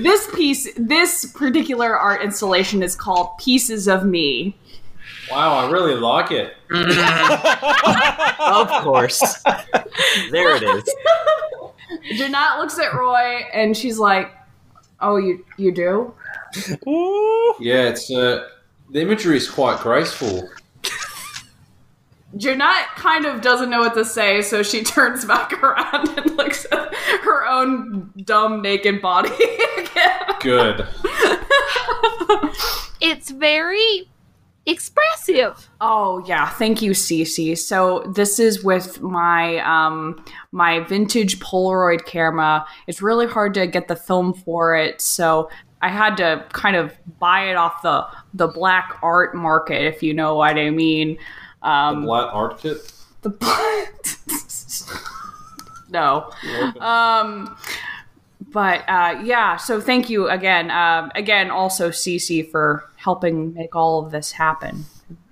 this 0.02 0.30
piece, 0.34 0.68
this 0.76 1.24
particular 1.32 1.96
art 1.96 2.22
installation 2.22 2.82
is 2.82 2.94
called 2.94 3.38
Pieces 3.38 3.88
of 3.88 4.04
Me. 4.04 4.54
Wow, 5.30 5.54
I 5.54 5.70
really 5.70 5.94
like 5.94 6.30
it. 6.30 6.54
Of 8.40 8.68
course. 8.82 9.20
there 10.30 10.56
it 10.56 10.62
is. 10.62 10.94
Jeanette 12.18 12.58
looks 12.58 12.78
at 12.78 12.94
Roy 12.94 13.42
and 13.52 13.76
she's 13.76 13.98
like, 13.98 14.32
"Oh, 15.00 15.16
you 15.16 15.44
you 15.56 15.72
do?" 15.72 16.14
Yeah, 17.60 17.88
it's 17.88 18.10
uh, 18.10 18.48
the 18.90 19.00
imagery 19.00 19.36
is 19.36 19.48
quite 19.50 19.80
graceful. 19.80 20.48
Jeanette 22.36 22.88
kind 22.96 23.26
of 23.26 23.40
doesn't 23.42 23.70
know 23.70 23.78
what 23.78 23.94
to 23.94 24.04
say, 24.04 24.42
so 24.42 24.62
she 24.62 24.82
turns 24.84 25.24
back 25.24 25.52
around 25.62 26.08
and 26.18 26.36
looks 26.36 26.66
at 26.72 26.94
her 27.22 27.46
own 27.46 28.12
dumb 28.24 28.60
naked 28.60 29.00
body 29.00 29.30
again. 29.78 30.20
Good. 30.40 30.86
It's 33.00 33.30
very 33.30 34.08
expressive. 34.66 35.68
Oh 35.80 36.24
yeah, 36.26 36.48
thank 36.50 36.80
you, 36.82 36.92
Cece. 36.92 37.58
So 37.58 38.10
this 38.14 38.38
is 38.38 38.62
with 38.64 39.00
my 39.02 39.58
um 39.58 40.24
my 40.52 40.80
vintage 40.80 41.38
Polaroid 41.40 42.04
camera. 42.06 42.64
It's 42.86 43.02
really 43.02 43.26
hard 43.26 43.54
to 43.54 43.66
get 43.66 43.88
the 43.88 43.96
film 43.96 44.34
for 44.34 44.76
it, 44.76 45.00
so 45.00 45.50
I 45.82 45.88
had 45.88 46.16
to 46.16 46.44
kind 46.52 46.76
of 46.76 46.92
buy 47.18 47.50
it 47.50 47.56
off 47.56 47.82
the 47.82 48.06
the 48.32 48.48
black 48.48 48.98
art 49.02 49.34
market, 49.34 49.82
if 49.82 50.02
you 50.02 50.14
know 50.14 50.34
what 50.36 50.56
I 50.56 50.70
mean. 50.70 51.18
The 51.62 51.68
Um, 51.68 52.04
Black 52.04 52.30
Art 52.34 52.58
Kit. 52.58 52.92
the 53.22 53.30
no. 55.90 56.30
Um, 56.80 57.56
but 58.54 58.88
uh, 58.88 59.20
yeah, 59.24 59.56
so 59.56 59.80
thank 59.80 60.08
you 60.08 60.28
again. 60.28 60.70
Um, 60.70 61.10
again, 61.16 61.50
also 61.50 61.90
Cece 61.90 62.48
for 62.52 62.88
helping 62.94 63.52
make 63.52 63.74
all 63.74 64.06
of 64.06 64.12
this 64.12 64.30
happen. 64.30 64.84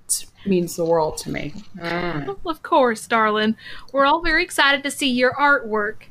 It 0.08 0.26
means 0.44 0.74
the 0.74 0.84
world 0.84 1.18
to 1.18 1.30
me. 1.30 1.54
Of 2.44 2.62
course, 2.64 3.06
darling. 3.06 3.54
We're 3.92 4.06
all 4.06 4.22
very 4.22 4.42
excited 4.42 4.82
to 4.82 4.90
see 4.90 5.08
your 5.08 5.34
artwork, 5.34 6.02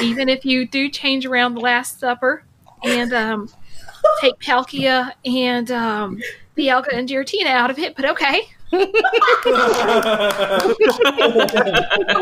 even 0.00 0.28
if 0.28 0.44
you 0.46 0.64
do 0.64 0.88
change 0.88 1.26
around 1.26 1.54
the 1.54 1.60
Last 1.60 1.98
Supper 1.98 2.44
and 2.84 3.12
um, 3.12 3.48
take 4.20 4.38
Palkia 4.38 5.10
and 5.24 5.68
um, 5.72 6.20
Dialga 6.56 6.94
and 6.94 7.08
Giratina 7.08 7.46
out 7.46 7.72
of 7.72 7.78
it. 7.80 7.96
But 7.96 8.04
okay. 8.04 8.42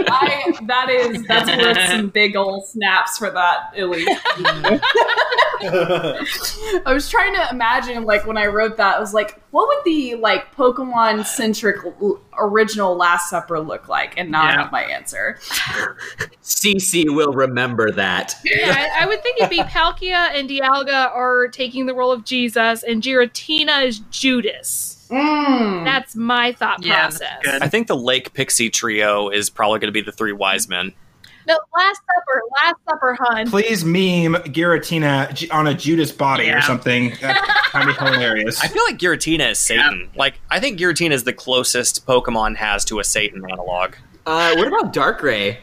I, 0.09 0.53
that 0.63 0.89
is 0.91 1.23
that's 1.27 1.51
worth 1.51 1.79
some 1.89 2.09
big 2.09 2.37
old 2.37 2.67
snaps 2.67 3.19
for 3.19 3.31
that 3.31 3.71
elite. 3.77 4.09
I 5.63 6.93
was 6.93 7.09
trying 7.09 7.35
to 7.35 7.49
imagine 7.51 8.05
like 8.05 8.27
when 8.27 8.37
I 8.37 8.47
wrote 8.47 8.77
that, 8.79 8.97
I 8.97 9.01
was 9.01 9.15
like, 9.15 9.41
what 9.51 9.69
would 9.69 9.85
the 9.85 10.15
like 10.17 10.55
Pokemon 10.55 11.27
centric 11.27 11.77
original 12.39 12.97
Last 12.97 13.29
Supper 13.31 13.61
look 13.61 13.89
like? 13.89 14.15
And 14.17 14.31
not 14.31 14.55
Yeah. 14.55 14.69
my 14.73 14.83
answer. 14.85 15.39
CC 16.43 17.05
will 17.15 17.33
remember 17.33 17.91
that. 17.93 18.35
Yeah, 18.45 18.75
I, 18.99 19.05
I 19.05 19.07
would 19.07 19.23
think 19.23 19.39
it'd 19.39 19.51
be 19.51 19.63
Palkia 19.63 20.31
and 20.35 20.49
Dialga 20.49 21.11
are 21.15 21.49
taking 21.49 21.87
the 21.87 21.95
role 21.95 22.13
of 22.13 22.25
Jesus, 22.25 22.83
and 22.83 23.03
Giratina 23.03 23.85
is 23.85 24.01
Judas. 24.11 24.97
Mm. 25.11 25.85
That's 25.85 26.15
my 26.17 26.53
thought 26.53 26.85
Yeah, 26.85 27.09
process. 27.09 27.41
I 27.61 27.69
think 27.69 27.87
the 27.89 27.97
Lake 27.97 28.33
Pixie 28.33 28.71
trio 28.71 29.29
is 29.29 29.51
probably 29.51 29.79
going 29.81 29.89
to 29.89 29.93
be 29.93 30.03
the 30.03 30.13
three 30.13 30.33
wise 30.33 30.69
men. 30.69 30.93
No, 31.47 31.59
Last 31.77 32.01
Supper, 32.07 32.43
Last 32.63 32.77
Supper, 32.89 33.17
hun. 33.21 33.51
Please 33.51 33.85
meme 33.85 34.35
Giratina 34.53 35.51
on 35.53 35.67
a 35.67 35.75
Judas 35.75 36.13
body 36.13 36.45
Yeah. 36.45 36.59
or 36.59 36.61
something. 36.61 37.13
That 37.23 37.73
would 37.75 37.87
be 37.87 37.93
hilarious. 37.95 38.61
I 38.65 38.69
feel 38.69 38.85
like 38.85 38.99
Giratina 38.99 39.51
is 39.51 39.59
Satan. 39.59 40.11
Like, 40.15 40.35
I 40.51 40.61
think 40.61 40.79
Giratina 40.79 41.13
is 41.13 41.25
the 41.25 41.33
closest 41.33 42.07
Pokemon 42.07 42.57
has 42.57 42.85
to 42.87 43.01
a 43.01 43.05
Satan 43.05 43.45
analog. 43.51 43.95
Uh, 44.27 44.55
what 44.57 44.69
about 44.69 44.93
Darkrai? 44.93 45.57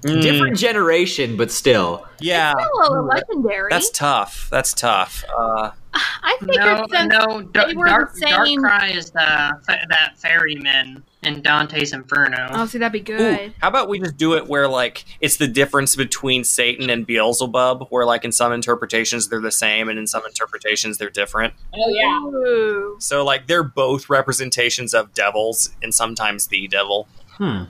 Mm, 0.00 0.20
Different 0.22 0.56
generation, 0.58 1.36
but 1.36 1.50
still. 1.50 2.06
Yeah, 2.18 2.54
Hello, 2.58 3.04
legendary. 3.06 3.68
that's 3.70 3.90
tough. 3.90 4.48
That's 4.50 4.72
tough. 4.74 5.24
Uh, 5.36 5.70
I 5.94 6.36
figured 6.40 6.56
No, 6.58 6.86
since 6.90 7.12
no, 7.12 7.40
they 7.40 7.46
Dark, 7.52 7.74
were 7.76 7.84
the 7.84 7.90
Dark, 7.90 8.16
same- 8.16 8.62
Darkrai 8.62 8.96
is 8.96 9.10
the 9.10 9.58
fa- 9.64 9.86
that 9.88 10.14
ferryman 10.16 11.02
in 11.22 11.40
Dante's 11.40 11.92
Inferno. 11.92 12.48
Oh, 12.50 12.66
see, 12.66 12.78
that'd 12.78 12.92
be 12.92 13.12
ooh, 13.12 13.16
good. 13.16 13.54
how 13.60 13.68
about 13.68 13.88
we 13.88 13.98
just 14.00 14.16
do 14.16 14.34
it 14.34 14.46
where 14.46 14.68
like 14.68 15.04
it's 15.20 15.36
the 15.36 15.46
difference 15.48 15.96
between 15.96 16.44
Satan 16.44 16.90
and 16.90 17.06
Beelzebub, 17.06 17.86
where 17.90 18.04
like 18.04 18.24
in 18.24 18.32
some 18.32 18.52
interpretations 18.52 19.28
they're 19.28 19.40
the 19.40 19.50
same 19.52 19.88
and 19.88 19.98
in 19.98 20.06
some 20.06 20.22
interpretations 20.26 20.98
they're 20.98 21.10
different. 21.10 21.54
Oh 21.74 21.88
yeah. 21.90 22.20
Ooh. 22.22 22.96
So 23.00 23.24
like 23.24 23.46
they're 23.46 23.62
both 23.62 24.10
representations 24.10 24.92
of 24.94 25.14
devils 25.14 25.70
and 25.82 25.94
sometimes 25.94 26.48
the 26.48 26.66
devil. 26.68 27.08
Hmm. 27.38 27.64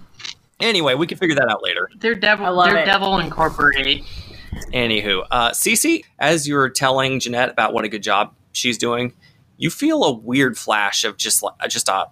Anyway, 0.60 0.94
we 0.94 1.06
can 1.06 1.18
figure 1.18 1.34
that 1.36 1.48
out 1.50 1.62
later. 1.62 1.90
They're 1.98 2.14
devil. 2.14 2.46
I 2.46 2.48
love 2.50 2.68
They're 2.70 2.78
it. 2.78 2.86
devil 2.86 3.18
incorporate. 3.18 4.04
Anywho, 4.72 5.26
uh, 5.30 5.50
Cece, 5.50 6.04
as 6.18 6.46
you're 6.48 6.68
telling 6.68 7.20
Jeanette 7.20 7.50
about 7.50 7.72
what 7.72 7.84
a 7.84 7.88
good 7.88 8.02
job 8.02 8.32
she's 8.52 8.78
doing, 8.78 9.12
you 9.56 9.70
feel 9.70 10.04
a 10.04 10.12
weird 10.12 10.56
flash 10.58 11.04
of 11.04 11.16
just 11.16 11.42
like 11.42 11.54
just 11.68 11.88
a 11.88 12.06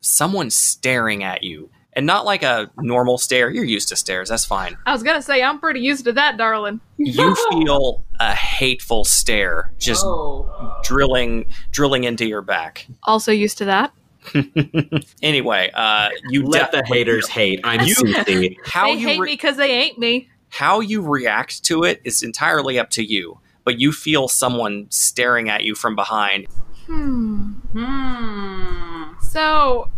someone 0.00 0.50
staring 0.50 1.24
at 1.24 1.42
you, 1.42 1.68
and 1.92 2.06
not 2.06 2.24
like 2.24 2.42
a 2.42 2.70
normal 2.78 3.18
stare. 3.18 3.50
You're 3.50 3.64
used 3.64 3.88
to 3.88 3.96
stares. 3.96 4.28
That's 4.28 4.44
fine. 4.44 4.76
I 4.86 4.92
was 4.92 5.02
gonna 5.02 5.22
say 5.22 5.42
I'm 5.42 5.58
pretty 5.58 5.80
used 5.80 6.04
to 6.04 6.12
that, 6.12 6.36
darling. 6.36 6.80
You 6.96 7.34
feel 7.50 8.04
a 8.20 8.34
hateful 8.34 9.04
stare 9.04 9.72
just 9.78 10.04
Oh. 10.04 10.78
drilling 10.84 11.46
drilling 11.70 12.04
into 12.04 12.26
your 12.26 12.42
back. 12.42 12.86
Also 13.02 13.32
used 13.32 13.58
to 13.58 13.64
that. 13.66 13.92
anyway, 15.22 15.70
uh, 15.74 16.08
you 16.28 16.44
Let 16.44 16.72
the 16.72 16.82
haters 16.84 17.28
hate. 17.28 17.60
I'm 17.64 17.86
You- 17.86 17.94
Susie. 17.94 18.58
How 18.64 18.86
they 18.86 18.92
you 18.94 19.06
hate 19.06 19.20
re- 19.20 19.26
me 19.26 19.32
because 19.34 19.56
they 19.56 19.70
ain't 19.70 19.98
me. 19.98 20.28
How 20.48 20.80
you 20.80 21.02
react 21.02 21.64
to 21.64 21.84
it 21.84 22.00
is 22.04 22.22
entirely 22.22 22.78
up 22.78 22.90
to 22.90 23.04
you. 23.04 23.40
But 23.64 23.80
you 23.80 23.92
feel 23.92 24.28
someone 24.28 24.86
staring 24.90 25.48
at 25.48 25.64
you 25.64 25.74
from 25.74 25.96
behind. 25.96 26.46
Hmm. 26.86 27.52
Hmm. 27.72 29.18
So 29.20 29.90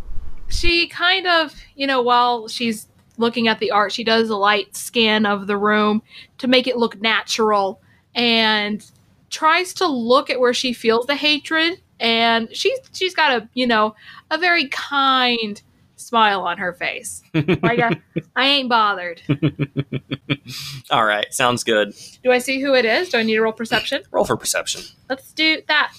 she 0.48 0.88
kind 0.88 1.26
of, 1.26 1.54
you 1.76 1.86
know, 1.86 2.00
while 2.00 2.48
she's 2.48 2.88
looking 3.18 3.48
at 3.48 3.58
the 3.58 3.70
art, 3.70 3.92
she 3.92 4.04
does 4.04 4.30
a 4.30 4.36
light 4.36 4.74
scan 4.74 5.26
of 5.26 5.46
the 5.46 5.56
room 5.56 6.02
to 6.38 6.48
make 6.48 6.66
it 6.66 6.76
look 6.76 7.00
natural 7.00 7.80
and 8.14 8.90
tries 9.30 9.74
to 9.74 9.86
look 9.86 10.30
at 10.30 10.40
where 10.40 10.54
she 10.54 10.72
feels 10.72 11.06
the 11.06 11.14
hatred 11.14 11.80
and 12.00 12.48
she's 12.54 12.78
she's 12.92 13.14
got 13.14 13.42
a, 13.42 13.48
you 13.54 13.66
know, 13.66 13.94
a 14.30 14.38
very 14.38 14.68
kind 14.68 15.60
smile 15.98 16.42
on 16.42 16.58
her 16.58 16.72
face. 16.72 17.22
Like 17.34 17.78
a, 17.78 18.00
I 18.36 18.46
ain't 18.46 18.68
bothered. 18.68 19.22
All 20.90 21.04
right, 21.04 21.32
sounds 21.32 21.64
good. 21.64 21.94
Do 22.22 22.30
I 22.32 22.38
see 22.38 22.60
who 22.60 22.74
it 22.74 22.84
is? 22.84 23.10
Do 23.10 23.18
I 23.18 23.22
need 23.22 23.34
to 23.34 23.42
roll 23.42 23.52
perception? 23.52 24.02
Roll 24.10 24.24
for 24.24 24.36
perception. 24.36 24.82
Let's 25.08 25.32
do 25.32 25.62
that. 25.68 25.92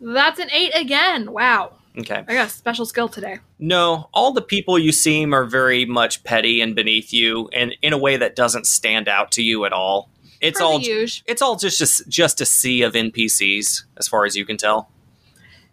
That's 0.00 0.38
an 0.38 0.50
8 0.50 0.72
again. 0.74 1.32
Wow. 1.32 1.74
Okay. 1.98 2.24
I 2.26 2.34
got 2.34 2.46
a 2.46 2.50
special 2.50 2.86
skill 2.86 3.08
today. 3.08 3.40
No, 3.58 4.08
all 4.14 4.32
the 4.32 4.42
people 4.42 4.78
you 4.78 4.92
seem 4.92 5.34
are 5.34 5.44
very 5.44 5.84
much 5.84 6.24
petty 6.24 6.60
and 6.60 6.74
beneath 6.74 7.12
you, 7.12 7.48
and 7.52 7.74
in 7.82 7.92
a 7.92 7.98
way 7.98 8.16
that 8.16 8.36
doesn't 8.36 8.66
stand 8.66 9.08
out 9.08 9.32
to 9.32 9.42
you 9.42 9.64
at 9.64 9.72
all. 9.72 10.08
It's 10.40 10.60
all 10.60 10.80
usual. 10.80 11.24
it's 11.26 11.42
all 11.42 11.56
just 11.56 11.80
a, 11.80 12.08
just 12.08 12.40
a 12.40 12.46
sea 12.46 12.82
of 12.82 12.94
NPCs, 12.94 13.84
as 13.98 14.08
far 14.08 14.24
as 14.24 14.36
you 14.36 14.46
can 14.46 14.56
tell. 14.56 14.90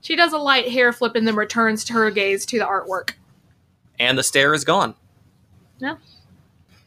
She 0.01 0.15
does 0.15 0.33
a 0.33 0.38
light 0.38 0.69
hair 0.69 0.91
flip 0.91 1.15
and 1.15 1.27
then 1.27 1.35
returns 1.35 1.83
to 1.85 1.93
her 1.93 2.11
gaze 2.11 2.45
to 2.47 2.59
the 2.59 2.65
artwork. 2.65 3.13
And 3.99 4.17
the 4.17 4.23
stare 4.23 4.53
is 4.53 4.63
gone. 4.63 4.95
No. 5.79 5.97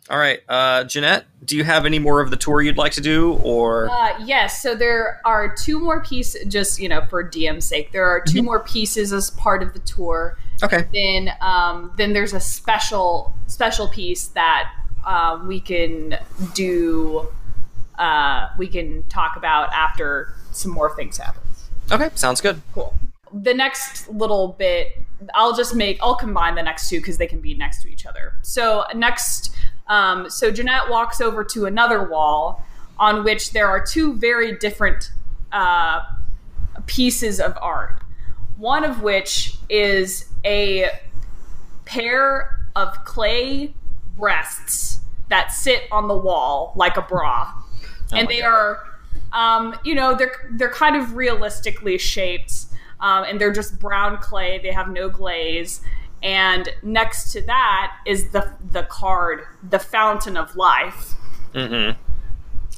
All 0.08 0.18
right, 0.18 0.40
uh, 0.48 0.82
Jeanette, 0.84 1.26
do 1.44 1.56
you 1.56 1.62
have 1.62 1.86
any 1.86 2.00
more 2.00 2.20
of 2.20 2.30
the 2.30 2.36
tour 2.36 2.60
you'd 2.60 2.76
like 2.76 2.90
to 2.92 3.00
do, 3.00 3.34
or 3.44 3.88
Uh, 3.88 4.18
yes, 4.24 4.60
so 4.60 4.74
there 4.74 5.20
are 5.24 5.54
two 5.54 5.78
more 5.78 6.02
pieces, 6.02 6.52
just, 6.52 6.80
you 6.80 6.88
know, 6.88 7.06
for 7.08 7.22
DM's 7.22 7.64
sake, 7.64 7.92
there 7.92 8.06
are 8.06 8.20
2 8.20 8.42
more 8.42 8.58
pieces 8.58 9.12
as 9.12 9.30
part 9.30 9.62
of 9.62 9.72
the 9.72 9.78
tour. 9.80 10.36
okay? 10.64 10.86
Then, 10.92 11.32
um, 11.40 11.92
then 11.96 12.12
there's 12.12 12.32
a 12.32 12.40
special, 12.40 13.32
special 13.46 13.86
piece 13.88 14.26
that 14.28 14.72
um, 15.06 15.46
we 15.46 15.60
can 15.60 16.18
do, 16.54 17.28
uh, 17.96 18.48
we 18.58 18.66
can 18.66 19.04
talk 19.04 19.36
about 19.36 19.72
after 19.72 20.34
some 20.50 20.72
more 20.72 20.94
things 20.96 21.18
happen. 21.18 21.40
Okay, 21.92 22.10
sounds 22.16 22.40
good. 22.40 22.60
Cool. 22.74 22.94
The 23.32 23.54
next 23.54 24.08
little 24.08 24.48
bit, 24.58 24.98
I'll 25.34 25.56
just 25.56 25.74
make, 25.74 25.98
I'll 26.02 26.16
combine 26.16 26.54
the 26.54 26.62
next 26.62 26.88
two 26.88 26.98
because 26.98 27.18
they 27.18 27.26
can 27.26 27.40
be 27.40 27.54
next 27.54 27.82
to 27.82 27.88
each 27.88 28.06
other. 28.06 28.34
So, 28.42 28.84
next, 28.94 29.54
um, 29.86 30.28
so 30.28 30.50
Jeanette 30.50 30.88
walks 30.88 31.20
over 31.20 31.44
to 31.44 31.66
another 31.66 32.08
wall 32.08 32.64
on 32.98 33.24
which 33.24 33.52
there 33.52 33.66
are 33.68 33.84
two 33.84 34.14
very 34.14 34.56
different 34.56 35.12
uh, 35.52 36.02
pieces 36.86 37.40
of 37.40 37.56
art. 37.60 38.02
One 38.56 38.84
of 38.84 39.02
which 39.02 39.56
is 39.68 40.28
a 40.44 40.90
pair 41.86 42.60
of 42.76 43.04
clay 43.04 43.74
breasts 44.16 45.00
that 45.28 45.52
sit 45.52 45.84
on 45.90 46.08
the 46.08 46.16
wall 46.16 46.72
like 46.76 46.96
a 46.96 47.02
bra. 47.02 47.52
and 48.12 48.28
they 48.28 48.40
God. 48.40 48.46
are 48.46 48.86
um, 49.32 49.78
you 49.84 49.94
know 49.94 50.14
they're 50.14 50.50
they're 50.52 50.72
kind 50.72 50.96
of 50.96 51.14
realistically 51.14 51.96
shaped 51.98 52.66
um, 53.00 53.24
and 53.24 53.40
they're 53.40 53.52
just 53.52 53.78
brown 53.78 54.16
clay 54.18 54.58
they 54.62 54.72
have 54.72 54.88
no 54.88 55.08
glaze 55.08 55.80
and 56.22 56.68
next 56.82 57.32
to 57.32 57.40
that 57.42 57.96
is 58.06 58.30
the 58.30 58.52
the 58.72 58.82
card 58.84 59.44
the 59.68 59.78
fountain 59.78 60.36
of 60.36 60.54
life 60.56 61.14
Mm-hmm. 61.54 61.98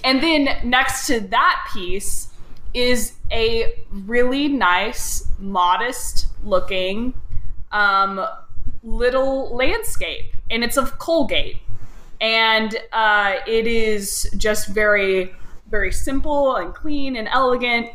and 0.03 0.23
then 0.23 0.49
next 0.65 1.07
to 1.09 1.21
that 1.21 1.69
piece 1.75 2.33
is 2.75 3.15
a 3.31 3.75
really 3.91 4.49
nice, 4.49 5.29
modest 5.39 6.29
looking 6.43 7.15
um, 7.71 8.25
little 8.83 9.55
landscape. 9.55 10.35
And 10.51 10.63
it's 10.65 10.77
of 10.77 10.99
Colgate. 10.99 11.59
And 12.21 12.77
uh, 12.93 13.37
it 13.47 13.67
is 13.67 14.31
just 14.37 14.69
very, 14.69 15.35
very 15.71 15.93
simple 15.93 16.57
and 16.57 16.75
clean 16.75 17.17
and 17.17 17.29
elegant. 17.29 17.89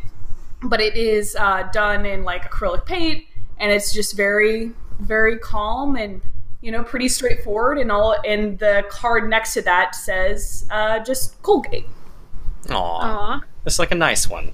But 0.64 0.82
it 0.82 0.95
is 0.97 1.36
uh, 1.36 1.70
done 1.72 2.05
in 2.05 2.24
like 2.24 2.49
acrylic 2.51 2.86
paint. 2.86 3.26
And 3.60 3.72
it's 3.72 3.91
just 3.93 4.16
very, 4.16 4.72
very 4.99 5.38
calm 5.39 5.95
and 5.95 6.22
you 6.62 6.72
know 6.72 6.84
pretty 6.84 7.08
straightforward 7.08 7.78
and 7.78 7.91
all 7.91 8.16
and 8.26 8.58
the 8.58 8.84
card 8.89 9.30
next 9.30 9.53
to 9.53 9.62
that 9.62 9.93
says 9.93 10.66
uh, 10.72 10.97
just 10.99 11.39
colgate 11.43 11.86
Aw, 12.72 12.74
Aw. 12.76 13.41
it's 13.66 13.78
like 13.78 13.91
a 13.91 13.95
nice 13.95 14.28
one. 14.28 14.51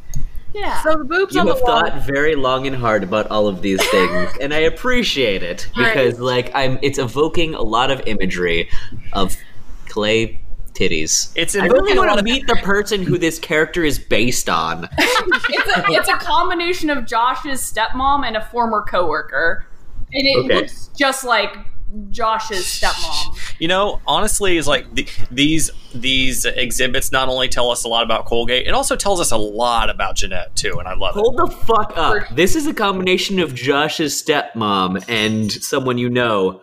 yeah 0.53 0.83
So 0.83 0.97
the 0.97 1.05
boobs 1.05 1.33
You 1.33 1.39
on 1.41 1.47
the 1.47 1.53
have 1.53 1.61
wall. 1.63 1.79
thought 1.81 2.05
very 2.05 2.35
long 2.35 2.67
and 2.67 2.75
hard 2.75 3.03
about 3.03 3.27
all 3.31 3.47
of 3.47 3.61
these 3.61 3.81
things, 3.91 4.31
and 4.41 4.53
I 4.53 4.59
appreciate 4.59 5.43
it 5.43 5.69
because, 5.75 6.19
like, 6.19 6.51
I'm 6.53 6.77
it's 6.81 6.99
evoking 6.99 7.55
a 7.55 7.61
lot 7.61 7.89
of 7.89 8.01
imagery 8.05 8.69
of 9.13 9.37
clay 9.87 10.41
titties. 10.73 11.31
It's 11.35 11.55
I 11.55 11.65
really 11.65 11.91
invoking 11.91 11.97
want 11.97 12.09
to 12.11 12.17
of 12.19 12.23
meet 12.23 12.47
the 12.47 12.55
person 12.57 13.03
who 13.03 13.17
this 13.17 13.39
character 13.39 13.83
is 13.83 13.99
based 13.99 14.49
on. 14.49 14.89
it's, 14.97 15.77
a, 15.77 15.83
it's 15.91 16.09
a 16.09 16.17
combination 16.17 16.89
of 16.89 17.05
Josh's 17.05 17.61
stepmom 17.61 18.25
and 18.25 18.35
a 18.37 18.45
former 18.45 18.83
coworker, 18.83 19.65
and 20.11 20.27
it 20.27 20.45
Okay. 20.45 20.55
looks 20.61 20.89
just 20.97 21.23
like 21.23 21.55
Josh's 22.09 22.65
stepmom. 22.65 23.37
You 23.59 23.67
know, 23.67 24.01
honestly, 24.07 24.57
is 24.57 24.67
like 24.67 24.93
the, 24.95 25.07
these 25.29 25.69
these 25.93 26.43
exhibits 26.45 27.11
not 27.11 27.29
only 27.29 27.47
tell 27.47 27.69
us 27.69 27.83
a 27.83 27.87
lot 27.87 28.03
about 28.03 28.25
Colgate, 28.25 28.65
it 28.65 28.73
also 28.73 28.95
tells 28.95 29.21
us 29.21 29.31
a 29.31 29.37
lot 29.37 29.91
about 29.91 30.15
Jeanette 30.15 30.55
too, 30.55 30.79
and 30.79 30.87
I 30.87 30.95
love 30.95 31.15
it. 31.15 31.19
Hold 31.19 31.37
the 31.37 31.47
fuck 31.47 31.93
up. 31.95 32.27
This 32.35 32.55
is 32.55 32.65
a 32.65 32.73
combination 32.73 33.39
of 33.39 33.53
Josh's 33.53 34.21
stepmom 34.21 35.03
and 35.07 35.51
someone 35.51 35.97
you 35.99 36.09
know. 36.09 36.61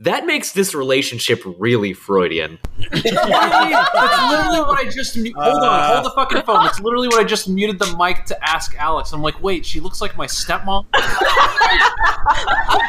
That 0.00 0.26
makes 0.26 0.52
this 0.52 0.74
relationship 0.74 1.40
really 1.58 1.92
Freudian. 1.92 2.58
That's 2.78 3.04
literally 3.04 4.60
what 4.60 4.78
I 4.78 4.90
just. 4.92 5.16
Mu- 5.16 5.32
hold 5.36 5.62
on, 5.62 5.92
hold 5.92 6.04
the 6.04 6.10
fucking 6.10 6.42
phone. 6.42 6.64
That's 6.64 6.80
literally 6.80 7.06
what 7.08 7.20
I 7.20 7.24
just 7.24 7.48
muted 7.48 7.78
the 7.78 7.96
mic 7.96 8.24
to 8.26 8.44
ask 8.48 8.74
Alex. 8.76 9.12
I'm 9.12 9.22
like, 9.22 9.40
wait, 9.42 9.64
she 9.64 9.78
looks 9.80 10.00
like 10.00 10.16
my 10.16 10.26
stepmom. 10.26 10.86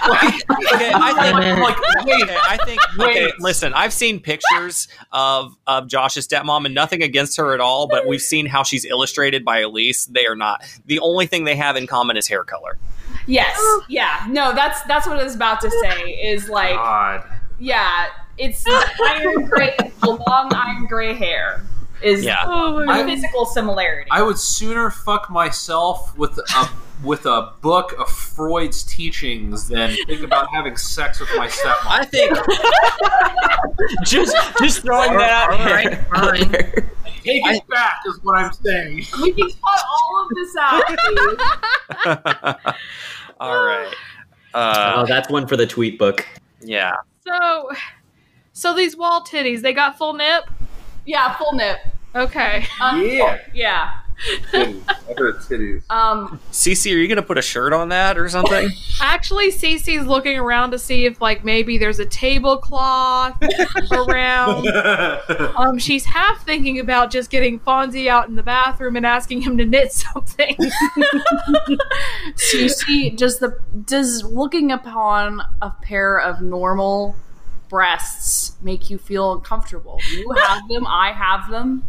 Okay, 0.05 0.91
I 0.93 1.13
think 1.13 1.35
I'm 1.35 1.61
like, 1.61 2.05
wait, 2.05 2.23
Okay, 2.23 2.37
I 2.39 2.57
think. 2.63 2.79
Okay, 2.99 3.25
Wait. 3.25 3.33
listen. 3.39 3.73
I've 3.73 3.91
seen 3.93 4.19
pictures 4.19 4.87
of 5.11 5.55
of 5.67 5.87
Josh's 5.87 6.27
stepmom, 6.27 6.65
and 6.65 6.75
nothing 6.75 7.01
against 7.03 7.37
her 7.37 7.53
at 7.53 7.59
all. 7.59 7.87
But 7.87 8.07
we've 8.07 8.21
seen 8.21 8.45
how 8.45 8.63
she's 8.63 8.85
illustrated 8.85 9.43
by 9.43 9.59
Elise. 9.61 10.05
They 10.05 10.25
are 10.27 10.35
not. 10.35 10.63
The 10.85 10.99
only 10.99 11.25
thing 11.25 11.43
they 11.43 11.55
have 11.55 11.75
in 11.75 11.87
common 11.87 12.17
is 12.17 12.27
hair 12.27 12.43
color. 12.43 12.77
Yes, 13.27 13.59
yeah, 13.89 14.25
no, 14.29 14.53
that's 14.53 14.81
that's 14.83 15.07
what 15.07 15.19
I 15.19 15.23
was 15.23 15.35
about 15.35 15.61
to 15.61 15.71
say. 15.71 16.11
Is 16.11 16.49
like, 16.49 16.75
God. 16.75 17.23
yeah, 17.59 18.07
it's 18.37 18.63
iron 18.67 19.45
gray, 19.45 19.75
the 20.01 20.23
long 20.27 20.53
iron 20.53 20.85
gray 20.87 21.13
hair 21.13 21.63
is 22.01 22.23
Yeah. 22.23 22.37
Oh 22.45 22.79
a 22.87 23.03
physical 23.05 23.45
similarity. 23.45 24.09
I 24.11 24.21
would 24.21 24.37
sooner 24.37 24.89
fuck 24.89 25.29
myself 25.29 26.17
with 26.17 26.37
a 26.37 26.69
with 27.03 27.25
a 27.25 27.51
book 27.61 27.93
of 27.99 28.09
Freud's 28.09 28.81
teachings 28.83 29.67
than 29.67 29.95
think 30.07 30.23
about 30.23 30.49
having 30.51 30.77
sex 30.77 31.19
with 31.19 31.29
my 31.35 31.47
stepmom. 31.47 31.87
I 31.87 32.05
think. 32.05 32.37
just 34.05 34.35
just 34.59 34.81
throwing 34.81 35.17
that 35.17 35.31
out 35.31 35.51
All 35.59 35.65
right, 35.65 35.91
there. 35.91 36.05
fine. 36.13 36.51
Take 37.25 37.41
it 37.43 37.67
back 37.69 37.95
is 38.07 38.19
what 38.21 38.37
I'm 38.37 38.53
saying. 38.53 39.03
we 39.19 39.33
can 39.33 39.49
cut 39.49 39.83
all 39.89 40.27
of 40.29 40.35
this 40.35 40.55
out. 40.59 40.83
Please. 43.39 43.45
all 43.47 43.63
right. 43.63 43.93
Oh, 44.53 44.59
Uh, 44.59 45.05
that's 45.05 45.29
one 45.29 45.47
for 45.47 45.57
the 45.57 45.67
tweet 45.67 45.99
book. 45.99 46.25
yeah. 46.61 46.93
So, 47.27 47.71
so 48.53 48.73
these 48.75 48.95
wall 48.95 49.21
titties, 49.23 49.61
they 49.61 49.73
got 49.73 49.97
full 49.97 50.13
nip. 50.13 50.45
Yeah, 51.05 51.35
full 51.37 51.53
nip. 51.53 51.79
Okay. 52.15 52.65
Um, 52.79 53.01
Yeah. 53.01 53.39
yeah. 53.53 53.91
Titties. 54.51 54.81
I 54.87 55.13
heard 55.17 55.35
titties. 55.37 55.89
Um, 55.89 56.39
Cece, 56.51 56.93
are 56.93 56.97
you 56.97 57.07
gonna 57.07 57.21
put 57.21 57.37
a 57.37 57.41
shirt 57.41 57.73
on 57.73 57.89
that 57.89 58.17
or 58.17 58.29
something? 58.29 58.69
Actually, 59.01 59.51
Cece's 59.51 60.07
looking 60.07 60.37
around 60.37 60.71
to 60.71 60.79
see 60.79 61.05
if, 61.05 61.21
like, 61.21 61.43
maybe 61.43 61.77
there's 61.77 61.99
a 61.99 62.05
tablecloth 62.05 63.37
around. 63.91 64.67
Um, 65.55 65.77
she's 65.79 66.05
half 66.05 66.45
thinking 66.45 66.79
about 66.79 67.11
just 67.11 67.29
getting 67.29 67.59
Fonzie 67.59 68.07
out 68.07 68.27
in 68.27 68.35
the 68.35 68.43
bathroom 68.43 68.95
and 68.95 69.05
asking 69.05 69.41
him 69.41 69.57
to 69.57 69.65
knit 69.65 69.91
something. 69.93 70.55
so 72.35 72.57
you 72.57 72.69
see, 72.69 73.09
does 73.09 73.39
the 73.39 73.57
does 73.85 74.23
looking 74.23 74.71
upon 74.71 75.41
a 75.61 75.71
pair 75.81 76.19
of 76.19 76.41
normal 76.41 77.15
breasts 77.69 78.55
make 78.61 78.89
you 78.89 78.97
feel 78.97 79.33
uncomfortable? 79.33 79.99
You 80.11 80.31
have 80.37 80.67
them. 80.67 80.85
I 80.87 81.11
have 81.11 81.49
them. 81.49 81.83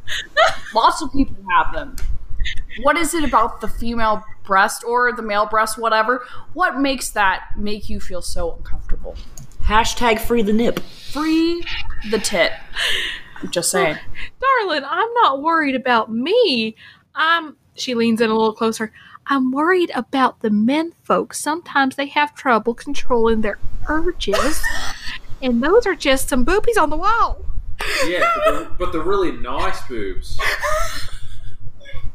Lots 0.74 1.02
of 1.02 1.12
people 1.12 1.36
have 1.50 1.74
them. 1.74 1.96
What 2.82 2.96
is 2.96 3.14
it 3.14 3.24
about 3.24 3.60
the 3.60 3.68
female 3.68 4.24
breast 4.46 4.84
or 4.84 5.12
the 5.12 5.22
male 5.22 5.46
breast, 5.46 5.76
whatever. 5.76 6.24
What 6.54 6.78
makes 6.78 7.10
that 7.10 7.48
make 7.56 7.90
you 7.90 8.00
feel 8.00 8.22
so 8.22 8.54
uncomfortable? 8.54 9.16
Hashtag 9.64 10.20
free 10.20 10.42
the 10.42 10.52
nip. 10.52 10.78
Free 10.78 11.64
the 12.10 12.18
tit. 12.18 12.52
I'm 13.42 13.50
just 13.50 13.70
saying. 13.70 13.98
Darling, 14.40 14.84
I'm 14.86 15.12
not 15.14 15.42
worried 15.42 15.74
about 15.74 16.10
me. 16.10 16.76
I'm 17.14 17.56
she 17.74 17.94
leans 17.94 18.22
in 18.22 18.30
a 18.30 18.32
little 18.32 18.54
closer. 18.54 18.92
I'm 19.26 19.50
worried 19.50 19.90
about 19.94 20.40
the 20.40 20.50
men 20.50 20.92
folks. 21.02 21.38
Sometimes 21.40 21.96
they 21.96 22.06
have 22.06 22.34
trouble 22.34 22.72
controlling 22.74 23.42
their 23.42 23.58
urges. 23.88 24.62
and 25.42 25.62
those 25.62 25.84
are 25.84 25.96
just 25.96 26.28
some 26.28 26.44
boobies 26.44 26.78
on 26.78 26.88
the 26.88 26.96
wall. 26.96 27.44
Yeah, 28.06 28.24
but 28.34 28.50
they're, 28.50 28.70
but 28.78 28.92
they're 28.92 29.02
really 29.02 29.32
nice 29.32 29.86
boobs. 29.88 30.40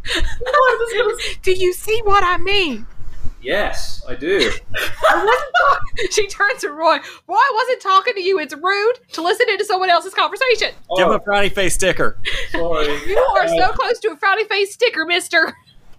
Do 1.43 1.51
you 1.51 1.73
see 1.73 2.01
what 2.03 2.23
I 2.23 2.37
mean? 2.37 2.85
Yes, 3.41 4.03
I 4.07 4.13
do. 4.15 4.51
I 5.09 5.25
wasn't 5.25 5.55
talking. 5.57 5.87
She 6.11 6.27
turns 6.27 6.61
to 6.61 6.69
Roy. 6.69 6.97
Roy 7.27 7.35
I 7.35 7.51
wasn't 7.53 7.81
talking 7.81 8.13
to 8.13 8.21
you. 8.21 8.39
It's 8.39 8.53
rude 8.55 8.99
to 9.13 9.21
listen 9.21 9.49
into 9.49 9.65
someone 9.65 9.89
else's 9.89 10.13
conversation. 10.13 10.69
Give 10.95 11.07
him 11.07 11.13
a 11.13 11.19
frowny 11.19 11.51
face 11.51 11.73
sticker. 11.73 12.17
Sorry. 12.51 12.87
You 13.07 13.17
are 13.17 13.47
so 13.47 13.69
close 13.69 13.99
to 13.99 14.11
a 14.11 14.15
frowny 14.15 14.47
face 14.47 14.73
sticker, 14.73 15.05
mister. 15.05 15.53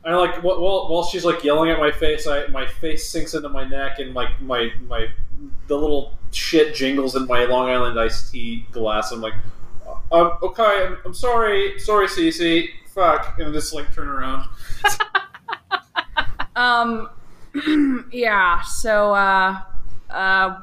I 0.04 0.14
like 0.14 0.42
while 0.42 0.88
while 0.88 1.04
she's 1.04 1.24
like 1.24 1.44
yelling 1.44 1.70
at 1.70 1.78
my 1.78 1.90
face, 1.90 2.26
I 2.26 2.46
my 2.48 2.66
face 2.66 3.08
sinks 3.10 3.34
into 3.34 3.48
my 3.48 3.64
neck 3.68 3.98
and 3.98 4.14
like 4.14 4.40
my 4.40 4.72
my 4.88 5.08
the 5.68 5.76
little 5.76 6.14
shit 6.32 6.74
jingles 6.74 7.14
in 7.16 7.26
my 7.26 7.44
Long 7.44 7.68
Island 7.68 7.98
iced 7.98 8.32
tea 8.32 8.66
glass. 8.72 9.12
I'm 9.12 9.20
like, 9.20 9.34
um, 10.10 10.32
okay, 10.42 10.86
I'm, 10.86 10.98
I'm 11.04 11.14
sorry, 11.14 11.78
sorry, 11.78 12.06
Cece, 12.06 12.68
fuck, 12.94 13.38
and 13.38 13.52
just 13.52 13.72
like 13.74 13.94
turn 13.94 14.08
around. 14.08 14.46
Um, 16.54 17.08
yeah. 18.12 18.60
So, 18.62 19.14
uh, 19.14 19.60
uh, 20.10 20.60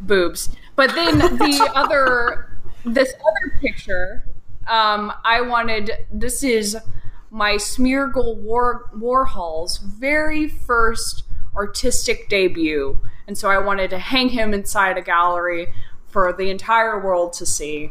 boobs. 0.00 0.50
But 0.74 0.94
then 0.94 1.18
the 1.18 1.70
other, 1.74 2.58
this 2.84 3.12
other 3.12 3.58
picture, 3.60 4.24
um, 4.66 5.12
I 5.24 5.40
wanted. 5.40 5.90
This 6.12 6.42
is 6.42 6.76
my 7.30 7.54
Smeargle 7.54 8.36
War 8.36 8.90
Warhol's 8.94 9.78
very 9.78 10.48
first 10.48 11.24
artistic 11.56 12.28
debut, 12.28 13.00
and 13.26 13.38
so 13.38 13.48
I 13.50 13.58
wanted 13.58 13.90
to 13.90 13.98
hang 13.98 14.28
him 14.30 14.52
inside 14.52 14.98
a 14.98 15.02
gallery 15.02 15.72
for 16.08 16.32
the 16.32 16.50
entire 16.50 17.00
world 17.00 17.32
to 17.34 17.46
see. 17.46 17.90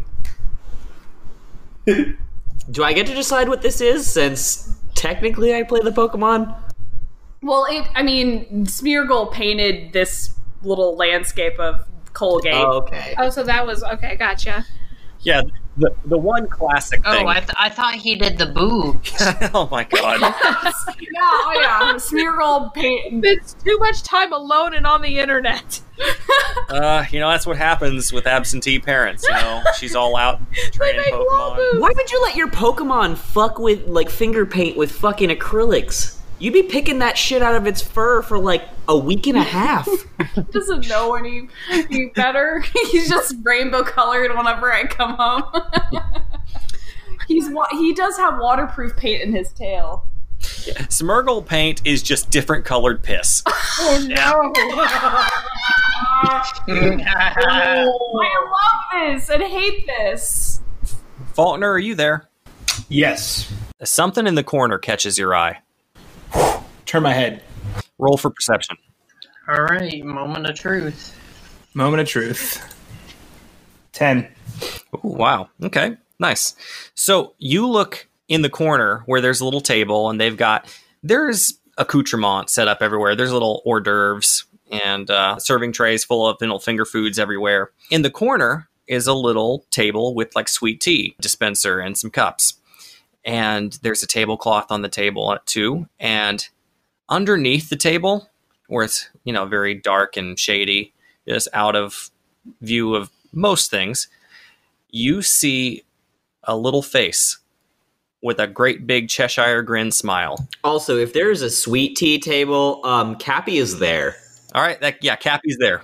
Do 2.72 2.84
I 2.84 2.94
get 2.94 3.08
to 3.08 3.14
decide 3.14 3.48
what 3.48 3.62
this 3.62 3.82
is 3.82 4.08
since 4.08 4.76
technically 4.96 5.56
I 5.56 5.64
play 5.64 5.82
the 5.82 5.92
Pokemon? 5.92 6.56
Well, 7.42 7.66
it. 7.70 7.88
I 7.94 8.02
mean, 8.02 8.66
Smeargle 8.66 9.32
painted 9.32 9.94
this 9.94 10.34
little 10.64 10.96
landscape 10.96 11.60
of 11.60 11.88
Colgate. 12.14 12.54
Oh, 12.56 12.78
okay. 12.78 13.14
Oh, 13.18 13.30
so 13.30 13.44
that 13.44 13.68
was 13.68 13.84
okay. 13.84 14.16
Gotcha. 14.16 14.66
Yeah, 15.22 15.44
the, 15.78 15.94
the 16.06 16.18
one 16.18 16.48
classic 16.48 17.02
Oh, 17.06 17.12
thing. 17.12 17.28
I, 17.28 17.40
th- 17.40 17.52
I 17.58 17.70
thought 17.70 17.96
he 17.96 18.16
did 18.16 18.38
the 18.38 18.46
boobs. 18.46 19.12
oh 19.54 19.68
my 19.72 19.84
god. 19.84 20.22
yeah, 20.22 20.30
oh 21.22 21.54
yeah. 21.60 21.94
Smeargle 21.96 22.74
paint. 22.74 23.24
It's 23.26 23.54
too 23.56 23.78
much 23.80 24.04
time 24.04 24.32
alone 24.34 24.74
and 24.74 24.88
on 24.88 25.02
the 25.02 25.20
internet. 25.20 25.82
Uh, 26.70 27.06
you 27.10 27.20
know 27.20 27.30
that's 27.30 27.46
what 27.46 27.58
happens 27.58 28.12
with 28.12 28.28
absentee 28.28 28.80
parents. 28.80 29.26
You 29.28 29.34
know, 29.34 29.64
she's 29.78 29.96
all 29.96 30.16
out 30.18 30.40
training 30.72 31.04
Pokemon. 31.12 31.80
Why 31.80 31.92
would 31.96 32.12
you 32.12 32.22
let 32.24 32.36
your 32.36 32.48
Pokemon 32.50 33.18
fuck 33.18 33.60
with 33.60 33.86
like 33.88 34.10
finger 34.10 34.46
paint 34.46 34.76
with 34.78 34.92
fucking 34.92 35.30
acrylics? 35.30 36.15
You'd 36.38 36.54
be 36.54 36.64
picking 36.64 37.00
that 37.00 37.18
shit 37.18 37.42
out 37.42 37.56
of 37.56 37.66
its 37.66 37.82
fur 37.82 38.22
for 38.22 38.38
like 38.38 38.64
a 38.88 38.98
week 38.98 39.28
and 39.28 39.38
a 39.38 39.44
half. 39.44 39.88
doesn't 40.52 40.88
know 40.90 41.16
any, 41.16 41.48
any 41.72 42.08
better. 42.08 42.60
He's 42.92 43.08
just 43.08 43.36
rainbow 43.44 43.84
colored 43.84 44.36
whenever 44.36 44.72
I 44.72 44.84
come 44.84 45.16
home. 45.18 45.44
He's 47.28 47.50
wa- 47.50 47.68
he 47.72 47.94
does 47.94 48.18
have 48.18 48.38
waterproof 48.40 48.96
paint 48.98 49.24
in 49.24 49.34
his 49.34 49.52
tail. 49.54 50.06
Smeargle 50.40 51.44
paint 51.46 51.82
is 51.86 52.04
just 52.04 52.30
different 52.30 52.66
colored 52.66 53.02
piss. 53.02 53.42
Oh 53.48 54.06
no! 54.08 54.54
Oh, 56.68 57.42
I 57.48 57.86
love 57.86 59.18
this 59.18 59.30
and 59.30 59.42
hate 59.42 59.88
this. 59.88 60.62
Faulkner, 61.34 61.72
are 61.72 61.80
you 61.80 61.96
there? 61.96 62.30
Yes. 62.90 63.52
Something 63.84 64.28
in 64.28 64.36
the 64.36 64.44
corner 64.44 64.78
catches 64.78 65.18
your 65.18 65.34
eye. 65.34 65.60
Turn 66.86 67.04
my 67.04 67.14
head. 67.14 67.44
Roll 67.98 68.18
for 68.18 68.30
perception. 68.30 68.78
All 69.48 69.62
right, 69.62 70.04
moment 70.04 70.48
of 70.48 70.56
truth. 70.56 71.18
Moment 71.74 72.02
of 72.02 72.08
truth. 72.08 72.74
Ten. 73.92 74.28
Ooh, 74.94 75.00
wow. 75.04 75.50
Okay. 75.64 75.98
Nice. 76.20 76.56
So 76.96 77.34
you 77.38 77.68
look 77.68 78.08
in 78.28 78.42
the 78.42 78.50
corner 78.50 79.04
where 79.06 79.22
there's 79.22 79.42
a 79.42 79.46
little 79.46 79.62
table 79.62 80.10
and 80.10 80.20
they've 80.20 80.38
got 80.38 80.74
there's 81.04 81.60
accoutrement 81.78 82.50
set 82.50 82.68
up 82.68 82.82
everywhere. 82.82 83.16
There's 83.16 83.32
little 83.32 83.62
hors 83.66 83.82
d'oeuvres 83.82 84.46
and 84.72 85.10
uh, 85.12 85.38
serving 85.38 85.74
trays 85.74 86.04
full 86.04 86.28
of 86.28 86.38
little 86.42 86.60
finger 86.60 86.86
foods 86.86 87.20
everywhere. 87.20 87.72
In 87.92 88.02
the 88.02 88.10
corner 88.10 88.68
is 88.88 89.08
a 89.08 89.14
little 89.14 89.66
table 89.72 90.16
with 90.16 90.36
like 90.36 90.48
sweet 90.48 90.82
tea 90.82 91.16
dispenser 91.20 91.80
and 91.80 91.98
some 91.98 92.10
cups. 92.10 92.56
And 93.26 93.74
there's 93.82 94.04
a 94.04 94.08
tablecloth 94.08 94.72
on 94.72 94.84
the 94.84 94.90
table 94.90 95.38
too. 95.46 95.88
And 96.00 96.48
underneath 97.10 97.70
the 97.70 97.76
table, 97.76 98.30
where 98.68 98.86
it's 98.86 99.10
you 99.24 99.34
know 99.34 99.46
very 99.46 99.74
dark 99.74 100.16
and 100.16 100.38
shady, 100.40 100.94
just 101.28 101.48
out 101.54 101.76
of 101.76 102.12
view 102.62 102.96
of 102.96 103.10
most 103.34 103.72
things, 103.72 104.08
you 104.92 105.22
see 105.22 105.84
a 106.44 106.56
little 106.56 106.84
face 106.84 107.40
with 108.22 108.40
a 108.40 108.48
great 108.48 108.88
big 108.88 109.10
Cheshire 109.10 109.62
grin 109.62 109.92
smile. 109.92 110.48
also, 110.64 110.98
if 110.98 111.14
there's 111.14 111.42
a 111.42 111.50
sweet 111.50 111.96
tea 111.96 112.20
table, 112.20 112.82
um, 112.84 113.16
Cappy 113.18 113.58
is 113.58 113.78
there. 113.78 114.16
All 114.56 114.62
right, 114.62 114.80
that 114.82 115.04
yeah, 115.04 115.16
Cappy's 115.16 115.58
there. 115.60 115.84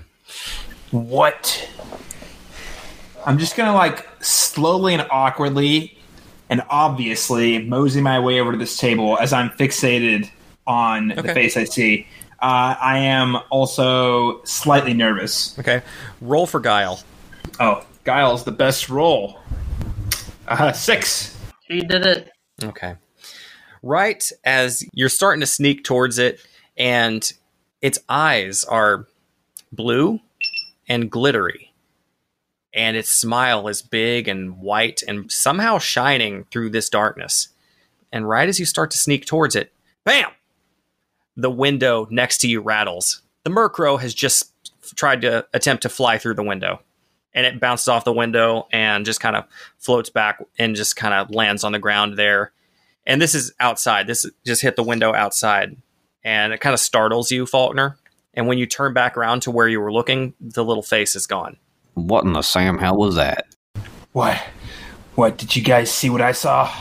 What? 0.92 1.70
I'm 3.26 3.38
just 3.38 3.56
gonna 3.56 3.76
like 3.76 4.08
slowly 4.24 4.94
and 4.94 5.06
awkwardly 5.12 5.98
and 6.52 6.62
obviously 6.70 7.64
mosey 7.66 8.02
my 8.02 8.20
way 8.20 8.39
over 8.39 8.52
to 8.52 8.58
this 8.58 8.78
table 8.78 9.18
as 9.20 9.32
I'm 9.34 9.49
fixated 9.52 10.30
on 10.68 11.14
Okay. 11.14 11.22
the 11.22 11.34
face 11.34 11.58
I 11.58 11.64
see. 11.64 12.06
Uh, 12.41 12.76
I 12.80 12.97
am 12.99 13.38
also 13.49 14.43
slightly 14.43 14.93
nervous. 14.93 15.58
Okay, 15.58 15.82
roll 16.22 16.45
for 16.45 16.60
guile. 16.60 17.02
Oh, 17.60 17.84
Guile's 18.04 18.43
the 18.43 18.52
best 18.52 18.89
roll. 18.89 19.39
Uh, 20.47 20.72
six. 20.74 21.38
He 21.68 21.82
did 21.82 22.06
it. 22.06 22.30
Okay. 22.64 22.95
Right 23.84 24.24
as 24.43 24.84
you're 24.93 25.10
starting 25.10 25.39
to 25.41 25.47
sneak 25.47 25.84
towards 25.84 26.18
it, 26.20 26.39
and 26.78 27.32
its 27.82 27.97
eyes 28.10 28.64
are 28.64 29.08
blue 29.72 30.20
and 30.89 31.10
glittery, 31.12 31.70
and 32.74 32.95
its 32.95 33.09
smile 33.09 33.67
is 33.67 33.82
big 33.82 34.28
and 34.28 34.59
white 34.59 35.03
and 35.07 35.32
somehow 35.32 35.78
shining 35.78 36.45
through 36.51 36.69
this 36.69 36.89
darkness. 36.89 37.49
And 38.11 38.28
right 38.28 38.49
as 38.49 38.59
you 38.59 38.65
start 38.65 38.91
to 38.91 38.97
sneak 38.97 39.26
towards 39.26 39.55
it, 39.55 39.72
bam! 40.03 40.30
The 41.36 41.51
window 41.51 42.07
next 42.09 42.39
to 42.39 42.47
you 42.47 42.61
rattles. 42.61 43.22
The 43.43 43.49
Murkrow 43.49 43.99
has 43.99 44.13
just 44.13 44.51
tried 44.95 45.22
to 45.22 45.45
attempt 45.53 45.84
to 45.84 45.89
fly 45.89 46.17
through 46.17 46.36
the 46.36 46.43
window 46.43 46.82
and 47.34 47.45
it 47.45 47.59
bounces 47.59 47.88
off 47.88 48.03
the 48.03 48.13
window 48.13 48.67
and 48.72 49.05
just 49.05 49.19
kind 49.19 49.36
of 49.36 49.45
floats 49.78 50.09
back 50.09 50.43
and 50.57 50.76
just 50.76 50.95
kind 50.95 51.13
of 51.13 51.34
lands 51.34 51.63
on 51.63 51.72
the 51.72 51.80
ground 51.80 52.17
there. 52.17 52.51
And 53.05 53.22
this 53.22 53.34
is 53.34 53.53
outside. 53.59 54.07
This 54.07 54.26
just 54.45 54.61
hit 54.61 54.76
the 54.76 54.84
window 54.84 55.13
outside, 55.13 55.76
and 56.24 56.53
it 56.53 56.61
kind 56.61 56.74
of 56.74 56.80
startles 56.80 57.32
you, 57.32 57.45
Faulkner. 57.45 57.97
And 58.34 58.47
when 58.47 58.57
you 58.57 58.65
turn 58.65 58.93
back 58.93 59.17
around 59.17 59.41
to 59.41 59.51
where 59.51 59.67
you 59.67 59.82
were 59.82 59.91
looking, 59.91 60.34
the 60.39 60.63
little 60.63 60.84
face 60.84 61.15
is 61.15 61.26
gone. 61.26 61.57
What 61.94 62.24
in 62.24 62.34
the 62.34 62.42
Sam 62.42 62.78
hell 62.78 62.98
was 62.98 63.16
that? 63.16 63.48
What? 64.14 64.38
What? 65.16 65.38
Did 65.38 65.56
you 65.56 65.62
guys 65.62 65.92
see 65.92 66.10
what 66.10 66.22
I 66.22 66.32
saw? 66.32 66.72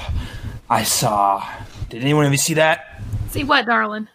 I 0.69 0.85
saw. 0.85 1.47
Did 1.89 2.03
anyone 2.03 2.27
of 2.27 2.33
you 2.33 2.39
see 2.39 2.55
that? 2.55 3.03
See 3.29 3.45
what, 3.45 3.67
darling? 3.67 4.09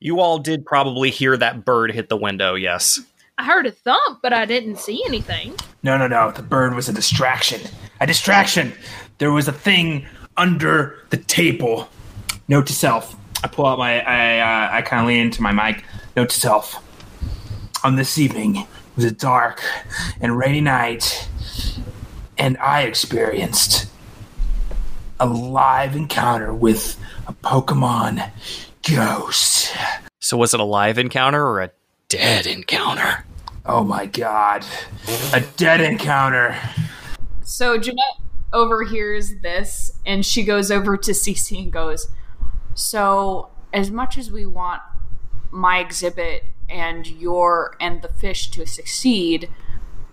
You 0.00 0.20
all 0.20 0.38
did 0.38 0.66
probably 0.66 1.10
hear 1.10 1.36
that 1.36 1.64
bird 1.64 1.90
hit 1.92 2.08
the 2.08 2.16
window. 2.16 2.54
Yes. 2.54 3.00
I 3.38 3.44
heard 3.44 3.66
a 3.66 3.70
thump, 3.70 4.20
but 4.22 4.32
I 4.32 4.44
didn't 4.44 4.76
see 4.76 5.02
anything. 5.06 5.54
No, 5.82 5.96
no, 5.96 6.06
no. 6.06 6.30
The 6.30 6.42
bird 6.42 6.74
was 6.74 6.88
a 6.88 6.92
distraction. 6.92 7.60
A 8.00 8.06
distraction. 8.06 8.72
There 9.18 9.32
was 9.32 9.48
a 9.48 9.52
thing 9.52 10.06
under 10.36 10.98
the 11.10 11.16
table. 11.16 11.88
Note 12.48 12.66
to 12.66 12.72
self. 12.74 13.16
I 13.42 13.48
pull 13.48 13.66
out 13.66 13.78
my. 13.78 14.00
I 14.02 14.38
uh, 14.38 14.76
I 14.76 14.82
kind 14.82 15.02
of 15.02 15.08
lean 15.08 15.20
into 15.20 15.42
my 15.42 15.52
mic. 15.52 15.84
Note 16.16 16.28
to 16.30 16.38
self. 16.38 16.76
On 17.82 17.96
this 17.96 18.18
evening, 18.18 18.66
it 18.94 18.98
was 18.98 19.04
a 19.06 19.10
dark 19.10 19.60
and 20.20 20.38
rainy 20.38 20.60
night, 20.60 21.28
and 22.38 22.56
I 22.58 22.82
experienced 22.82 23.90
a 25.18 25.26
live 25.26 25.96
encounter 25.96 26.54
with 26.54 26.96
a 27.26 27.32
Pokemon 27.32 28.30
ghost. 28.88 29.74
So 30.20 30.36
was 30.36 30.54
it 30.54 30.60
a 30.60 30.64
live 30.64 30.96
encounter 30.96 31.44
or 31.44 31.60
a 31.60 31.72
dead 32.08 32.46
encounter? 32.46 33.24
Oh 33.66 33.82
my 33.82 34.06
god. 34.06 34.64
A 35.32 35.40
dead 35.56 35.80
encounter. 35.80 36.56
So 37.42 37.76
Jeanette 37.76 38.20
overhears 38.52 39.40
this 39.42 39.90
and 40.06 40.24
she 40.24 40.44
goes 40.44 40.70
over 40.70 40.96
to 40.96 41.10
Cece 41.10 41.60
and 41.60 41.72
goes, 41.72 42.06
So, 42.74 43.50
as 43.72 43.90
much 43.90 44.16
as 44.16 44.30
we 44.30 44.46
want 44.46 44.82
my 45.50 45.80
exhibit 45.80 46.44
and 46.68 47.06
your 47.06 47.76
and 47.80 48.02
the 48.02 48.08
fish 48.08 48.48
to 48.48 48.66
succeed, 48.66 49.50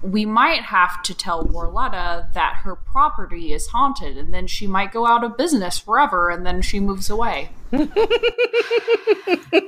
we 0.01 0.25
might 0.25 0.63
have 0.63 1.03
to 1.03 1.13
tell 1.13 1.45
Warletta 1.45 2.33
that 2.33 2.61
her 2.63 2.75
property 2.75 3.53
is 3.53 3.67
haunted 3.67 4.17
and 4.17 4.33
then 4.33 4.47
she 4.47 4.65
might 4.67 4.91
go 4.91 5.05
out 5.05 5.23
of 5.23 5.37
business 5.37 5.77
forever 5.77 6.29
and 6.29 6.45
then 6.45 6.61
she 6.61 6.79
moves 6.79 7.09
away. 7.09 7.51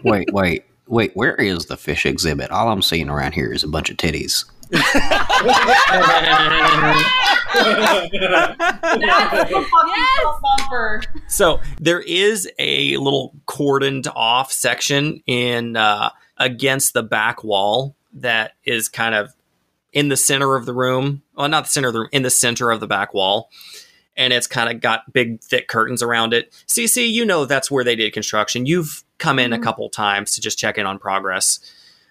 Wait, 0.03 0.33
wait, 0.33 0.65
wait. 0.87 1.11
Where 1.15 1.35
is 1.35 1.67
the 1.67 1.77
fish 1.77 2.05
exhibit? 2.05 2.51
All 2.51 2.69
I'm 2.69 2.81
seeing 2.81 3.09
around 3.09 3.33
here 3.33 3.53
is 3.53 3.63
a 3.63 3.67
bunch 3.67 3.89
of 3.89 3.97
titties. 3.97 4.45
yes! 4.71 4.83
So 11.27 11.61
there 11.79 12.01
is 12.01 12.49
a 12.59 12.97
little 12.97 13.33
cordoned 13.45 14.07
off 14.15 14.51
section 14.51 15.21
in 15.25 15.77
uh, 15.77 16.09
against 16.37 16.93
the 16.93 17.03
back 17.03 17.43
wall 17.43 17.95
that 18.13 18.53
is 18.63 18.87
kind 18.87 19.15
of 19.15 19.33
in 19.91 20.09
the 20.09 20.17
center 20.17 20.55
of 20.55 20.65
the 20.65 20.73
room. 20.73 21.21
Well, 21.35 21.47
not 21.47 21.65
the 21.65 21.69
center 21.69 21.87
of 21.87 21.93
the 21.93 21.99
room, 22.01 22.09
in 22.11 22.23
the 22.23 22.29
center 22.29 22.71
of 22.71 22.79
the 22.79 22.87
back 22.87 23.13
wall. 23.13 23.49
And 24.15 24.31
it's 24.31 24.45
kind 24.45 24.69
of 24.69 24.79
got 24.79 25.11
big, 25.11 25.41
thick 25.41 25.67
curtains 25.67 26.03
around 26.03 26.33
it. 26.33 26.51
CC, 26.67 27.09
you 27.11 27.25
know 27.25 27.45
that's 27.45 27.71
where 27.71 27.83
they 27.83 27.95
did 27.95 28.13
construction. 28.13 28.67
You've 28.67 29.03
come 29.17 29.39
in 29.39 29.53
a 29.53 29.59
couple 29.59 29.89
times 29.89 30.35
to 30.35 30.41
just 30.41 30.59
check 30.59 30.77
in 30.77 30.85
on 30.85 30.99
progress. 30.99 31.59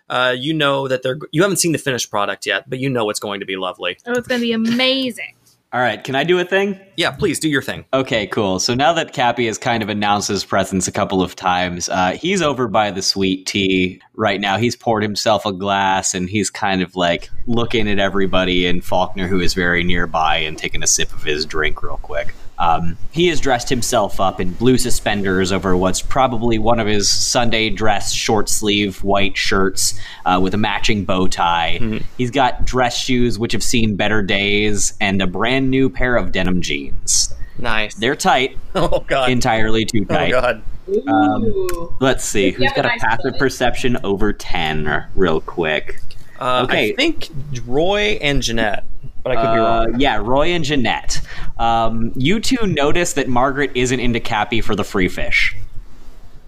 Uh, 0.09 0.35
you 0.37 0.53
know 0.53 0.89
that 0.89 1.03
they're. 1.03 1.19
You 1.31 1.43
haven't 1.43 1.59
seen 1.59 1.71
the 1.71 1.79
finished 1.79 2.11
product 2.11 2.45
yet, 2.45 2.69
but 2.69 2.81
you 2.81 2.91
know 2.91 3.09
it's 3.09 3.21
going 3.21 3.39
to 3.39 3.47
be 3.47 3.57
lovely. 3.57 3.99
Oh, 4.05 4.13
it's 4.13 4.27
going 4.27 4.41
to 4.41 4.45
be 4.45 4.53
amazing. 4.53 5.35
All 5.75 5.81
right, 5.81 6.05
can 6.05 6.15
I 6.15 6.25
do 6.25 6.39
a 6.39 6.45
thing? 6.45 6.79
Yeah, 6.99 7.13
please 7.13 7.41
do 7.41 7.49
your 7.49 7.63
thing. 7.63 7.87
Okay, 7.95 8.27
cool. 8.27 8.61
So 8.61 8.75
now 8.75 8.93
that 8.93 9.15
Cappy 9.15 9.47
has 9.47 9.57
kind 9.57 9.83
of 9.83 9.89
announced 9.89 10.29
his 10.29 10.45
presence 10.45 10.87
a 10.87 10.93
couple 10.93 11.23
of 11.23 11.35
times, 11.35 11.89
uh, 11.89 12.13
he's 12.13 12.43
over 12.43 12.69
by 12.69 12.91
the 12.91 13.01
sweet 13.01 13.47
tea 13.47 14.03
right 14.15 14.39
now. 14.39 14.59
He's 14.59 14.77
poured 14.77 15.03
himself 15.03 15.47
a 15.47 15.53
glass 15.53 16.13
and 16.13 16.29
he's 16.29 16.51
kind 16.51 16.83
of 16.83 16.95
like 16.95 17.31
looking 17.47 17.89
at 17.89 17.99
everybody 17.99 18.67
and 18.67 18.85
Faulkner, 18.85 19.29
who 19.29 19.41
is 19.41 19.55
very 19.55 19.83
nearby, 19.83 20.37
and 20.37 20.59
taking 20.59 20.83
a 20.83 20.87
sip 20.87 21.11
of 21.15 21.23
his 21.23 21.47
drink 21.47 21.83
real 21.83 21.97
quick. 21.97 22.35
Um, 22.59 22.97
he 23.11 23.27
has 23.29 23.41
dressed 23.41 23.69
himself 23.69 24.21
up 24.21 24.41
in 24.41 24.53
blue 24.53 24.79
suspenders 24.79 25.51
over 25.51 25.77
what's 25.77 26.01
probably 26.01 26.59
one 26.59 26.79
of 26.79 26.87
his 26.87 27.09
Sunday 27.09 27.71
dress 27.71 28.13
short 28.13 28.49
sleeve 28.49 29.03
white 29.03 29.37
shirts 29.37 29.99
uh, 30.27 30.39
with 30.41 30.55
a 30.55 30.59
matching 30.59 31.05
bow 31.05 31.27
tie. 31.27 32.01
He's 32.19 32.31
got 32.31 32.65
dress 32.65 32.97
shoes 32.97 33.39
which 33.39 33.53
have 33.53 33.65
seen 33.65 33.97
better 33.97 34.23
days 34.23 34.93
and 35.01 35.21
a 35.21 35.27
brand 35.27 35.71
new 35.71 35.91
pair 35.91 36.15
of 36.17 36.31
denim 36.31 36.61
jeans. 36.63 37.35
Nice. 37.59 37.95
They're 37.97 38.17
tight, 38.17 38.57
Oh 38.75 39.01
God. 39.09 39.31
entirely 39.31 39.85
too 39.85 40.07
oh 40.09 40.15
tight. 40.15 40.31
God. 40.31 40.63
Um, 41.07 41.97
let's 42.01 42.25
see, 42.25 42.51
who's 42.51 42.69
have 42.69 42.73
a 42.73 42.83
got 42.83 42.85
a 42.85 42.89
nice 42.89 43.01
passive 43.01 43.33
butt. 43.33 43.39
perception 43.39 43.97
over 44.05 44.33
10 44.33 45.07
real 45.15 45.41
quick? 45.41 46.01
Uh, 46.41 46.63
Okay. 46.65 46.93
I 46.93 46.97
think 46.97 47.29
Roy 47.67 48.19
and 48.21 48.43
Jeanette, 48.43 48.85
but 49.23 49.33
I 49.33 49.37
could 49.37 49.53
be 49.55 49.61
Uh, 49.61 49.87
wrong. 49.87 50.01
yeah, 50.01 50.17
Roy 50.17 50.49
and 50.49 50.65
Jeanette. 50.65 51.21
Um, 51.59 52.13
you 52.17 52.41
two 52.41 52.67
notice 52.67 53.13
that 53.15 53.29
Margaret 53.29 53.71
isn't 53.75 54.01
into 54.01 54.21
Cappy 54.21 54.61
for 54.61 54.75
the 54.75 54.85
free 54.85 55.09
fish. 55.09 55.55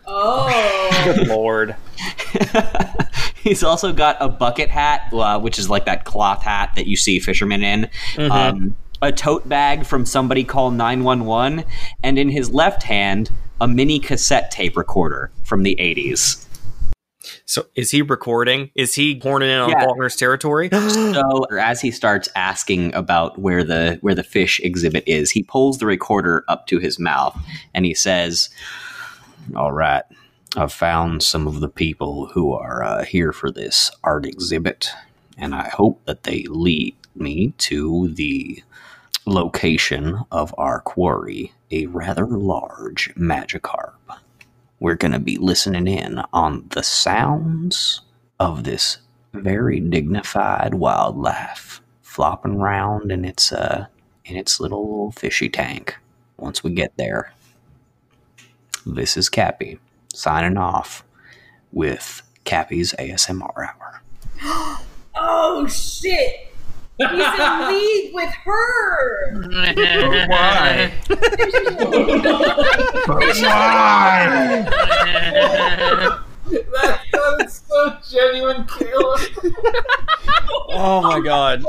Oh. 0.06 0.90
Good 1.04 1.28
lord. 1.28 1.76
He's 3.36 3.62
also 3.62 3.92
got 3.92 4.16
a 4.20 4.28
bucket 4.28 4.70
hat, 4.70 5.08
uh, 5.12 5.38
which 5.40 5.58
is 5.58 5.68
like 5.68 5.84
that 5.86 6.04
cloth 6.04 6.42
hat 6.42 6.72
that 6.76 6.86
you 6.86 6.96
see 6.96 7.18
fishermen 7.20 7.62
in. 7.62 7.90
Um, 8.18 8.76
a 9.02 9.12
tote 9.12 9.46
bag 9.48 9.84
from 9.84 10.06
somebody 10.06 10.44
call 10.44 10.70
911, 10.70 11.64
and 12.02 12.18
in 12.18 12.30
his 12.30 12.50
left 12.50 12.84
hand, 12.84 13.30
a 13.60 13.68
mini 13.68 13.98
cassette 13.98 14.50
tape 14.50 14.76
recorder 14.76 15.30
from 15.44 15.62
the 15.62 15.76
80s. 15.78 16.43
So 17.54 17.66
is 17.76 17.92
he 17.92 18.02
recording? 18.02 18.72
Is 18.74 18.96
he 18.96 19.20
horning 19.22 19.48
in 19.48 19.60
on 19.60 19.70
Yeah. 19.70 19.84
Faulkner's 19.84 20.16
territory? 20.16 20.70
So 21.14 21.44
as 21.60 21.80
he 21.80 21.92
starts 21.92 22.28
asking 22.34 22.92
about 22.94 23.38
where 23.38 23.62
the 23.62 23.98
where 24.00 24.16
the 24.16 24.24
fish 24.24 24.58
exhibit 24.58 25.04
is, 25.06 25.30
he 25.30 25.44
pulls 25.44 25.78
the 25.78 25.86
recorder 25.86 26.44
up 26.48 26.66
to 26.66 26.80
his 26.80 26.98
mouth 26.98 27.40
and 27.72 27.84
he 27.84 27.94
says, 27.94 28.50
All 29.54 29.70
right. 29.70 30.02
I've 30.56 30.72
found 30.72 31.22
some 31.22 31.46
of 31.46 31.60
the 31.60 31.68
people 31.68 32.26
who 32.26 32.52
are 32.52 32.82
uh, 32.82 33.04
here 33.04 33.32
for 33.32 33.52
this 33.52 33.92
art 34.02 34.26
exhibit, 34.26 34.90
and 35.38 35.54
I 35.54 35.68
hope 35.68 36.04
that 36.06 36.24
they 36.24 36.46
lead 36.48 36.96
me 37.14 37.54
to 37.58 38.08
the 38.08 38.64
location 39.26 40.18
of 40.32 40.52
our 40.58 40.80
quarry, 40.80 41.52
a 41.70 41.86
rather 41.86 42.26
large 42.26 43.14
Magikarp. 43.14 43.94
We're 44.84 44.96
going 44.96 45.12
to 45.12 45.18
be 45.18 45.38
listening 45.38 45.88
in 45.88 46.20
on 46.34 46.66
the 46.68 46.82
sounds 46.82 48.02
of 48.38 48.64
this 48.64 48.98
very 49.32 49.80
dignified 49.80 50.74
wildlife 50.74 51.80
flopping 52.02 52.56
around 52.56 53.10
in 53.10 53.24
its 53.24 53.50
uh 53.50 53.86
in 54.26 54.36
its 54.36 54.60
little 54.60 55.10
fishy 55.12 55.48
tank. 55.48 55.96
Once 56.36 56.62
we 56.62 56.70
get 56.70 56.92
there, 56.98 57.32
this 58.84 59.16
is 59.16 59.30
Cappy 59.30 59.78
signing 60.12 60.58
off 60.58 61.02
with 61.72 62.20
Cappy's 62.44 62.92
ASMR 62.98 63.56
hour. 63.56 64.02
oh 65.14 65.66
shit! 65.66 66.53
He's 66.96 67.08
in 67.10 67.68
league 67.68 68.14
with 68.14 68.30
her. 68.44 69.32
Why? 70.28 70.92
Why? 73.06 74.64
That's 77.12 77.62
so 77.66 77.96
genuine, 78.10 78.66
Caleb. 78.66 79.20
oh 80.70 81.00
my 81.02 81.20
god. 81.20 81.64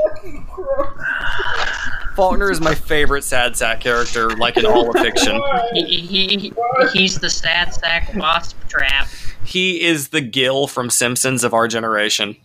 Faulkner 2.14 2.50
is 2.50 2.60
my 2.60 2.74
favorite 2.74 3.24
sad 3.24 3.56
sack 3.56 3.80
character, 3.80 4.30
like 4.30 4.56
in 4.56 4.64
all 4.64 4.88
of 4.88 5.02
fiction. 5.02 5.40
he, 5.74 5.84
he, 5.84 6.52
he's 6.92 7.18
the 7.18 7.30
sad 7.30 7.74
sack 7.74 8.14
wasp 8.14 8.56
trap. 8.68 9.08
He 9.44 9.82
is 9.82 10.08
the 10.08 10.20
Gil 10.20 10.66
from 10.66 10.88
Simpsons 10.88 11.44
of 11.44 11.52
our 11.52 11.68
generation. 11.68 12.36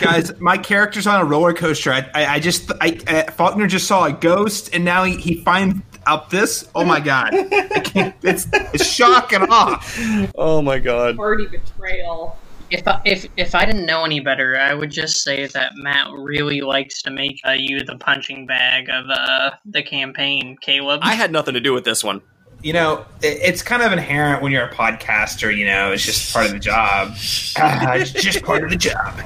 Guys, 0.00 0.38
my 0.40 0.58
character's 0.58 1.06
on 1.06 1.20
a 1.20 1.24
roller 1.24 1.52
coaster. 1.52 1.92
I, 1.92 2.08
I, 2.14 2.26
I 2.34 2.40
just, 2.40 2.70
I, 2.80 2.98
uh, 3.06 3.30
Faulkner 3.30 3.66
just 3.66 3.86
saw 3.86 4.06
a 4.06 4.12
ghost, 4.12 4.70
and 4.74 4.84
now 4.84 5.04
he, 5.04 5.16
he 5.16 5.34
finds 5.42 5.80
out 6.06 6.30
this. 6.30 6.68
Oh 6.74 6.84
my 6.84 7.00
god, 7.00 7.34
I 7.34 7.80
can't, 7.80 8.14
it's, 8.22 8.46
it's 8.52 8.86
shock 8.86 9.32
and 9.32 9.44
awe. 9.50 10.30
Oh 10.34 10.62
my 10.62 10.78
god. 10.78 11.16
Party 11.16 11.46
betrayal. 11.46 12.36
If 12.70 12.86
I, 12.86 13.00
if 13.04 13.26
if 13.36 13.54
I 13.54 13.64
didn't 13.64 13.84
know 13.84 14.04
any 14.04 14.20
better, 14.20 14.56
I 14.56 14.74
would 14.74 14.90
just 14.90 15.22
say 15.22 15.46
that 15.48 15.72
Matt 15.76 16.12
really 16.12 16.60
likes 16.60 17.02
to 17.02 17.10
make 17.10 17.40
uh, 17.44 17.50
you 17.50 17.82
the 17.82 17.96
punching 17.96 18.46
bag 18.46 18.88
of 18.88 19.06
uh, 19.10 19.50
the 19.64 19.82
campaign, 19.82 20.56
Caleb. 20.60 21.00
I 21.02 21.14
had 21.14 21.32
nothing 21.32 21.54
to 21.54 21.60
do 21.60 21.72
with 21.72 21.84
this 21.84 22.04
one. 22.04 22.20
You 22.62 22.74
know, 22.74 23.04
it, 23.22 23.38
it's 23.42 23.62
kind 23.62 23.82
of 23.82 23.90
inherent 23.92 24.40
when 24.42 24.52
you're 24.52 24.66
a 24.66 24.72
podcaster. 24.72 25.54
You 25.54 25.66
know, 25.66 25.90
it's 25.90 26.04
just 26.04 26.32
part 26.32 26.46
of 26.46 26.52
the 26.52 26.60
job. 26.60 27.16
Ah, 27.56 27.94
it's 27.94 28.12
just 28.12 28.44
part 28.44 28.62
of 28.62 28.70
the 28.70 28.76
job. 28.76 29.20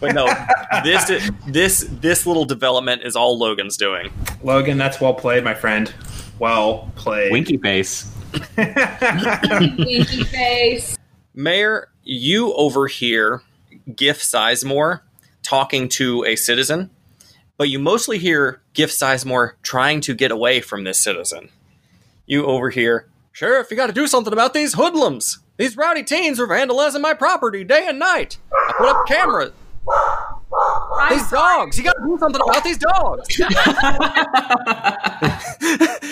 But 0.00 0.14
no, 0.14 0.26
this 0.84 1.30
this 1.46 1.86
this 1.90 2.26
little 2.26 2.44
development 2.44 3.02
is 3.04 3.16
all 3.16 3.38
Logan's 3.38 3.76
doing. 3.76 4.12
Logan, 4.42 4.78
that's 4.78 5.00
well 5.00 5.14
played, 5.14 5.44
my 5.44 5.54
friend. 5.54 5.92
Well 6.38 6.92
played. 6.96 7.32
Winky 7.32 7.56
face. 7.56 8.12
Winky 8.56 10.24
face. 10.24 10.96
Mayor, 11.34 11.88
you 12.02 12.52
overhear 12.54 13.42
Gif 13.94 14.20
Sizemore 14.22 15.00
talking 15.42 15.88
to 15.90 16.24
a 16.24 16.36
citizen, 16.36 16.90
but 17.56 17.68
you 17.68 17.78
mostly 17.78 18.18
hear 18.18 18.60
Gif 18.74 18.90
Sizemore 18.90 19.52
trying 19.62 20.00
to 20.02 20.14
get 20.14 20.30
away 20.30 20.60
from 20.60 20.84
this 20.84 21.00
citizen. 21.00 21.50
You 22.26 22.46
overhear, 22.46 23.08
Sheriff, 23.32 23.70
you 23.70 23.76
got 23.76 23.86
to 23.86 23.92
do 23.92 24.06
something 24.06 24.32
about 24.32 24.54
these 24.54 24.74
hoodlums. 24.74 25.38
These 25.56 25.76
rowdy 25.76 26.02
teens 26.02 26.40
are 26.40 26.46
vandalizing 26.46 27.00
my 27.00 27.14
property 27.14 27.64
day 27.64 27.86
and 27.86 27.98
night. 27.98 28.38
I 28.52 28.72
put 28.76 28.88
up 28.88 29.06
cameras. 29.06 29.52
These 31.10 31.30
dogs, 31.30 31.78
you 31.78 31.84
got 31.84 31.92
to 31.94 32.04
do 32.04 32.16
something 32.18 32.40
about 32.42 32.64
these 32.64 32.78
dogs. 32.78 33.28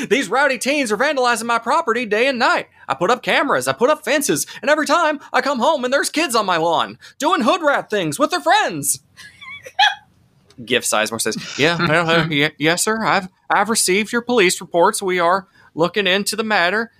these 0.08 0.28
rowdy 0.28 0.58
teens 0.58 0.92
are 0.92 0.96
vandalizing 0.96 1.44
my 1.44 1.58
property 1.58 2.04
day 2.06 2.26
and 2.28 2.38
night. 2.38 2.68
I 2.88 2.94
put 2.94 3.10
up 3.10 3.22
cameras, 3.22 3.66
I 3.66 3.72
put 3.72 3.90
up 3.90 4.04
fences, 4.04 4.46
and 4.60 4.70
every 4.70 4.86
time 4.86 5.20
I 5.32 5.40
come 5.40 5.58
home 5.58 5.84
and 5.84 5.92
there's 5.92 6.10
kids 6.10 6.34
on 6.34 6.46
my 6.46 6.56
lawn 6.56 6.98
doing 7.18 7.42
hood 7.42 7.62
rat 7.62 7.90
things 7.90 8.18
with 8.18 8.30
their 8.30 8.40
friends. 8.40 9.00
Gift 10.64 10.86
Sizemore 10.86 11.20
says, 11.20 11.58
"Yeah, 11.58 11.76
well, 11.88 12.08
uh, 12.08 12.28
ye- 12.28 12.50
yes, 12.58 12.84
sir. 12.84 13.04
I've 13.04 13.28
I've 13.50 13.68
received 13.68 14.12
your 14.12 14.22
police 14.22 14.60
reports. 14.60 15.02
We 15.02 15.18
are 15.18 15.48
looking 15.74 16.06
into 16.06 16.36
the 16.36 16.44
matter. 16.44 16.92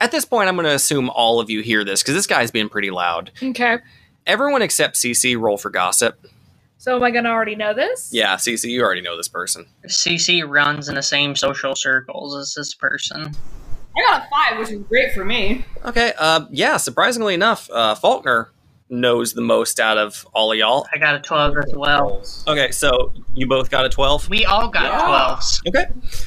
At 0.00 0.10
this 0.12 0.24
point, 0.24 0.48
I'm 0.48 0.54
going 0.56 0.64
to 0.64 0.74
assume 0.74 1.10
all 1.10 1.38
of 1.38 1.50
you 1.50 1.60
hear 1.60 1.84
this 1.84 2.02
because 2.02 2.14
this 2.14 2.26
guy's 2.26 2.50
being 2.50 2.70
pretty 2.70 2.90
loud. 2.90 3.30
Okay. 3.42 3.78
Everyone 4.26 4.62
except 4.62 4.96
CC 4.96 5.38
roll 5.38 5.56
for 5.56 5.70
gossip. 5.70 6.26
So 6.78 6.96
am 6.96 7.02
I 7.02 7.10
gonna 7.10 7.28
already 7.28 7.54
know 7.54 7.74
this? 7.74 8.10
Yeah, 8.12 8.34
CC, 8.36 8.70
you 8.70 8.82
already 8.82 9.00
know 9.02 9.16
this 9.16 9.28
person. 9.28 9.66
CC 9.86 10.46
runs 10.46 10.88
in 10.88 10.96
the 10.96 11.02
same 11.02 11.36
social 11.36 11.74
circles 11.76 12.36
as 12.36 12.54
this 12.54 12.74
person. 12.74 13.34
I 13.96 14.10
got 14.10 14.22
a 14.22 14.28
five, 14.30 14.58
which 14.58 14.70
is 14.70 14.82
great 14.88 15.12
for 15.12 15.24
me. 15.24 15.64
Okay, 15.84 16.12
uh, 16.18 16.46
yeah, 16.50 16.76
surprisingly 16.78 17.34
enough, 17.34 17.70
uh, 17.70 17.94
Faulkner 17.94 18.50
knows 18.88 19.32
the 19.32 19.40
most 19.40 19.80
out 19.80 19.98
of 19.98 20.26
all 20.34 20.52
of 20.52 20.58
y'all. 20.58 20.86
I 20.94 20.98
got 20.98 21.14
a 21.14 21.20
12 21.20 21.56
as 21.58 21.74
well. 21.74 22.22
Okay, 22.46 22.70
so 22.70 23.12
you 23.34 23.46
both 23.46 23.70
got 23.70 23.86
a 23.86 23.88
12? 23.88 24.28
We 24.28 24.44
all 24.44 24.68
got 24.68 25.38
12s. 25.40 25.68
Okay. 25.68 25.86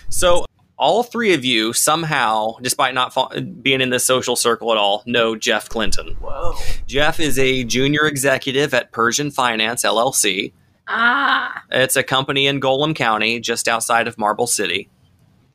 So 0.09 0.45
all 0.78 1.03
three 1.03 1.34
of 1.34 1.45
you 1.45 1.73
somehow, 1.73 2.55
despite 2.61 2.93
not 2.93 3.13
fa- 3.13 3.41
being 3.41 3.82
in 3.82 3.89
this 3.89 4.03
social 4.03 4.36
circle 4.36 4.71
at 4.71 4.78
all, 4.78 5.03
know 5.05 5.36
Jeff 5.36 5.69
Clinton. 5.69 6.15
Whoa. 6.19 6.55
Jeff 6.88 7.19
is 7.19 7.39
a 7.39 7.63
junior 7.63 8.05
executive 8.05 8.73
at 8.73 8.91
Persian 8.91 9.32
Finance 9.32 9.84
LLC. 9.84 10.53
Ah. 10.88 11.63
It's 11.71 11.95
a 11.95 12.03
company 12.03 12.47
in 12.47 12.59
Golem 12.59 12.95
County, 12.95 13.39
just 13.39 13.67
outside 13.67 14.07
of 14.07 14.17
Marble 14.17 14.47
City. 14.47 14.89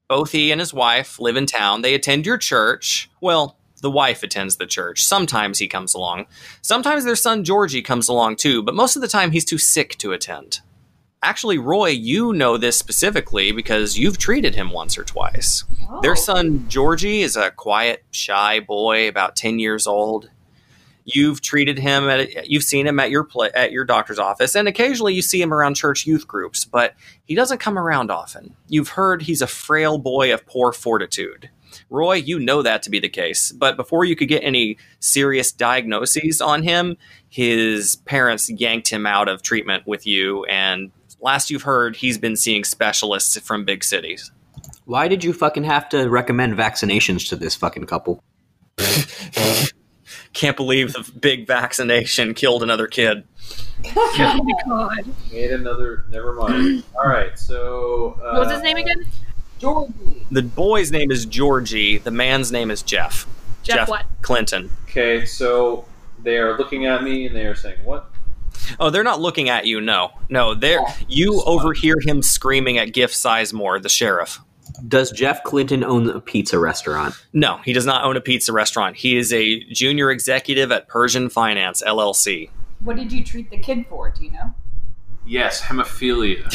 Both 0.09 0.33
he 0.33 0.51
and 0.51 0.61
his 0.61 0.75
wife 0.75 1.21
live 1.21 1.37
in 1.37 1.47
town. 1.47 1.83
They 1.83 1.95
attend 1.95 2.27
your 2.27 2.39
church. 2.39 3.09
Well, 3.21 3.57
the 3.81 3.91
wife 3.91 4.23
attends 4.23 4.57
the 4.57 4.67
church. 4.67 5.05
Sometimes 5.05 5.59
he 5.59 5.69
comes 5.69 5.95
along. 5.95 6.27
Sometimes 6.63 7.05
their 7.05 7.17
son 7.17 7.45
Georgie 7.45 7.83
comes 7.83 8.09
along 8.09 8.37
too, 8.37 8.63
but 8.63 8.75
most 8.75 8.97
of 8.97 9.03
the 9.03 9.09
time 9.09 9.31
he's 9.31 9.45
too 9.45 9.59
sick 9.59 9.97
to 9.99 10.13
attend. 10.13 10.61
Actually, 11.23 11.59
Roy, 11.59 11.89
you 11.89 12.33
know 12.33 12.57
this 12.57 12.79
specifically 12.79 13.53
because 13.53 13.99
you've 13.99 14.17
treated 14.17 14.55
him 14.55 14.71
once 14.71 14.97
or 14.97 15.05
twice. 15.05 15.65
Their 16.01 16.13
oh. 16.13 16.15
son 16.15 16.67
Georgie 16.69 17.21
is 17.21 17.37
a 17.37 17.51
quiet, 17.51 18.05
shy 18.11 18.61
boy, 18.61 19.07
about 19.07 19.37
10 19.37 19.59
years 19.59 19.87
old. 19.87 20.31
You've 21.05 21.43
treated 21.43 21.79
him 21.79 22.09
at 22.09 22.49
you've 22.49 22.63
seen 22.63 22.87
him 22.87 23.01
at 23.01 23.11
your 23.11 23.25
pla 23.25 23.49
at 23.55 23.73
your 23.73 23.85
doctor's 23.85 24.19
office 24.19 24.55
and 24.55 24.69
occasionally 24.69 25.15
you 25.15 25.23
see 25.23 25.43
him 25.43 25.53
around 25.53 25.75
church 25.75 26.07
youth 26.07 26.27
groups, 26.27 26.65
but 26.65 26.95
he 27.25 27.35
doesn't 27.35 27.59
come 27.59 27.79
around 27.79 28.11
often. 28.11 28.55
You've 28.69 28.91
heard 28.91 29.23
he's 29.23 29.43
a 29.43 29.47
frail 29.47 29.99
boy 29.99 30.33
of 30.33 30.47
poor 30.47 30.73
fortitude. 30.73 31.51
Roy, 31.89 32.15
you 32.15 32.39
know 32.39 32.63
that 32.63 32.83
to 32.85 32.91
be 32.91 32.99
the 32.99 33.09
case, 33.09 33.53
but 33.53 33.77
before 33.77 34.05
you 34.05 34.17
could 34.17 34.29
get 34.29 34.45
any 34.45 34.77
serious 35.01 35.53
diagnoses 35.53 36.41
on 36.41 36.63
him, 36.63 36.97
his 37.29 37.97
parents 37.97 38.49
yanked 38.51 38.89
him 38.89 39.07
out 39.07 39.29
of 39.29 39.43
treatment 39.43 39.87
with 39.87 40.07
you 40.07 40.45
and 40.45 40.91
last 41.21 41.51
you've 41.51 41.63
heard 41.63 41.97
he's 41.97 42.19
been 42.19 42.37
seeing 42.37 42.65
specialists 42.65 43.39
from 43.39 43.65
big 43.65 43.85
cities. 43.85 44.31
Why 44.85 45.09
did 45.09 45.23
you 45.23 45.33
fucking 45.33 45.65
have 45.65 45.89
to 45.91 46.09
recommend 46.09 46.57
vaccinations 46.57 47.29
to 47.29 47.37
this 47.37 47.55
fucking 47.55 47.87
couple? 47.87 48.23
Can't 50.33 50.57
believe 50.57 50.93
the 50.93 51.11
big 51.21 51.47
vaccination 51.47 52.35
killed 52.35 52.63
another 52.63 52.87
kid. 52.87 53.25
Oh 53.97 54.43
my 54.43 54.55
god. 54.67 55.15
Made 55.33 55.51
another. 55.51 56.05
Never 56.11 56.33
mind. 56.35 56.85
All 56.97 57.09
right. 57.09 57.39
So. 57.39 58.19
Uh, 58.23 58.33
What 58.35 58.47
was 58.47 58.53
his 58.53 58.63
name 58.63 58.77
again? 58.77 59.05
Georgie. 59.59 60.27
The 60.31 60.43
boy's 60.43 60.91
name 60.91 61.11
is 61.11 61.27
Georgie. 61.27 61.99
The 61.99 62.11
man's 62.11 62.51
name 62.53 62.71
is 62.71 62.83
Jeff. 62.83 63.27
Jeff 63.63 63.89
what? 63.89 64.07
Clinton. 64.23 64.71
Okay. 64.85 65.25
So 65.25 65.85
they 66.23 66.39
are 66.39 66.57
looking 66.57 66.87
at 66.87 67.03
me 67.03 67.27
and 67.27 67.37
they 67.37 67.47
are 67.47 67.55
saying, 67.55 67.79
"What?" 67.85 68.11
Oh, 68.79 68.91
they're 68.91 69.03
not 69.03 69.21
looking 69.21 69.49
at 69.49 69.67
you. 69.67 69.81
No, 69.81 70.11
no. 70.29 70.55
They're 70.55 70.81
you 71.09 71.43
overhear 71.45 71.97
him 72.01 72.23
screaming 72.23 72.79
at 72.79 72.93
Giff 72.93 73.13
Sizemore, 73.13 73.83
the 73.83 73.89
sheriff. 73.89 74.39
Does 74.87 75.11
Jeff 75.11 75.43
Clinton 75.43 75.85
own 75.85 76.09
a 76.09 76.21
pizza 76.21 76.59
restaurant? 76.59 77.15
No, 77.33 77.59
he 77.65 77.73
does 77.73 77.87
not 77.87 78.05
own 78.05 78.17
a 78.17 78.21
pizza 78.21 78.53
restaurant. 78.53 78.97
He 78.97 79.17
is 79.17 79.33
a 79.33 79.61
junior 79.65 80.11
executive 80.11 80.73
at 80.73 80.89
Persian 80.89 81.29
Finance 81.29 81.83
LLC. 81.87 82.51
What 82.83 82.97
did 82.97 83.13
you 83.13 83.23
treat 83.25 83.51
the 83.51 83.59
kid 83.59 83.87
for? 83.89 84.11
Do 84.11 84.25
you 84.25 84.31
know? 84.31 84.55
Yes, 85.27 85.61
hemophilia. 85.61 86.47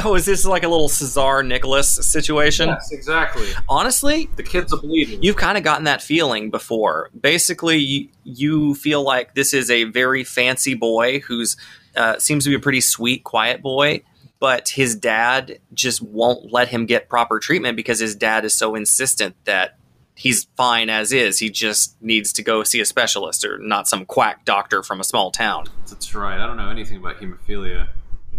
oh, 0.04 0.14
is 0.14 0.24
this 0.26 0.44
like 0.44 0.62
a 0.62 0.68
little 0.68 0.88
Czar 0.88 1.42
Nicholas 1.42 1.90
situation? 1.90 2.68
yes, 2.68 2.92
exactly. 2.92 3.48
Honestly, 3.68 4.28
The 4.36 4.42
kids 4.42 4.72
are 4.72 4.80
bleeding. 4.80 5.22
You've 5.22 5.36
kind 5.36 5.58
of 5.58 5.64
gotten 5.64 5.84
that 5.84 6.02
feeling 6.02 6.50
before. 6.50 7.10
Basically, 7.20 7.76
you, 7.76 8.08
you 8.24 8.74
feel 8.74 9.02
like 9.02 9.34
this 9.34 9.52
is 9.52 9.70
a 9.70 9.84
very 9.84 10.24
fancy 10.24 10.74
boy 10.74 11.20
who's 11.20 11.56
uh, 11.96 12.18
seems 12.18 12.44
to 12.44 12.50
be 12.50 12.56
a 12.56 12.60
pretty 12.60 12.80
sweet, 12.80 13.24
quiet 13.24 13.60
boy, 13.60 14.02
but 14.38 14.68
his 14.68 14.94
dad 14.94 15.58
just 15.74 16.00
won't 16.00 16.52
let 16.52 16.68
him 16.68 16.86
get 16.86 17.08
proper 17.08 17.38
treatment 17.38 17.76
because 17.76 17.98
his 17.98 18.14
dad 18.14 18.44
is 18.44 18.54
so 18.54 18.76
insistent 18.76 19.34
that 19.44 19.76
he's 20.18 20.48
fine 20.56 20.90
as 20.90 21.12
is. 21.12 21.38
He 21.38 21.48
just 21.48 21.94
needs 22.02 22.32
to 22.34 22.42
go 22.42 22.64
see 22.64 22.80
a 22.80 22.84
specialist 22.84 23.44
or 23.44 23.56
not 23.58 23.86
some 23.88 24.04
quack 24.04 24.44
doctor 24.44 24.82
from 24.82 25.00
a 25.00 25.04
small 25.04 25.30
town. 25.30 25.66
That's 25.88 26.12
right. 26.14 26.38
I 26.40 26.46
don't 26.46 26.56
know 26.56 26.68
anything 26.70 26.96
about 26.96 27.16
hemophilia. 27.20 27.88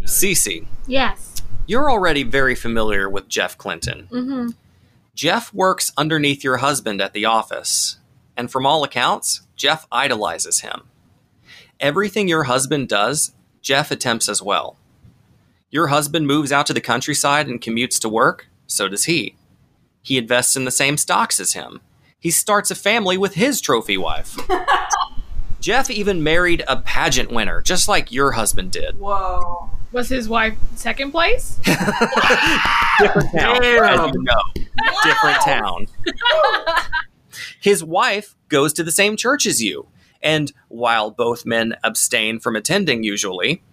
Cece, 0.04 0.66
Yes. 0.88 1.42
you're 1.68 1.90
already 1.90 2.24
very 2.24 2.56
familiar 2.56 3.10
with 3.10 3.28
Jeff 3.28 3.58
Clinton. 3.58 4.08
Mm-hmm. 4.12 4.50
Jeff 5.14 5.54
works 5.54 5.92
underneath 5.98 6.44
your 6.44 6.58
husband 6.58 7.02
at 7.02 7.14
the 7.14 7.26
office, 7.26 7.98
and 8.38 8.50
from 8.52 8.66
all 8.66 8.84
accounts, 8.84 9.42
Jeff 9.56 9.86
idolizes 9.92 10.62
him. 10.62 10.84
Everything 11.80 12.28
your 12.28 12.44
husband 12.44 12.88
does, 12.90 13.34
Jeff 13.62 13.92
attempts 13.92 14.30
as 14.30 14.42
well. 14.42 14.78
Your 15.72 15.88
husband 15.88 16.26
moves 16.28 16.52
out 16.52 16.66
to 16.68 16.74
the 16.74 16.82
countryside 16.82 17.48
and 17.48 17.62
commutes 17.62 18.00
to 18.00 18.10
work, 18.10 18.48
so 18.68 18.88
does 18.88 19.06
he. 19.06 19.36
He 20.02 20.18
invests 20.18 20.56
in 20.56 20.66
the 20.66 20.72
same 20.72 20.98
stocks 20.98 21.40
as 21.40 21.54
him. 21.54 21.82
He 22.20 22.32
starts 22.32 22.72
a 22.72 22.76
family 22.76 23.18
with 23.18 23.36
his 23.36 23.62
trophy 23.62 23.98
wife. 23.98 24.38
Jeff 25.60 25.90
even 25.90 26.24
married 26.24 26.64
a 26.68 26.78
pageant 26.78 27.32
winner, 27.32 27.62
just 27.62 27.88
like 27.88 28.12
your 28.12 28.32
husband 28.32 28.72
did. 28.72 28.98
Whoa. 29.00 29.70
Was 29.92 30.10
his 30.10 30.30
wife 30.30 30.58
second 30.76 31.12
place? 31.12 31.58
Different 31.64 33.32
town, 33.36 33.64
as 33.64 34.14
you 34.14 34.24
know. 34.24 34.66
Different 35.04 35.42
town. 35.42 35.88
His 37.60 37.84
wife 37.84 38.36
goes 38.50 38.72
to 38.74 38.84
the 38.84 38.92
same 38.92 39.18
church 39.18 39.46
as 39.46 39.62
you. 39.64 39.88
And 40.22 40.52
while 40.68 41.12
both 41.12 41.46
men 41.46 41.76
abstain 41.84 42.40
from 42.40 42.56
attending 42.56 43.04
usually, 43.04 43.64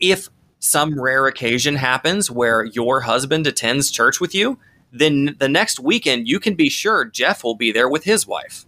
if 0.00 0.28
some 0.58 1.00
rare 1.00 1.26
occasion 1.26 1.76
happens 1.76 2.30
where 2.30 2.64
your 2.64 3.02
husband 3.02 3.46
attends 3.46 3.90
church 3.90 4.20
with 4.20 4.34
you, 4.34 4.58
then 4.98 5.36
the 5.38 5.48
next 5.48 5.80
weekend 5.80 6.28
you 6.28 6.40
can 6.40 6.54
be 6.54 6.68
sure 6.68 7.04
Jeff 7.04 7.42
will 7.42 7.54
be 7.54 7.72
there 7.72 7.88
with 7.88 8.04
his 8.04 8.26
wife. 8.26 8.64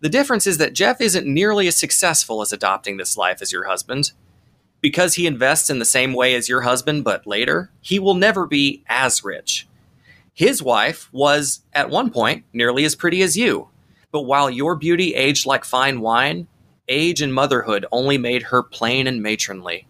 The 0.00 0.08
difference 0.08 0.46
is 0.46 0.58
that 0.58 0.72
Jeff 0.72 1.00
isn't 1.00 1.26
nearly 1.26 1.66
as 1.66 1.76
successful 1.76 2.40
as 2.40 2.52
adopting 2.52 2.96
this 2.96 3.16
life 3.16 3.42
as 3.42 3.52
your 3.52 3.64
husband. 3.64 4.12
Because 4.80 5.14
he 5.14 5.26
invests 5.26 5.68
in 5.68 5.78
the 5.78 5.84
same 5.84 6.14
way 6.14 6.34
as 6.34 6.48
your 6.48 6.62
husband, 6.62 7.04
but 7.04 7.26
later, 7.26 7.70
he 7.82 7.98
will 7.98 8.14
never 8.14 8.46
be 8.46 8.82
as 8.88 9.22
rich. 9.22 9.68
His 10.32 10.62
wife 10.62 11.10
was, 11.12 11.60
at 11.74 11.90
one 11.90 12.10
point, 12.10 12.44
nearly 12.54 12.86
as 12.86 12.94
pretty 12.94 13.20
as 13.20 13.36
you. 13.36 13.68
But 14.10 14.22
while 14.22 14.48
your 14.48 14.76
beauty 14.76 15.14
aged 15.14 15.44
like 15.44 15.66
fine 15.66 16.00
wine, 16.00 16.48
age 16.88 17.20
and 17.20 17.34
motherhood 17.34 17.84
only 17.92 18.16
made 18.16 18.44
her 18.44 18.62
plain 18.62 19.06
and 19.06 19.22
matronly. 19.22 19.86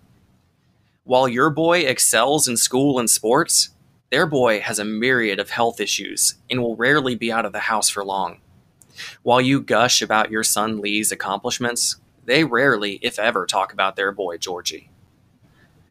While 1.04 1.28
your 1.28 1.50
boy 1.50 1.80
excels 1.80 2.48
in 2.48 2.56
school 2.56 2.98
and 2.98 3.08
sports, 3.08 3.70
their 4.10 4.26
boy 4.26 4.60
has 4.60 4.78
a 4.78 4.84
myriad 4.84 5.38
of 5.38 5.50
health 5.50 5.80
issues 5.80 6.34
and 6.50 6.60
will 6.60 6.76
rarely 6.76 7.14
be 7.14 7.30
out 7.30 7.46
of 7.46 7.52
the 7.52 7.60
house 7.60 7.88
for 7.88 8.04
long. 8.04 8.38
While 9.22 9.40
you 9.40 9.60
gush 9.60 10.02
about 10.02 10.30
your 10.30 10.42
son 10.42 10.80
Lee's 10.80 11.12
accomplishments, 11.12 11.96
they 12.24 12.44
rarely, 12.44 12.98
if 13.02 13.18
ever, 13.18 13.46
talk 13.46 13.72
about 13.72 13.96
their 13.96 14.12
boy 14.12 14.36
Georgie. 14.36 14.90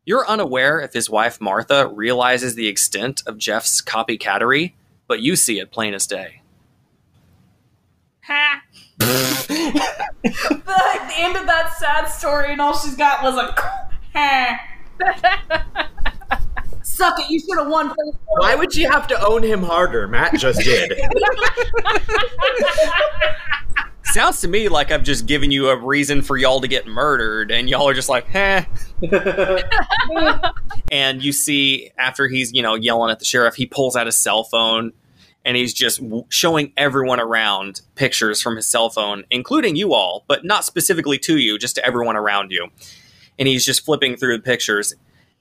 You're 0.05 0.27
unaware 0.27 0.79
if 0.79 0.93
his 0.93 1.09
wife 1.09 1.39
Martha 1.39 1.87
realizes 1.87 2.55
the 2.55 2.67
extent 2.67 3.23
of 3.25 3.37
Jeff's 3.37 3.81
copycattery, 3.81 4.73
but 5.07 5.21
you 5.21 5.35
see 5.35 5.59
it 5.59 5.71
plain 5.71 5.93
as 5.93 6.07
day. 6.07 6.41
Ha! 8.23 8.61
the, 8.97 9.85
the 10.23 11.13
end 11.15 11.35
of 11.35 11.45
that 11.45 11.73
sad 11.77 12.05
story, 12.05 12.51
and 12.51 12.61
all 12.61 12.77
she's 12.77 12.95
got 12.95 13.23
was 13.23 13.37
a. 13.37 13.55
Suck 16.83 17.19
it! 17.19 17.29
You 17.29 17.39
should 17.39 17.57
have 17.57 17.67
won. 17.67 17.93
Why 18.37 18.55
would 18.55 18.75
you 18.75 18.89
have 18.89 19.07
to 19.07 19.25
own 19.25 19.43
him 19.43 19.63
harder? 19.63 20.07
Matt 20.07 20.35
just 20.35 20.61
did. 20.61 20.99
Sounds 24.05 24.41
to 24.41 24.47
me 24.47 24.69
like 24.69 24.91
I've 24.91 25.03
just 25.03 25.27
given 25.27 25.51
you 25.51 25.69
a 25.69 25.77
reason 25.77 26.23
for 26.23 26.35
y'all 26.35 26.61
to 26.61 26.67
get 26.67 26.87
murdered, 26.87 27.51
and 27.51 27.69
y'all 27.69 27.87
are 27.87 27.93
just 27.93 28.09
like, 28.09 28.33
eh. 28.33 28.65
and 30.91 31.23
you 31.23 31.31
see, 31.31 31.91
after 31.97 32.27
he's, 32.27 32.51
you 32.51 32.63
know, 32.63 32.73
yelling 32.73 33.11
at 33.11 33.19
the 33.19 33.25
sheriff, 33.25 33.53
he 33.53 33.67
pulls 33.67 33.95
out 33.95 34.07
his 34.07 34.17
cell 34.17 34.43
phone 34.43 34.93
and 35.45 35.55
he's 35.55 35.73
just 35.73 36.01
w- 36.01 36.25
showing 36.29 36.73
everyone 36.75 37.19
around 37.19 37.81
pictures 37.95 38.41
from 38.41 38.55
his 38.55 38.65
cell 38.65 38.89
phone, 38.89 39.23
including 39.31 39.75
you 39.75 39.93
all, 39.93 40.25
but 40.27 40.43
not 40.43 40.65
specifically 40.65 41.17
to 41.19 41.37
you, 41.37 41.57
just 41.57 41.75
to 41.75 41.85
everyone 41.85 42.15
around 42.15 42.51
you. 42.51 42.67
And 43.37 43.47
he's 43.47 43.65
just 43.65 43.85
flipping 43.85 44.17
through 44.17 44.37
the 44.37 44.43
pictures 44.43 44.93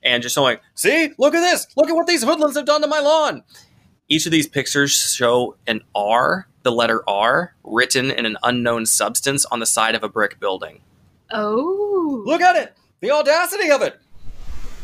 and 0.03 0.23
just 0.23 0.35
showing, 0.35 0.57
see, 0.75 1.11
look 1.17 1.33
at 1.35 1.41
this. 1.41 1.67
Look 1.75 1.89
at 1.89 1.95
what 1.95 2.07
these 2.07 2.23
hoodlums 2.23 2.55
have 2.55 2.65
done 2.65 2.81
to 2.81 2.87
my 2.87 2.99
lawn. 2.99 3.43
Each 4.07 4.25
of 4.25 4.31
these 4.31 4.47
pictures 4.47 4.91
show 5.13 5.55
an 5.67 5.81
R 5.93 6.47
the 6.63 6.71
letter 6.71 7.03
R 7.07 7.55
written 7.63 8.11
in 8.11 8.25
an 8.25 8.37
unknown 8.43 8.85
substance 8.85 9.45
on 9.45 9.59
the 9.59 9.65
side 9.65 9.95
of 9.95 10.03
a 10.03 10.09
brick 10.09 10.39
building. 10.39 10.81
Oh. 11.31 12.23
Look 12.25 12.41
at 12.41 12.55
it! 12.55 12.73
The 13.01 13.11
audacity 13.11 13.71
of 13.71 13.81
it! 13.81 13.99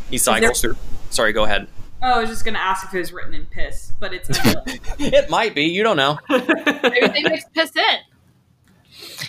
He 0.09 0.18
cycles 0.18 0.61
through. 0.61 0.78
Sorry, 1.09 1.34
go 1.34 1.43
ahead. 1.43 1.68
Oh, 2.01 2.13
I 2.13 2.20
was 2.20 2.30
just 2.30 2.45
gonna 2.45 2.59
ask 2.59 2.86
if 2.86 2.93
it 2.93 2.99
was 2.99 3.11
written 3.11 3.34
in 3.34 3.45
piss, 3.47 3.91
but 3.99 4.13
it's 4.13 4.30
It 4.99 5.30
might 5.30 5.55
be, 5.55 5.63
you 5.63 5.84
don't 5.84 5.97
know. 5.97 6.20
Maybe 6.30 7.24
they 7.24 7.41
piss 7.53 7.72
in. 7.76 7.99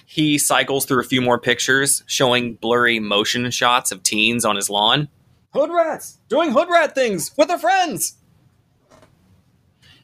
He 0.05 0.39
cycles 0.39 0.85
through 0.85 1.01
a 1.01 1.07
few 1.07 1.21
more 1.21 1.39
pictures 1.39 2.03
showing 2.07 2.55
blurry 2.55 2.99
motion 2.99 3.51
shots 3.51 3.93
of 3.93 4.03
teens 4.03 4.45
on 4.45 4.57
his 4.57 4.69
lawn. 4.71 5.09
Hood 5.57 5.71
rats! 5.73 6.19
Doing 6.29 6.51
hood 6.51 6.69
rat 6.69 6.95
things 6.95 7.31
with 7.35 7.49
their 7.49 7.59
friends! 7.59 8.19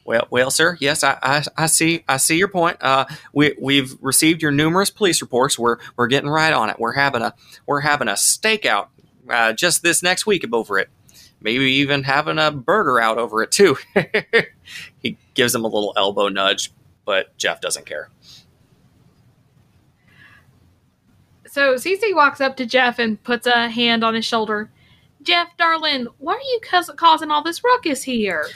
Well, 0.03 0.27
well, 0.31 0.51
sir. 0.51 0.79
Yes, 0.81 1.05
I, 1.05 1.19
I, 1.23 1.45
I 1.57 1.67
see. 1.67 2.05
I 2.09 2.17
see 2.17 2.39
your 2.39 2.49
point. 2.49 2.79
Uh, 2.81 3.05
we, 3.35 3.55
we've 3.61 3.95
received 4.01 4.41
your 4.41 4.51
numerous 4.51 4.89
police 4.89 5.21
reports. 5.21 5.59
We're, 5.59 5.77
we're 5.97 6.07
getting 6.07 6.31
right 6.31 6.55
on 6.55 6.71
it. 6.71 6.77
We're 6.79 6.95
having 6.95 7.21
a, 7.21 7.35
we're 7.67 7.81
having 7.81 8.09
a 8.09 8.13
stakeout 8.13 8.89
uh, 9.29 9.53
just 9.53 9.83
this 9.83 10.03
next 10.03 10.27
week 10.27 10.45
over 10.51 10.79
it. 10.79 10.89
Maybe 11.43 11.67
even 11.67 12.05
having 12.05 12.39
a 12.39 12.51
burger 12.51 12.99
out 12.99 13.19
over 13.19 13.43
it 13.43 13.53
too. 13.53 13.77
he 15.03 15.19
gives 15.35 15.55
him 15.55 15.65
a 15.65 15.69
little 15.69 15.93
elbow 15.99 16.29
nudge, 16.29 16.73
but 17.05 17.37
Jeff 17.37 17.61
doesn't 17.61 17.85
care. 17.85 18.09
So 21.47 21.75
CC 21.75 22.15
walks 22.15 22.41
up 22.41 22.57
to 22.57 22.65
Jeff 22.65 22.99
and 22.99 23.23
puts 23.23 23.47
a 23.47 23.69
hand 23.69 24.03
on 24.03 24.15
his 24.15 24.25
shoulder. 24.25 24.71
Jeff, 25.23 25.49
darling, 25.57 26.07
why 26.19 26.35
are 26.35 26.39
you 26.39 26.61
causing 26.97 27.31
all 27.31 27.43
this 27.43 27.63
ruckus 27.65 28.03
here? 28.05 28.47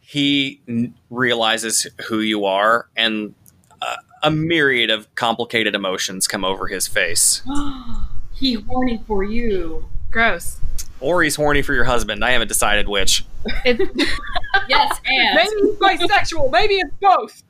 he 0.00 0.60
n- 0.68 0.92
realizes 1.08 1.86
who 2.08 2.18
you 2.18 2.44
are 2.44 2.88
and 2.96 3.32
uh, 3.80 3.94
a 4.24 4.30
myriad 4.30 4.90
of 4.90 5.12
complicated 5.14 5.72
emotions 5.76 6.26
come 6.26 6.44
over 6.44 6.66
his 6.66 6.88
face 6.88 7.42
he 8.34 8.54
horny 8.54 9.00
for 9.06 9.22
you. 9.22 9.88
Gross. 10.10 10.58
or 10.98 11.22
he's 11.22 11.36
horny 11.36 11.62
for 11.62 11.74
your 11.74 11.84
husband 11.84 12.24
i 12.24 12.32
haven't 12.32 12.48
decided 12.48 12.88
which 12.88 13.24
Yes, 14.68 15.00
and 15.04 15.36
Maybe 15.36 15.50
he's 15.62 16.08
bisexual. 16.08 16.50
Maybe 16.50 16.74
it's 16.78 16.90
both. 17.00 17.42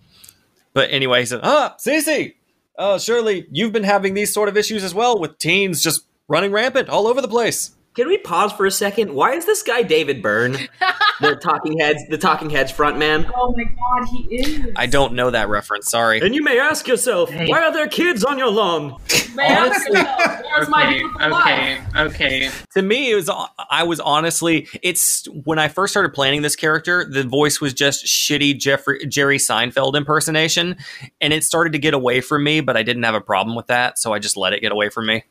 but 0.74 0.90
anyway 0.90 1.20
he 1.20 1.26
said 1.26 1.40
ah 1.42 1.74
Cece, 1.78 2.34
uh, 2.78 2.98
surely 2.98 3.46
you've 3.50 3.72
been 3.72 3.84
having 3.84 4.12
these 4.12 4.34
sort 4.34 4.50
of 4.50 4.56
issues 4.58 4.84
as 4.84 4.92
well 4.94 5.18
with 5.18 5.38
teens 5.38 5.82
just 5.82 6.02
running 6.28 6.52
rampant 6.52 6.90
all 6.90 7.06
over 7.06 7.22
the 7.22 7.28
place 7.28 7.74
Can 7.96 8.06
we 8.06 8.18
pause 8.18 8.52
for 8.52 8.66
a 8.66 8.70
second? 8.70 9.12
Why 9.14 9.32
is 9.32 9.46
this 9.46 9.62
guy 9.64 9.82
David 9.82 10.22
Byrne, 10.22 10.52
the 11.20 11.34
Talking 11.34 11.78
Heads, 11.80 12.00
the 12.08 12.18
Talking 12.18 12.48
Heads 12.48 12.72
frontman? 12.72 13.28
oh 13.34 13.52
my 13.56 13.64
god, 13.64 14.08
he 14.08 14.36
is. 14.36 14.66
i 14.76 14.86
don't 14.86 15.12
know 15.14 15.30
that 15.30 15.48
reference 15.48 15.90
sorry 15.90 16.20
And 16.20 16.34
you 16.34 16.42
may 16.44 16.58
ask 16.60 16.86
yourself, 16.86 17.30
why 17.34 17.60
are 17.62 17.72
there 17.72 17.88
kids 17.88 18.24
on 18.24 18.38
your 18.38 18.50
lawn? 18.50 18.96
Man, 19.34 19.70
Where's 19.70 20.68
my 20.68 20.84
Okay, 20.86 20.98
beautiful 20.98 21.30
wife? 21.30 21.80
okay, 21.96 22.46
okay. 22.46 22.50
to 22.74 22.82
me 22.82 23.10
it 23.12 23.14
was 23.16 23.30
i 23.70 23.82
was 23.82 24.00
honestly 24.00 24.68
it's 24.82 25.26
when 25.44 25.58
i 25.58 25.68
first 25.68 25.92
started 25.92 26.12
planning 26.12 26.42
this 26.42 26.56
character 26.56 27.04
the 27.08 27.22
voice 27.24 27.60
was 27.60 27.72
just 27.72 28.04
shitty 28.06 28.58
jeffrey 28.58 29.04
jerry 29.06 29.38
seinfeld 29.38 29.94
impersonation 29.94 30.76
and 31.20 31.32
it 31.32 31.44
started 31.44 31.72
to 31.72 31.78
get 31.78 31.94
away 31.94 32.20
from 32.20 32.42
me 32.44 32.60
but 32.60 32.76
i 32.76 32.82
didn't 32.82 33.02
have 33.04 33.14
a 33.14 33.20
problem 33.20 33.54
with 33.56 33.66
that 33.68 33.98
so 33.98 34.12
i 34.12 34.18
just 34.18 34.36
let 34.36 34.52
it 34.52 34.60
get 34.60 34.72
away 34.72 34.88
from 34.88 35.06
me 35.06 35.22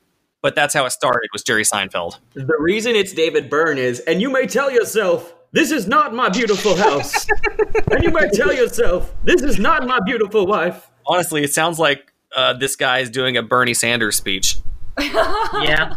but 0.41 0.55
that's 0.55 0.73
how 0.73 0.85
it 0.85 0.91
started 0.91 1.29
was 1.33 1.43
jerry 1.43 1.63
seinfeld 1.63 2.19
The 2.33 2.45
reason 2.59 2.95
it's 2.95 3.13
David 3.13 3.49
Byrne 3.49 3.77
is, 3.77 3.99
and 4.01 4.21
you 4.21 4.29
may 4.29 4.45
tell 4.47 4.69
yourself, 4.71 5.33
this 5.51 5.71
is 5.71 5.87
not 5.87 6.13
my 6.13 6.29
beautiful 6.29 6.75
house. 6.75 7.25
and 7.91 8.03
you 8.03 8.11
may 8.11 8.29
tell 8.29 8.53
yourself, 8.53 9.13
this 9.23 9.41
is 9.41 9.57
not 9.59 9.85
my 9.87 9.99
beautiful 10.05 10.45
wife. 10.47 10.89
honestly 11.07 11.43
it 11.43 11.53
sounds 11.53 11.79
like 11.79 12.13
uh, 12.35 12.53
this 12.53 12.75
guy 12.75 12.99
is 12.99 13.09
doing 13.09 13.35
a 13.37 13.41
bernie 13.43 13.73
sanders 13.73 14.15
speech 14.15 14.57
Yeah. 14.99 15.95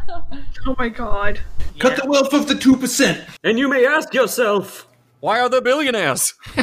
Oh 0.67 0.75
my 0.79 0.89
god. 0.89 1.41
Cut 1.81 2.01
the 2.01 2.07
wealth 2.09 2.33
of 2.33 2.47
the 2.47 2.55
two 2.55 2.77
percent. 2.77 3.21
And 3.43 3.59
you 3.59 3.69
may 3.69 3.85
ask 3.85 4.15
yourself, 4.15 4.87
why 5.21 5.41
are 5.41 5.49
there 5.49 5.61
billionaires 5.61 6.35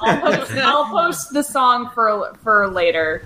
I'll 0.00 0.20
post, 0.20 0.52
I'll 0.52 0.84
post 0.90 1.32
the 1.32 1.42
song 1.42 1.90
for 1.94 2.34
for 2.42 2.68
later. 2.68 3.24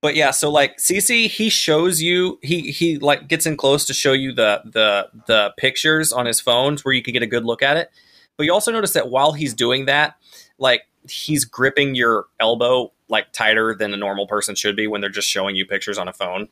but 0.00 0.14
yeah 0.14 0.30
so 0.30 0.50
like 0.50 0.76
cc 0.78 1.28
he 1.28 1.48
shows 1.48 2.00
you 2.00 2.38
he 2.42 2.70
he 2.70 2.98
like 2.98 3.28
gets 3.28 3.46
in 3.46 3.56
close 3.56 3.84
to 3.86 3.94
show 3.94 4.12
you 4.12 4.32
the 4.32 4.62
the 4.64 5.08
the 5.26 5.52
pictures 5.56 6.12
on 6.12 6.26
his 6.26 6.40
phones 6.40 6.84
where 6.84 6.94
you 6.94 7.02
can 7.02 7.12
get 7.12 7.22
a 7.22 7.26
good 7.26 7.44
look 7.44 7.62
at 7.62 7.76
it 7.76 7.90
but 8.36 8.44
you 8.44 8.52
also 8.52 8.70
notice 8.70 8.92
that 8.92 9.10
while 9.10 9.32
he's 9.32 9.54
doing 9.54 9.86
that 9.86 10.14
like 10.58 10.82
he's 11.08 11.44
gripping 11.44 11.94
your 11.94 12.26
elbow 12.38 12.92
like 13.08 13.32
tighter 13.32 13.74
than 13.74 13.92
a 13.92 13.96
normal 13.96 14.26
person 14.26 14.54
should 14.54 14.76
be 14.76 14.86
when 14.86 15.00
they're 15.00 15.10
just 15.10 15.28
showing 15.28 15.56
you 15.56 15.66
pictures 15.66 15.98
on 15.98 16.06
a 16.08 16.12
phone 16.12 16.48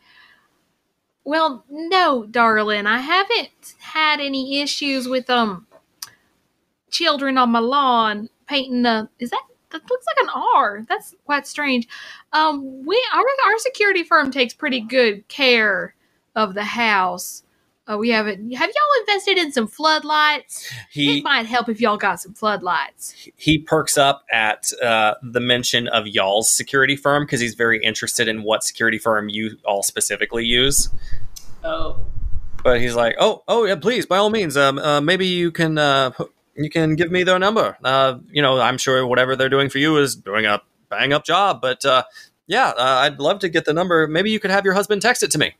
Well, 1.24 1.64
no, 1.68 2.24
darling. 2.24 2.86
I 2.86 2.98
haven't 2.98 3.74
had 3.80 4.20
any 4.20 4.60
issues 4.62 5.08
with 5.08 5.28
um 5.28 5.66
children 6.96 7.36
on 7.38 7.50
my 7.50 7.58
lawn 7.58 8.28
painting 8.46 8.86
a 8.86 9.08
is 9.18 9.30
that 9.30 9.42
that 9.70 9.82
looks 9.90 10.06
like 10.06 10.24
an 10.24 10.42
R. 10.54 10.84
That's 10.88 11.14
quite 11.24 11.46
strange. 11.46 11.86
Um 12.32 12.84
we 12.86 12.96
our 13.14 13.20
our 13.46 13.58
security 13.58 14.02
firm 14.04 14.30
takes 14.30 14.54
pretty 14.54 14.80
good 14.80 15.26
care 15.28 15.94
of 16.34 16.54
the 16.54 16.64
house. 16.64 17.42
Uh, 17.88 17.96
we 17.96 18.08
haven't 18.10 18.52
have 18.52 18.68
y'all 18.68 19.00
invested 19.00 19.38
in 19.38 19.52
some 19.52 19.68
floodlights? 19.68 20.68
he 20.90 21.18
it 21.18 21.24
might 21.24 21.46
help 21.46 21.68
if 21.68 21.80
y'all 21.80 21.96
got 21.96 22.20
some 22.20 22.34
floodlights. 22.34 23.14
he 23.36 23.58
perks 23.58 23.96
up 23.96 24.24
at 24.32 24.72
uh, 24.82 25.14
the 25.22 25.38
mention 25.40 25.86
of 25.88 26.06
y'all's 26.06 26.50
security 26.50 26.96
firm 26.96 27.24
because 27.24 27.40
he's 27.40 27.54
very 27.54 27.78
interested 27.84 28.26
in 28.26 28.42
what 28.42 28.64
security 28.64 28.98
firm 28.98 29.28
you 29.28 29.56
all 29.64 29.82
specifically 29.84 30.44
use 30.44 30.88
Oh. 31.62 32.00
but 32.64 32.80
he's 32.80 32.94
like, 32.96 33.14
"Oh, 33.20 33.42
oh 33.46 33.64
yeah, 33.66 33.76
please, 33.76 34.04
by 34.06 34.16
all 34.18 34.30
means, 34.30 34.56
um, 34.56 34.78
uh, 34.78 35.00
maybe 35.00 35.26
you 35.26 35.50
can, 35.52 35.78
uh, 35.78 36.10
pu- 36.10 36.30
you 36.56 36.70
can 36.70 36.96
give 36.96 37.10
me 37.10 37.22
their 37.22 37.38
number. 37.38 37.76
Uh, 37.82 38.18
you 38.30 38.42
know, 38.42 38.60
I'm 38.60 38.78
sure 38.78 39.06
whatever 39.06 39.36
they're 39.36 39.48
doing 39.48 39.68
for 39.68 39.78
you 39.78 39.96
is 39.98 40.16
doing 40.16 40.46
a 40.46 40.60
bang 40.88 41.12
up 41.12 41.24
job, 41.24 41.60
but 41.60 41.84
uh, 41.84 42.04
yeah, 42.46 42.68
uh, 42.68 43.00
I'd 43.02 43.18
love 43.18 43.40
to 43.40 43.48
get 43.48 43.64
the 43.64 43.72
number. 43.72 44.06
Maybe 44.06 44.30
you 44.30 44.40
could 44.40 44.50
have 44.50 44.64
your 44.64 44.74
husband 44.74 45.02
text 45.02 45.22
it 45.22 45.30
to 45.32 45.38
me. 45.38 45.54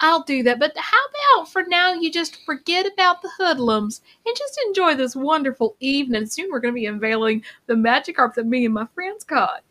I'll 0.00 0.22
do 0.22 0.42
that. 0.44 0.58
But 0.58 0.72
how 0.76 0.98
about 1.36 1.52
for 1.52 1.62
now 1.62 1.92
you 1.92 2.10
just 2.10 2.44
forget 2.44 2.86
about 2.90 3.20
the 3.22 3.30
hoodlums 3.36 4.00
and 4.24 4.34
just 4.36 4.58
enjoy 4.66 4.94
this 4.94 5.14
wonderful 5.14 5.76
evening? 5.78 6.26
Soon 6.26 6.48
we're 6.50 6.60
going 6.60 6.72
to 6.74 6.80
be 6.80 6.86
unveiling 6.86 7.44
the 7.66 7.74
Magikarp 7.74 8.34
that 8.34 8.46
me 8.46 8.64
and 8.64 8.74
my 8.74 8.86
friends 8.94 9.24
caught. 9.24 9.62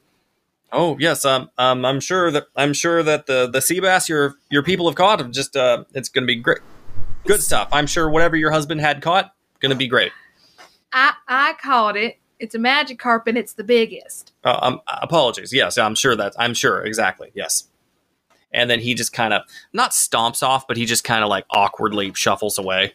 Oh 0.71 0.97
yes, 0.99 1.25
um, 1.25 1.49
um, 1.57 1.83
I'm 1.83 1.99
sure 1.99 2.29
that 2.29 2.45
I'm 2.55 2.73
sure 2.73 3.01
that 3.01 3.25
the 3.25 3.49
the 3.49 3.59
sea 3.59 3.79
bass 3.79 4.07
your 4.07 4.35
your 4.51 4.61
people 4.61 4.87
have 4.87 4.95
caught 4.95 5.19
have 5.19 5.31
just 5.31 5.55
uh, 5.55 5.83
it's 5.95 6.09
going 6.09 6.23
to 6.23 6.27
be 6.27 6.35
great, 6.35 6.59
good 7.25 7.41
stuff. 7.41 7.69
I'm 7.71 7.87
sure 7.87 8.07
whatever 8.07 8.35
your 8.35 8.51
husband 8.51 8.79
had 8.79 9.01
caught, 9.01 9.33
going 9.60 9.72
to 9.72 9.76
be 9.76 9.88
great. 9.88 10.12
I 10.93 11.14
I 11.28 11.53
caught 11.62 11.97
it. 11.97 12.18
It's 12.39 12.55
a 12.55 12.60
magic 12.60 12.99
carpet. 12.99 13.36
it's 13.36 13.53
the 13.53 13.64
biggest. 13.64 14.32
Uh, 14.43 14.57
um, 14.62 14.82
apologies. 14.88 15.51
Yes, 15.51 15.78
I'm 15.78 15.95
sure 15.95 16.16
that 16.16 16.34
I'm 16.38 16.53
sure 16.53 16.82
exactly. 16.82 17.32
Yes. 17.34 17.66
And 18.51 18.70
then 18.70 18.80
he 18.80 18.95
just 18.95 19.14
kind 19.14 19.34
of 19.34 19.43
not 19.74 19.91
stomps 19.91 20.41
off, 20.41 20.68
but 20.68 20.78
he 20.78 20.86
just 20.86 21.03
kind 21.03 21.24
of 21.24 21.30
like 21.30 21.45
awkwardly 21.51 22.14
shuffles 22.16 22.57
away. 22.57 22.93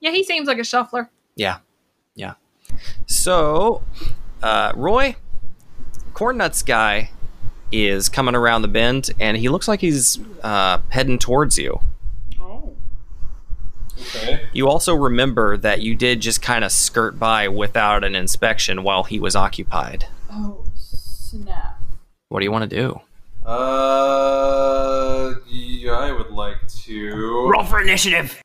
Yeah, 0.00 0.10
he 0.10 0.24
seems 0.24 0.48
like 0.48 0.58
a 0.58 0.64
shuffler. 0.64 1.08
Yeah, 1.36 1.58
yeah. 2.14 2.34
So, 3.06 3.82
uh, 4.42 4.72
Roy, 4.74 5.16
Corn 6.12 6.38
Nuts 6.38 6.62
guy 6.62 7.10
is 7.70 8.08
coming 8.08 8.34
around 8.34 8.62
the 8.62 8.68
bend, 8.68 9.10
and 9.18 9.36
he 9.36 9.48
looks 9.48 9.68
like 9.68 9.80
he's 9.80 10.18
uh, 10.42 10.78
heading 10.90 11.18
towards 11.18 11.56
you. 11.56 11.80
Okay. 14.02 14.42
You 14.52 14.68
also 14.68 14.94
remember 14.94 15.56
that 15.56 15.80
you 15.80 15.94
did 15.94 16.20
just 16.20 16.42
kind 16.42 16.64
of 16.64 16.72
skirt 16.72 17.18
by 17.18 17.48
without 17.48 18.04
an 18.04 18.14
inspection 18.14 18.82
while 18.82 19.04
he 19.04 19.18
was 19.20 19.34
occupied. 19.36 20.06
Oh 20.30 20.64
snap! 20.76 21.80
What 22.28 22.40
do 22.40 22.44
you 22.44 22.52
want 22.52 22.68
to 22.68 22.76
do? 22.76 23.00
Uh, 23.44 25.34
yeah, 25.48 25.92
I 25.92 26.12
would 26.12 26.30
like 26.30 26.66
to. 26.84 27.48
roll 27.50 27.64
for 27.64 27.80
initiative. 27.80 28.40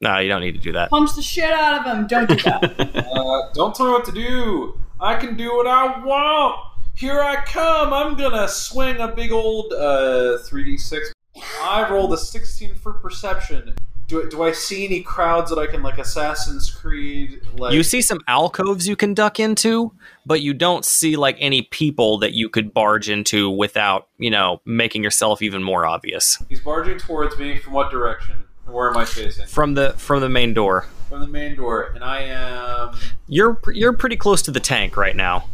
No, 0.00 0.18
you 0.18 0.28
don't 0.28 0.40
need 0.40 0.52
to 0.52 0.60
do 0.60 0.72
that. 0.72 0.90
Punch 0.90 1.14
the 1.14 1.22
shit 1.22 1.52
out 1.52 1.80
of 1.80 1.86
him! 1.96 2.06
Don't 2.06 2.28
do 2.28 2.36
that. 2.36 3.06
Uh, 3.20 3.52
don't 3.52 3.74
tell 3.74 3.86
me 3.86 3.92
what 3.92 4.04
to 4.04 4.12
do. 4.12 4.78
I 5.00 5.16
can 5.16 5.36
do 5.36 5.54
what 5.54 5.66
I 5.66 6.02
want. 6.04 6.56
Here 6.94 7.20
I 7.20 7.44
come. 7.44 7.92
I'm 7.92 8.16
gonna 8.16 8.48
swing 8.48 8.98
a 8.98 9.08
big 9.08 9.30
old 9.32 9.72
uh 9.72 10.38
3d6. 10.48 11.12
I 11.60 11.88
rolled 11.90 12.12
a 12.12 12.16
16 12.16 12.74
for 12.76 12.94
perception. 12.94 13.74
Do, 14.10 14.28
do 14.28 14.42
I 14.42 14.50
see 14.50 14.84
any 14.84 15.02
crowds 15.02 15.50
that 15.50 15.58
I 15.58 15.66
can 15.68 15.82
like 15.84 15.96
Assassin's 15.98 16.68
Creed 16.70 17.40
like? 17.56 17.72
You 17.72 17.82
see 17.84 18.02
some 18.02 18.18
alcoves 18.26 18.88
you 18.88 18.96
can 18.96 19.14
duck 19.14 19.38
into, 19.38 19.92
but 20.26 20.40
you 20.40 20.52
don't 20.52 20.84
see 20.84 21.14
like 21.16 21.36
any 21.38 21.62
people 21.62 22.18
that 22.18 22.32
you 22.32 22.48
could 22.48 22.74
barge 22.74 23.08
into 23.08 23.48
without, 23.48 24.08
you 24.18 24.30
know, 24.30 24.60
making 24.64 25.04
yourself 25.04 25.42
even 25.42 25.62
more 25.62 25.86
obvious. 25.86 26.42
He's 26.48 26.60
barging 26.60 26.98
towards 26.98 27.38
me. 27.38 27.58
From 27.58 27.72
what 27.72 27.90
direction? 27.92 28.34
Where 28.66 28.90
am 28.90 28.96
I 28.96 29.04
facing? 29.04 29.46
from 29.46 29.74
the 29.74 29.92
from 29.92 30.20
the 30.20 30.28
main 30.28 30.54
door. 30.54 30.86
From 31.08 31.20
the 31.20 31.26
main 31.28 31.54
door, 31.56 31.92
and 31.94 32.02
I 32.04 32.22
am 32.22 32.96
You're 33.28 33.60
you're 33.72 33.92
pretty 33.92 34.16
close 34.16 34.42
to 34.42 34.50
the 34.50 34.60
tank 34.60 34.96
right 34.96 35.14
now. 35.16 35.44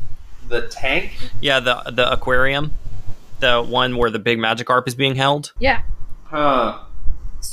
the 0.48 0.68
tank. 0.68 1.12
Yeah, 1.42 1.60
the 1.60 1.82
the 1.92 2.10
aquarium, 2.10 2.72
the 3.40 3.62
one 3.62 3.96
where 3.98 4.10
the 4.10 4.18
big 4.18 4.38
Magikarp 4.38 4.88
is 4.88 4.94
being 4.94 5.14
held. 5.14 5.52
Yeah. 5.58 5.82
Huh. 6.24 6.78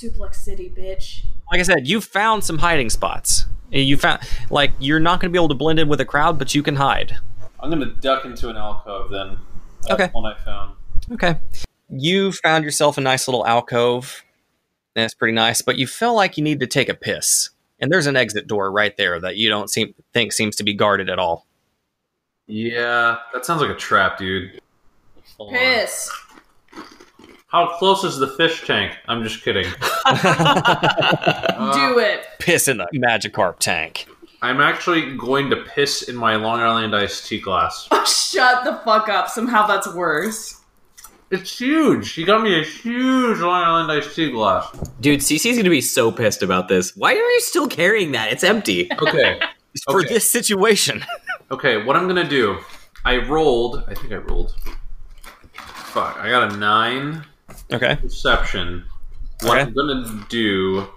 Suplex 0.01 0.35
City, 0.35 0.71
bitch. 0.75 1.23
Like 1.51 1.59
I 1.59 1.63
said, 1.63 1.87
you 1.87 2.01
found 2.01 2.43
some 2.43 2.57
hiding 2.57 2.89
spots. 2.89 3.45
You 3.71 3.97
found 3.97 4.21
like 4.49 4.71
you're 4.79 4.99
not 4.99 5.19
going 5.19 5.31
to 5.31 5.33
be 5.33 5.39
able 5.39 5.49
to 5.49 5.55
blend 5.55 5.79
in 5.79 5.87
with 5.87 5.99
a 5.99 6.05
crowd, 6.05 6.37
but 6.37 6.53
you 6.53 6.61
can 6.63 6.75
hide. 6.75 7.17
I'm 7.59 7.69
gonna 7.69 7.93
duck 8.01 8.25
into 8.25 8.49
an 8.49 8.57
alcove 8.57 9.09
then. 9.09 9.37
That's 9.83 9.93
Okay. 9.93 10.09
One 10.11 10.25
I 10.31 10.37
found. 10.37 10.75
Okay. 11.13 11.39
You 11.89 12.33
found 12.33 12.65
yourself 12.65 12.97
a 12.97 13.01
nice 13.01 13.27
little 13.27 13.45
alcove. 13.47 14.23
That's 14.95 15.13
pretty 15.13 15.33
nice, 15.33 15.61
but 15.61 15.77
you 15.77 15.87
feel 15.87 16.13
like 16.13 16.37
you 16.37 16.43
need 16.43 16.59
to 16.59 16.67
take 16.67 16.89
a 16.89 16.93
piss. 16.93 17.51
And 17.79 17.91
there's 17.91 18.05
an 18.05 18.15
exit 18.15 18.47
door 18.47 18.71
right 18.71 18.95
there 18.97 19.19
that 19.19 19.37
you 19.37 19.49
don't 19.49 19.69
seem 19.69 19.93
think 20.13 20.33
seems 20.33 20.55
to 20.57 20.63
be 20.63 20.73
guarded 20.73 21.09
at 21.09 21.19
all. 21.19 21.47
Yeah, 22.47 23.17
that 23.33 23.45
sounds 23.45 23.61
like 23.61 23.71
a 23.71 23.75
trap, 23.75 24.17
dude. 24.17 24.59
Hold 25.37 25.53
on. 25.53 25.59
Piss. 25.59 26.11
How 27.53 27.67
close 27.77 28.03
is 28.03 28.17
the 28.17 28.27
fish 28.29 28.65
tank? 28.65 28.97
I'm 29.07 29.21
just 29.21 29.43
kidding. 29.43 29.65
Do 29.65 29.69
uh, 30.09 31.93
it. 31.97 32.25
Piss 32.39 32.67
in 32.67 32.77
the 32.77 32.87
Magikarp 32.95 33.59
tank. 33.59 34.07
I'm 34.41 34.59
actually 34.59 35.15
going 35.15 35.51
to 35.51 35.57
piss 35.57 36.01
in 36.01 36.15
my 36.15 36.35
Long 36.35 36.61
Island 36.61 36.95
iced 36.95 37.27
tea 37.27 37.39
glass. 37.39 37.87
Shut 38.07 38.63
the 38.63 38.81
fuck 38.83 39.07
up. 39.07 39.29
Somehow 39.29 39.67
that's 39.67 39.87
worse. 39.93 40.61
It's 41.29 41.59
huge. 41.59 42.13
He 42.13 42.23
got 42.23 42.41
me 42.41 42.59
a 42.59 42.63
huge 42.63 43.37
Long 43.39 43.63
Island 43.63 43.91
iced 43.91 44.15
tea 44.15 44.31
glass. 44.31 44.71
Dude, 44.99 45.19
CC's 45.19 45.55
gonna 45.55 45.69
be 45.69 45.79
so 45.79 46.11
pissed 46.11 46.41
about 46.41 46.69
this. 46.69 46.95
Why 46.95 47.11
are 47.13 47.15
you 47.17 47.39
still 47.41 47.67
carrying 47.67 48.13
that? 48.13 48.31
It's 48.31 48.43
empty. 48.43 48.89
Okay. 48.99 49.39
For 49.85 49.99
Okay. 50.01 50.11
this 50.11 50.27
situation. 50.27 51.05
Okay, 51.51 51.83
what 51.83 51.95
I'm 51.95 52.07
gonna 52.07 52.27
do? 52.27 52.57
I 53.05 53.17
rolled. 53.17 53.83
I 53.87 53.93
think 53.93 54.11
I 54.11 54.15
rolled. 54.17 54.55
Fuck, 55.53 56.17
I 56.17 56.29
got 56.29 56.51
a 56.51 56.57
nine 56.57 57.23
Okay. 57.71 57.95
perception. 57.97 58.85
What 59.41 59.57
Okay. 59.57 59.61
I'm 59.61 59.73
gonna 59.73 60.25
do? 60.29 60.87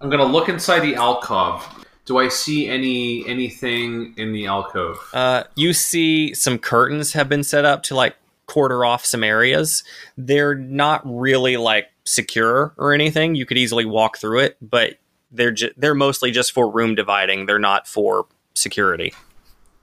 I'm 0.00 0.10
gonna 0.10 0.24
look 0.24 0.48
inside 0.48 0.80
the 0.80 0.94
alcove. 0.96 1.66
Do 2.04 2.18
I 2.18 2.28
see 2.28 2.68
any 2.68 3.26
anything 3.28 4.14
in 4.16 4.32
the 4.32 4.46
alcove? 4.46 4.98
Uh, 5.14 5.44
you 5.54 5.72
see 5.72 6.34
some 6.34 6.58
curtains 6.58 7.12
have 7.12 7.28
been 7.28 7.44
set 7.44 7.64
up 7.64 7.82
to 7.84 7.94
like 7.94 8.16
quarter 8.46 8.84
off 8.84 9.04
some 9.04 9.22
areas. 9.24 9.84
They're 10.18 10.54
not 10.54 11.00
really 11.04 11.56
like 11.56 11.86
secure 12.04 12.74
or 12.76 12.92
anything. 12.92 13.34
You 13.36 13.46
could 13.46 13.56
easily 13.56 13.84
walk 13.84 14.18
through 14.18 14.40
it, 14.40 14.56
but 14.60 14.94
they're 15.30 15.52
ju- 15.52 15.72
they're 15.76 15.94
mostly 15.94 16.30
just 16.32 16.52
for 16.52 16.68
room 16.68 16.94
dividing. 16.94 17.46
They're 17.46 17.58
not 17.60 17.86
for 17.86 18.26
security. 18.54 19.14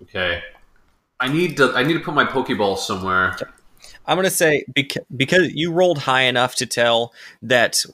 Okay. 0.04 0.44
I 1.22 1.28
need 1.30 1.58
to. 1.58 1.74
I 1.74 1.84
need 1.84 1.94
to 1.94 2.00
put 2.02 2.14
my 2.14 2.26
Pokeball 2.26 2.78
somewhere. 2.78 3.36
I'm 4.10 4.18
gonna 4.18 4.32
say 4.32 4.66
because 4.74 5.04
because 5.16 5.54
you 5.54 5.72
rolled 5.72 6.00
high 6.00 6.24
enough 6.24 6.56
to 6.56 6.66
tell 6.66 7.14
that 7.44 7.86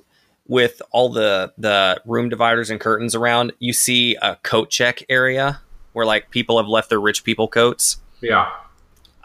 with 0.48 0.82
all 0.92 1.10
the 1.10 1.52
the 1.58 2.02
room 2.06 2.30
dividers 2.30 2.70
and 2.70 2.80
curtains 2.80 3.16
around, 3.16 3.52
you 3.60 3.74
see 3.74 4.16
a 4.22 4.38
coat 4.38 4.70
check 4.70 5.04
area 5.10 5.60
where 5.92 6.06
like 6.06 6.30
people 6.30 6.58
have 6.58 6.70
left 6.70 6.90
their 6.90 7.02
rich 7.02 7.26
people 7.26 7.50
coats. 7.50 7.98
Yeah. 8.22 8.50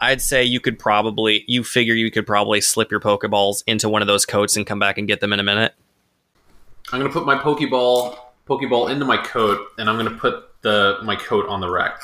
I'd 0.01 0.21
say 0.21 0.43
you 0.43 0.59
could 0.59 0.77
probably 0.77 1.45
you 1.47 1.63
figure 1.63 1.93
you 1.93 2.11
could 2.11 2.27
probably 2.27 2.59
slip 2.59 2.91
your 2.91 2.99
Pokeballs 2.99 3.63
into 3.65 3.87
one 3.87 4.01
of 4.01 4.09
those 4.09 4.25
coats 4.25 4.57
and 4.57 4.67
come 4.67 4.79
back 4.79 4.97
and 4.97 5.07
get 5.07 5.21
them 5.21 5.31
in 5.31 5.39
a 5.39 5.43
minute. 5.43 5.73
I'm 6.91 6.99
gonna 6.99 7.13
put 7.13 7.25
my 7.25 7.37
Pokeball 7.37 8.17
Pokeball 8.49 8.91
into 8.91 9.05
my 9.05 9.15
coat, 9.15 9.65
and 9.77 9.89
I'm 9.89 9.95
gonna 9.95 10.17
put 10.17 10.61
the 10.61 10.99
my 11.03 11.15
coat 11.15 11.47
on 11.47 11.61
the 11.61 11.69
rack. 11.69 12.01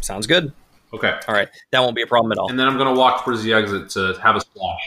Sounds 0.00 0.28
good. 0.28 0.52
Okay. 0.92 1.18
All 1.28 1.34
right, 1.34 1.48
that 1.70 1.80
won't 1.80 1.96
be 1.96 2.02
a 2.02 2.06
problem 2.06 2.32
at 2.32 2.38
all. 2.38 2.50
And 2.50 2.58
then 2.58 2.66
I'm 2.66 2.78
gonna 2.78 2.94
walk 2.94 3.24
towards 3.24 3.42
the 3.42 3.52
exit 3.52 3.90
to 3.90 4.18
have 4.22 4.36
a 4.36 4.40
splash. 4.40 4.80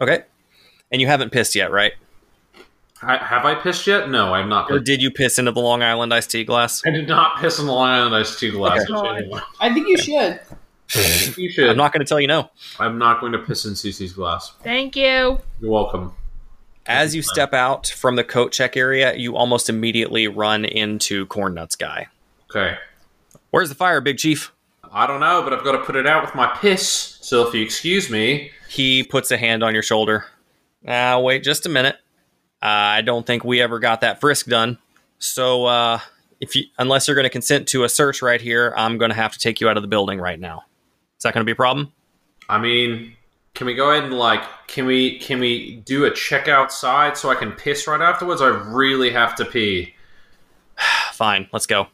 Okay, 0.00 0.24
and 0.90 1.00
you 1.00 1.06
haven't 1.06 1.30
pissed 1.30 1.54
yet, 1.54 1.70
right? 1.70 1.92
I, 3.04 3.16
have 3.16 3.44
I 3.44 3.56
pissed 3.56 3.86
yet? 3.86 4.08
No, 4.08 4.32
I 4.32 4.38
have 4.38 4.48
not. 4.48 4.70
Or 4.70 4.78
did 4.78 5.02
you 5.02 5.10
piss 5.10 5.38
into 5.38 5.50
the 5.50 5.60
Long 5.60 5.82
Island 5.82 6.14
iced 6.14 6.30
tea 6.30 6.44
glass? 6.44 6.82
I 6.86 6.90
did 6.90 7.08
not 7.08 7.40
piss 7.40 7.58
in 7.58 7.66
the 7.66 7.72
Long 7.72 7.88
Island 7.88 8.14
iced 8.14 8.38
tea 8.38 8.50
glass. 8.52 8.88
Okay. 8.88 9.30
I 9.60 9.74
think 9.74 9.88
you 9.88 9.98
should. 9.98 10.40
you 11.36 11.50
should. 11.50 11.68
I'm 11.68 11.76
not 11.76 11.92
going 11.92 12.04
to 12.04 12.08
tell 12.08 12.20
you 12.20 12.28
no. 12.28 12.50
I'm 12.78 12.98
not 12.98 13.20
going 13.20 13.32
to 13.32 13.38
piss 13.38 13.64
in 13.64 13.72
CC's 13.72 14.12
glass. 14.12 14.52
Thank 14.62 14.94
you. 14.94 15.40
You're 15.60 15.70
welcome. 15.70 16.14
As 16.86 17.14
you 17.14 17.22
step 17.22 17.54
out 17.54 17.88
from 17.88 18.16
the 18.16 18.24
coat 18.24 18.52
check 18.52 18.76
area, 18.76 19.14
you 19.14 19.36
almost 19.36 19.68
immediately 19.68 20.28
run 20.28 20.64
into 20.64 21.26
Corn 21.26 21.54
Nuts 21.54 21.76
guy. 21.76 22.08
Okay. 22.50 22.76
Where's 23.50 23.68
the 23.68 23.74
fire, 23.74 24.00
Big 24.00 24.18
Chief? 24.18 24.52
I 24.92 25.06
don't 25.06 25.20
know, 25.20 25.42
but 25.42 25.52
I've 25.52 25.64
got 25.64 25.72
to 25.72 25.78
put 25.78 25.96
it 25.96 26.06
out 26.06 26.22
with 26.22 26.34
my 26.34 26.46
piss. 26.58 27.18
So 27.22 27.46
if 27.48 27.54
you 27.54 27.62
excuse 27.62 28.10
me, 28.10 28.50
He 28.68 29.02
puts 29.02 29.30
a 29.30 29.38
hand 29.38 29.62
on 29.62 29.72
your 29.72 29.82
shoulder. 29.82 30.26
Ah, 30.86 31.18
wait 31.18 31.42
just 31.42 31.64
a 31.64 31.68
minute. 31.68 31.96
Uh, 32.62 32.66
I 32.98 33.00
don't 33.00 33.26
think 33.26 33.44
we 33.44 33.60
ever 33.60 33.78
got 33.78 34.02
that 34.02 34.20
frisk 34.20 34.46
done. 34.46 34.78
So, 35.18 35.66
uh, 35.66 35.98
if 36.40 36.54
you, 36.56 36.64
unless 36.78 37.06
you're 37.06 37.14
going 37.14 37.24
to 37.24 37.30
consent 37.30 37.68
to 37.68 37.84
a 37.84 37.88
search 37.88 38.22
right 38.22 38.40
here, 38.40 38.74
I'm 38.76 38.98
going 38.98 39.10
to 39.10 39.16
have 39.16 39.32
to 39.32 39.38
take 39.38 39.60
you 39.60 39.68
out 39.68 39.76
of 39.76 39.82
the 39.82 39.88
building 39.88 40.20
right 40.20 40.38
now. 40.38 40.64
Is 41.16 41.22
that 41.22 41.34
going 41.34 41.42
to 41.42 41.44
be 41.44 41.52
a 41.52 41.56
problem? 41.56 41.92
I 42.48 42.58
mean, 42.58 43.14
can 43.54 43.66
we 43.66 43.74
go 43.74 43.90
ahead 43.90 44.04
and 44.04 44.14
like, 44.14 44.42
can 44.66 44.86
we 44.86 45.18
can 45.18 45.40
we 45.40 45.76
do 45.84 46.04
a 46.04 46.10
check 46.10 46.48
outside 46.48 47.16
so 47.16 47.30
I 47.30 47.34
can 47.34 47.52
piss 47.52 47.86
right 47.86 48.00
afterwards? 48.00 48.40
I 48.40 48.48
really 48.48 49.10
have 49.10 49.34
to 49.36 49.44
pee. 49.44 49.94
Fine, 51.12 51.48
let's 51.52 51.66
go. 51.66 51.88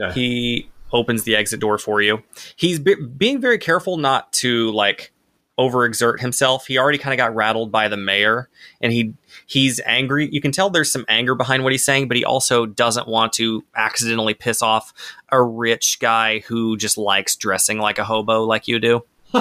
Okay. 0.00 0.14
He 0.18 0.70
opens 0.92 1.24
the 1.24 1.36
exit 1.36 1.60
door 1.60 1.78
for 1.78 2.00
you. 2.00 2.22
He's 2.56 2.78
be- 2.78 2.94
being 2.94 3.40
very 3.40 3.58
careful 3.58 3.96
not 3.96 4.32
to 4.34 4.70
like 4.72 5.12
overexert 5.58 6.20
himself. 6.20 6.66
He 6.66 6.78
already 6.78 6.96
kind 6.96 7.12
of 7.12 7.18
got 7.18 7.34
rattled 7.34 7.70
by 7.70 7.88
the 7.88 7.96
mayor, 7.96 8.48
and 8.80 8.92
he 8.92 9.12
he's 9.46 9.80
angry. 9.84 10.28
You 10.32 10.40
can 10.40 10.52
tell 10.52 10.70
there's 10.70 10.90
some 10.90 11.04
anger 11.08 11.34
behind 11.34 11.62
what 11.62 11.72
he's 11.72 11.84
saying, 11.84 12.08
but 12.08 12.16
he 12.16 12.24
also 12.24 12.64
doesn't 12.66 13.06
want 13.06 13.34
to 13.34 13.62
accidentally 13.76 14.34
piss 14.34 14.62
off 14.62 14.92
a 15.28 15.42
rich 15.42 15.98
guy 16.00 16.40
who 16.40 16.76
just 16.76 16.96
likes 16.96 17.36
dressing 17.36 17.78
like 17.78 17.98
a 17.98 18.04
hobo, 18.04 18.44
like 18.44 18.66
you 18.66 18.78
do. 18.78 19.04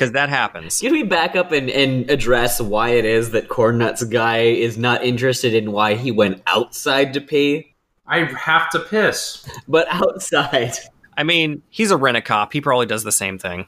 Because 0.00 0.12
that 0.12 0.30
happens. 0.30 0.80
Can 0.80 0.92
we 0.92 1.02
back 1.02 1.36
up 1.36 1.52
and, 1.52 1.68
and 1.68 2.10
address 2.10 2.58
why 2.58 2.90
it 2.92 3.04
is 3.04 3.32
that 3.32 3.48
Corn 3.50 3.76
Nuts 3.76 4.02
guy 4.04 4.44
is 4.44 4.78
not 4.78 5.04
interested 5.04 5.52
in 5.52 5.72
why 5.72 5.94
he 5.94 6.10
went 6.10 6.42
outside 6.46 7.12
to 7.12 7.20
pee? 7.20 7.69
I 8.10 8.24
have 8.24 8.68
to 8.70 8.80
piss. 8.80 9.46
But 9.68 9.86
outside. 9.90 10.72
I 11.16 11.22
mean, 11.22 11.62
he's 11.70 11.90
a 11.90 11.96
rent 11.96 12.16
a 12.16 12.20
cop. 12.22 12.52
He 12.52 12.60
probably 12.60 12.86
does 12.86 13.04
the 13.04 13.12
same 13.12 13.38
thing. 13.38 13.66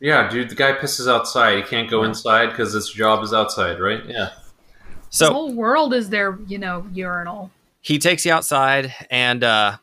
Yeah, 0.00 0.28
dude, 0.28 0.48
the 0.48 0.54
guy 0.56 0.72
pisses 0.72 1.08
outside. 1.08 1.58
He 1.58 1.62
can't 1.62 1.88
go 1.90 2.02
inside 2.02 2.46
because 2.50 2.72
his 2.72 2.88
job 2.90 3.22
is 3.22 3.32
outside, 3.32 3.78
right? 3.78 4.04
Yeah. 4.06 4.30
So 5.10 5.26
the 5.26 5.32
whole 5.32 5.52
world 5.54 5.92
is 5.94 6.08
their, 6.10 6.38
you 6.46 6.58
know, 6.58 6.86
urinal. 6.92 7.50
he 7.82 7.98
takes 7.98 8.24
you 8.26 8.32
outside 8.32 8.94
and 9.10 9.44
uh 9.44 9.76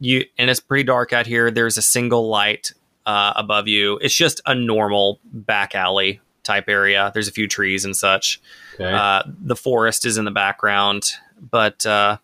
you 0.00 0.24
and 0.38 0.50
it's 0.50 0.60
pretty 0.60 0.82
dark 0.84 1.12
out 1.14 1.26
here 1.26 1.50
there's 1.50 1.78
a 1.78 1.82
single 1.82 2.28
light 2.28 2.72
uh 3.06 3.32
above 3.36 3.66
you 3.68 3.98
it's 4.02 4.14
just 4.14 4.42
a 4.44 4.54
normal 4.54 5.18
back 5.32 5.74
alley 5.74 6.20
type 6.42 6.68
area 6.68 7.10
there's 7.14 7.28
a 7.28 7.32
few 7.32 7.48
trees 7.48 7.84
and 7.86 7.96
such 7.96 8.40
Okay. 8.74 8.92
uh 8.92 9.22
the 9.40 9.56
forest 9.56 10.04
is 10.04 10.18
in 10.18 10.26
the 10.26 10.30
background 10.30 11.12
but 11.50 11.86
uh 11.86 12.18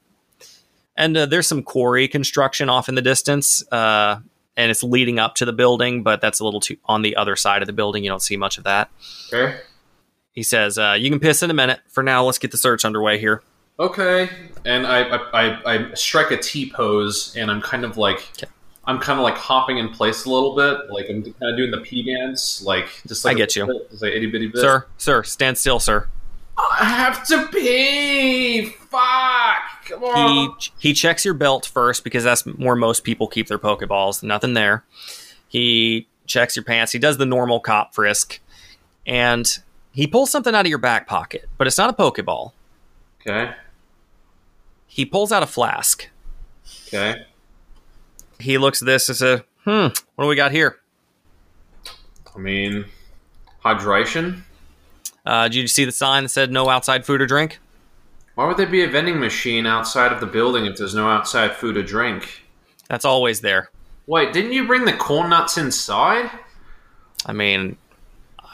and 0.97 1.16
uh, 1.16 1.27
there's 1.27 1.47
some 1.47 1.62
quarry 1.62 2.09
construction 2.09 2.69
off 2.69 2.89
in 2.89 2.94
the 2.94 3.02
distance 3.02 3.62
uh 3.73 4.19
and 4.55 4.70
it's 4.70 4.82
leading 4.82 5.19
up 5.19 5.35
to 5.35 5.44
the 5.44 5.52
building 5.52 6.02
but 6.02 6.20
that's 6.20 6.40
a 6.40 6.44
little 6.44 6.60
too 6.60 6.77
on 6.85 7.02
the 7.02 7.16
other 7.16 7.36
side 7.36 7.62
of 7.62 7.66
the 7.66 7.73
building 7.73 8.05
you 8.05 8.10
don't 8.10 8.23
see 8.23 8.36
much 8.36 8.59
of 8.59 8.64
that 8.64 8.90
okay. 9.32 9.59
he 10.32 10.43
says 10.43 10.78
uh 10.78 10.97
you 10.98 11.10
can 11.10 11.20
piss 11.20 11.43
in 11.43 11.51
a 11.51 11.55
minute 11.55 11.81
for 11.89 12.02
now 12.02 12.24
let's 12.24 12.39
get 12.39 12.51
the 12.51 12.59
search 12.59 12.85
underway 12.85 13.19
here 13.19 13.43
Okay. 13.78 14.28
And 14.64 14.86
I, 14.86 15.01
I, 15.02 15.16
I, 15.32 15.74
I 15.74 15.94
strike 15.94 16.31
a 16.31 16.36
T 16.36 16.70
pose, 16.70 17.35
and 17.36 17.51
I'm 17.51 17.60
kind 17.60 17.85
of 17.85 17.97
like, 17.97 18.31
I'm 18.85 18.98
kind 18.98 19.19
of 19.19 19.24
like 19.24 19.35
hopping 19.35 19.78
in 19.78 19.89
place 19.89 20.24
a 20.24 20.31
little 20.31 20.55
bit, 20.55 20.90
like 20.90 21.06
I'm 21.09 21.23
kind 21.23 21.35
of 21.51 21.56
doing 21.56 21.70
the 21.70 21.81
P 21.81 22.02
dance, 22.02 22.62
like 22.62 22.86
just 23.06 23.24
like 23.24 23.35
I 23.35 23.39
get 23.39 23.56
you. 23.56 23.64
a 23.64 23.66
bit, 23.66 23.90
just 23.90 24.02
like 24.02 24.12
itty 24.12 24.27
bitty 24.27 24.48
bit. 24.48 24.60
sir 24.60 24.86
sir 24.98 25.23
stand 25.23 25.59
still 25.59 25.81
sir 25.81 26.09
I 26.59 26.85
have 26.85 27.27
to 27.29 27.49
pee. 27.49 28.66
Fuck. 28.66 29.89
Come 29.89 30.03
he 30.29 30.49
he 30.79 30.93
checks 30.93 31.24
your 31.24 31.35
belt 31.35 31.66
first 31.66 32.05
because 32.05 32.24
that's 32.24 32.43
where 32.47 32.77
most 32.77 33.05
people 33.05 33.27
keep 33.27 33.49
their 33.49 33.59
pokeballs 33.59 34.23
nothing 34.23 34.55
there 34.55 34.85
he 35.49 36.07
checks 36.27 36.55
your 36.55 36.65
pants 36.65 36.93
he 36.93 36.99
does 37.01 37.16
the 37.19 37.27
normal 37.27 37.59
cop 37.59 37.93
frisk 37.95 38.39
and 39.07 39.59
he 39.93 40.07
pulls 40.07 40.31
something 40.31 40.55
out 40.55 40.65
of 40.65 40.69
your 40.70 40.79
back 40.79 41.07
pocket 41.09 41.49
but 41.59 41.66
it's 41.66 41.77
not 41.79 41.91
a 41.91 41.93
pokeball 41.93 42.53
Okay. 43.20 43.53
he 44.87 45.05
pulls 45.05 45.33
out 45.33 45.43
a 45.43 45.47
flask 45.47 46.09
Okay. 46.87 47.27
he 48.39 48.57
looks 48.57 48.81
at 48.83 48.87
this 48.87 49.09
and 49.09 49.16
says 49.19 49.41
hmm 49.65 49.89
what 50.15 50.24
do 50.24 50.27
we 50.29 50.37
got 50.37 50.53
here 50.53 50.79
I 52.35 52.39
mean, 52.39 52.85
hydration. 53.65 54.43
Uh, 55.27 55.49
did 55.49 55.55
you 55.57 55.66
see 55.69 55.85
the 55.85 55.93
sign 55.93 56.24
that 56.24 56.28
said 56.28 56.51
no 56.51 56.69
outside 56.69 57.05
food 57.07 57.20
or 57.20 57.27
drink 57.27 57.59
Why 58.35 58.47
would 58.47 58.57
there 58.57 58.66
be 58.66 58.82
a 58.82 58.89
vending 58.89 59.20
machine 59.20 59.66
outside 59.66 60.12
of 60.12 60.20
the 60.20 60.27
building 60.27 60.66
if 60.66 60.77
there's 60.77 60.94
no 60.94 61.09
outside 61.09 61.53
food 61.53 61.77
or 61.77 61.82
drink? 61.82 62.43
That's 62.89 63.05
always 63.05 63.40
there. 63.40 63.70
Wait, 64.07 64.32
didn't 64.32 64.53
you 64.53 64.66
bring 64.66 64.85
the 64.85 64.93
corn 64.93 65.31
nuts 65.31 65.57
inside? 65.59 66.31
I 67.24 67.32
mean, 67.32 67.77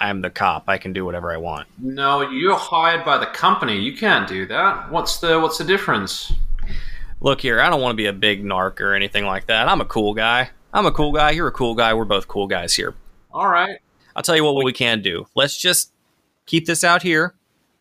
I'm 0.01 0.21
the 0.21 0.31
cop. 0.31 0.65
I 0.69 0.79
can 0.79 0.93
do 0.93 1.05
whatever 1.05 1.33
I 1.33 1.39
want. 1.39 1.67
No, 1.79 2.29
you're 2.31 2.57
hired 2.57 3.05
by 3.05 3.19
the 3.19 3.27
company. 3.27 3.81
You 3.81 3.97
can't 3.97 4.29
do 4.29 4.47
that. 4.47 4.91
What's 4.91 5.19
the 5.19 5.41
what's 5.41 5.59
the 5.59 5.65
difference? 5.65 6.33
Look 7.21 7.41
here, 7.41 7.61
I 7.61 7.69
don't 7.69 7.81
want 7.81 7.93
to 7.93 7.97
be 7.97 8.07
a 8.07 8.13
big 8.13 8.45
narc 8.45 8.81
or 8.81 8.95
anything 8.95 9.25
like 9.25 9.47
that. 9.47 9.69
I'm 9.69 9.81
a 9.81 9.85
cool 9.85 10.15
guy. 10.15 10.51
I'm 10.73 10.87
a 10.87 10.93
cool 10.93 11.13
guy. 11.13 11.31
You're 11.31 11.49
a 11.49 11.53
cool 11.53 11.75
guy. 11.75 11.95
We're 11.95 12.05
both 12.05 12.29
cool 12.29 12.47
guys 12.47 12.75
here. 12.75 12.95
All 13.33 13.49
right. 13.49 13.79
I'll 14.15 14.23
tell 14.23 14.37
you 14.37 14.45
what 14.45 14.65
we 14.65 14.73
can 14.73 15.03
do. 15.03 15.27
Let's 15.35 15.57
just 15.57 15.93
keep 16.49 16.67
this 16.67 16.83
out 16.83 17.03
here. 17.03 17.35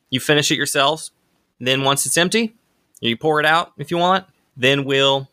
You 0.10 0.20
finish 0.20 0.52
it 0.52 0.56
yourselves. 0.56 1.12
Then 1.60 1.84
once 1.84 2.06
it's 2.06 2.18
empty, 2.18 2.54
you 3.00 3.18
pour 3.18 3.40
it 3.40 3.46
out 3.46 3.72
if 3.78 3.90
you 3.90 3.98
want. 3.98 4.26
Then 4.56 4.86
we'll 4.86 5.28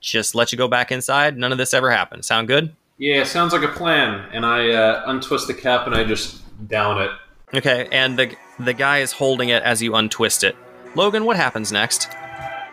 just 0.00 0.34
let 0.34 0.52
you 0.52 0.58
go 0.58 0.68
back 0.68 0.90
inside. 0.90 1.36
None 1.36 1.52
of 1.52 1.58
this 1.58 1.74
ever 1.74 1.90
happened. 1.90 2.24
Sound 2.24 2.48
good? 2.48 2.74
Yeah, 2.96 3.24
sounds 3.24 3.52
like 3.52 3.62
a 3.62 3.68
plan. 3.68 4.28
And 4.32 4.46
I 4.46 4.70
uh, 4.70 5.02
untwist 5.06 5.46
the 5.46 5.54
cap 5.54 5.86
and 5.86 5.94
I 5.94 6.04
just 6.04 6.40
down 6.68 7.02
it. 7.02 7.10
Okay, 7.54 7.88
and 7.92 8.18
the 8.18 8.34
the 8.58 8.74
guy 8.74 8.98
is 8.98 9.12
holding 9.12 9.48
it 9.48 9.62
as 9.62 9.80
you 9.80 9.94
untwist 9.94 10.44
it. 10.44 10.54
Logan, 10.94 11.24
what 11.24 11.36
happens 11.36 11.72
next? 11.72 12.08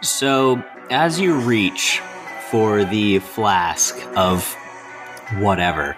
So, 0.01 0.63
as 0.89 1.19
you 1.19 1.35
reach 1.35 2.01
for 2.49 2.83
the 2.83 3.19
flask 3.19 3.97
of 4.17 4.53
whatever, 5.37 5.95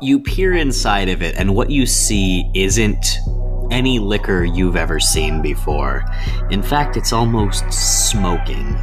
you 0.00 0.18
peer 0.18 0.54
inside 0.54 1.08
of 1.08 1.22
it, 1.22 1.36
and 1.36 1.54
what 1.54 1.70
you 1.70 1.86
see 1.86 2.50
isn't 2.54 3.06
any 3.70 3.98
liquor 3.98 4.44
you've 4.44 4.76
ever 4.76 5.00
seen 5.00 5.42
before. 5.42 6.04
In 6.50 6.62
fact, 6.62 6.96
it's 6.96 7.12
almost 7.12 7.70
smoking. 7.72 8.76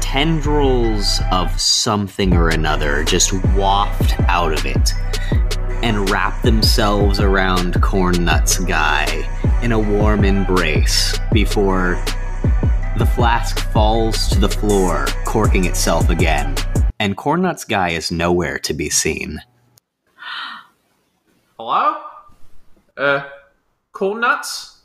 Tendrils 0.00 1.20
of 1.30 1.58
something 1.60 2.34
or 2.34 2.50
another 2.50 3.04
just 3.04 3.32
waft 3.54 4.18
out 4.28 4.52
of 4.52 4.66
it 4.66 4.92
and 5.82 6.08
wrap 6.10 6.42
themselves 6.42 7.18
around 7.18 7.80
Corn 7.82 8.24
Nuts 8.24 8.58
Guy 8.58 9.06
in 9.62 9.72
a 9.72 9.78
warm 9.78 10.24
embrace 10.24 11.18
before 11.32 12.02
the 12.98 13.06
flask 13.06 13.58
falls 13.72 14.28
to 14.28 14.38
the 14.38 14.48
floor, 14.48 15.06
corking 15.24 15.64
itself 15.64 16.10
again, 16.10 16.54
and 17.00 17.16
Corn 17.16 17.42
Nuts 17.42 17.64
Guy 17.64 17.90
is 17.90 18.12
nowhere 18.12 18.58
to 18.60 18.74
be 18.74 18.90
seen. 18.90 19.40
Hello? 21.58 22.02
Uh, 22.96 23.28
corn 23.92 24.20
nuts? 24.20 24.80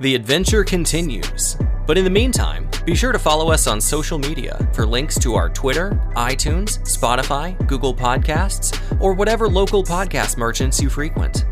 The 0.00 0.14
adventure 0.14 0.62
continues. 0.62 1.56
But 1.86 1.98
in 1.98 2.04
the 2.04 2.10
meantime, 2.10 2.68
be 2.84 2.94
sure 2.94 3.12
to 3.12 3.18
follow 3.18 3.50
us 3.50 3.66
on 3.66 3.80
social 3.80 4.18
media 4.18 4.56
for 4.72 4.86
links 4.86 5.18
to 5.20 5.34
our 5.34 5.48
Twitter, 5.48 6.00
iTunes, 6.14 6.78
Spotify, 6.82 7.56
Google 7.66 7.94
Podcasts, 7.94 8.78
or 9.00 9.12
whatever 9.12 9.48
local 9.48 9.82
podcast 9.82 10.36
merchants 10.36 10.80
you 10.80 10.88
frequent. 10.88 11.46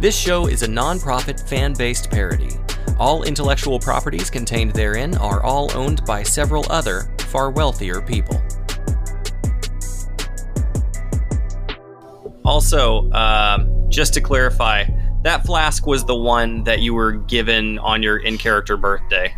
This 0.00 0.18
show 0.18 0.48
is 0.48 0.62
a 0.62 0.68
non-profit 0.68 1.40
fan-based 1.40 2.10
parody. 2.10 2.50
All 2.98 3.22
intellectual 3.22 3.78
properties 3.78 4.28
contained 4.28 4.72
therein 4.72 5.16
are 5.16 5.42
all 5.42 5.74
owned 5.76 6.04
by 6.04 6.22
several 6.22 6.64
other, 6.70 7.08
far 7.20 7.50
wealthier 7.50 8.02
people. 8.02 8.42
Also, 12.44 13.10
um, 13.12 13.88
just 13.88 14.12
to 14.14 14.20
clarify, 14.20 14.84
that 15.22 15.46
flask 15.46 15.86
was 15.86 16.04
the 16.04 16.14
one 16.14 16.64
that 16.64 16.80
you 16.80 16.92
were 16.92 17.12
given 17.12 17.78
on 17.78 18.02
your 18.02 18.18
in-character 18.18 18.76
birthday. 18.76 19.34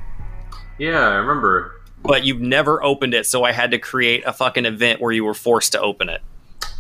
Yeah, 0.79 0.99
I 0.99 1.15
remember. 1.15 1.81
But 2.03 2.25
you've 2.25 2.41
never 2.41 2.83
opened 2.83 3.15
it, 3.15 3.27
so 3.27 3.45
I 3.45 3.53
had 3.53 3.71
to 3.71 3.79
create 3.79 4.25
a 4.27 4.33
fucking 4.33 4.65
event 4.65 5.01
where 5.01 5.13
you 5.13 5.25
were 5.25 5.35
forced 5.35 5.73
to 5.73 5.81
open 5.81 6.09
it. 6.09 6.23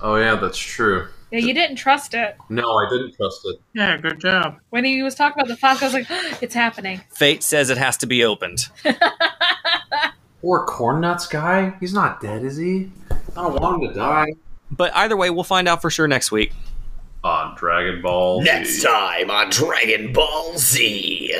Oh 0.00 0.16
yeah, 0.16 0.34
that's 0.34 0.58
true. 0.58 1.08
Yeah, 1.36 1.46
you 1.48 1.52
didn't 1.52 1.76
trust 1.76 2.14
it. 2.14 2.34
No, 2.48 2.76
I 2.78 2.88
didn't 2.88 3.14
trust 3.14 3.42
it. 3.44 3.60
Yeah, 3.74 3.98
good 3.98 4.18
job. 4.18 4.58
When 4.70 4.86
he 4.86 5.02
was 5.02 5.14
talking 5.14 5.38
about 5.38 5.48
the 5.48 5.56
flask, 5.56 5.82
I 5.82 5.86
was 5.86 5.92
like, 5.92 6.06
it's 6.42 6.54
happening. 6.54 7.02
Fate 7.14 7.42
says 7.42 7.68
it 7.68 7.76
has 7.76 7.98
to 7.98 8.06
be 8.06 8.24
opened. 8.24 8.68
Poor 10.40 10.64
corn 10.64 11.02
nuts 11.02 11.26
guy. 11.26 11.74
He's 11.78 11.92
not 11.92 12.22
dead, 12.22 12.42
is 12.42 12.56
he? 12.56 12.90
I 13.10 13.42
don't 13.42 13.60
want 13.60 13.82
him 13.82 13.88
to 13.90 13.94
die. 13.94 14.28
But 14.70 14.94
either 14.96 15.16
way, 15.16 15.28
we'll 15.28 15.44
find 15.44 15.68
out 15.68 15.82
for 15.82 15.90
sure 15.90 16.08
next 16.08 16.32
week. 16.32 16.52
On 17.22 17.54
Dragon 17.56 18.00
Ball. 18.00 18.40
Z. 18.40 18.44
Next 18.46 18.82
time 18.82 19.30
on 19.30 19.50
Dragon 19.50 20.12
Ball 20.14 20.56
Z. 20.56 21.34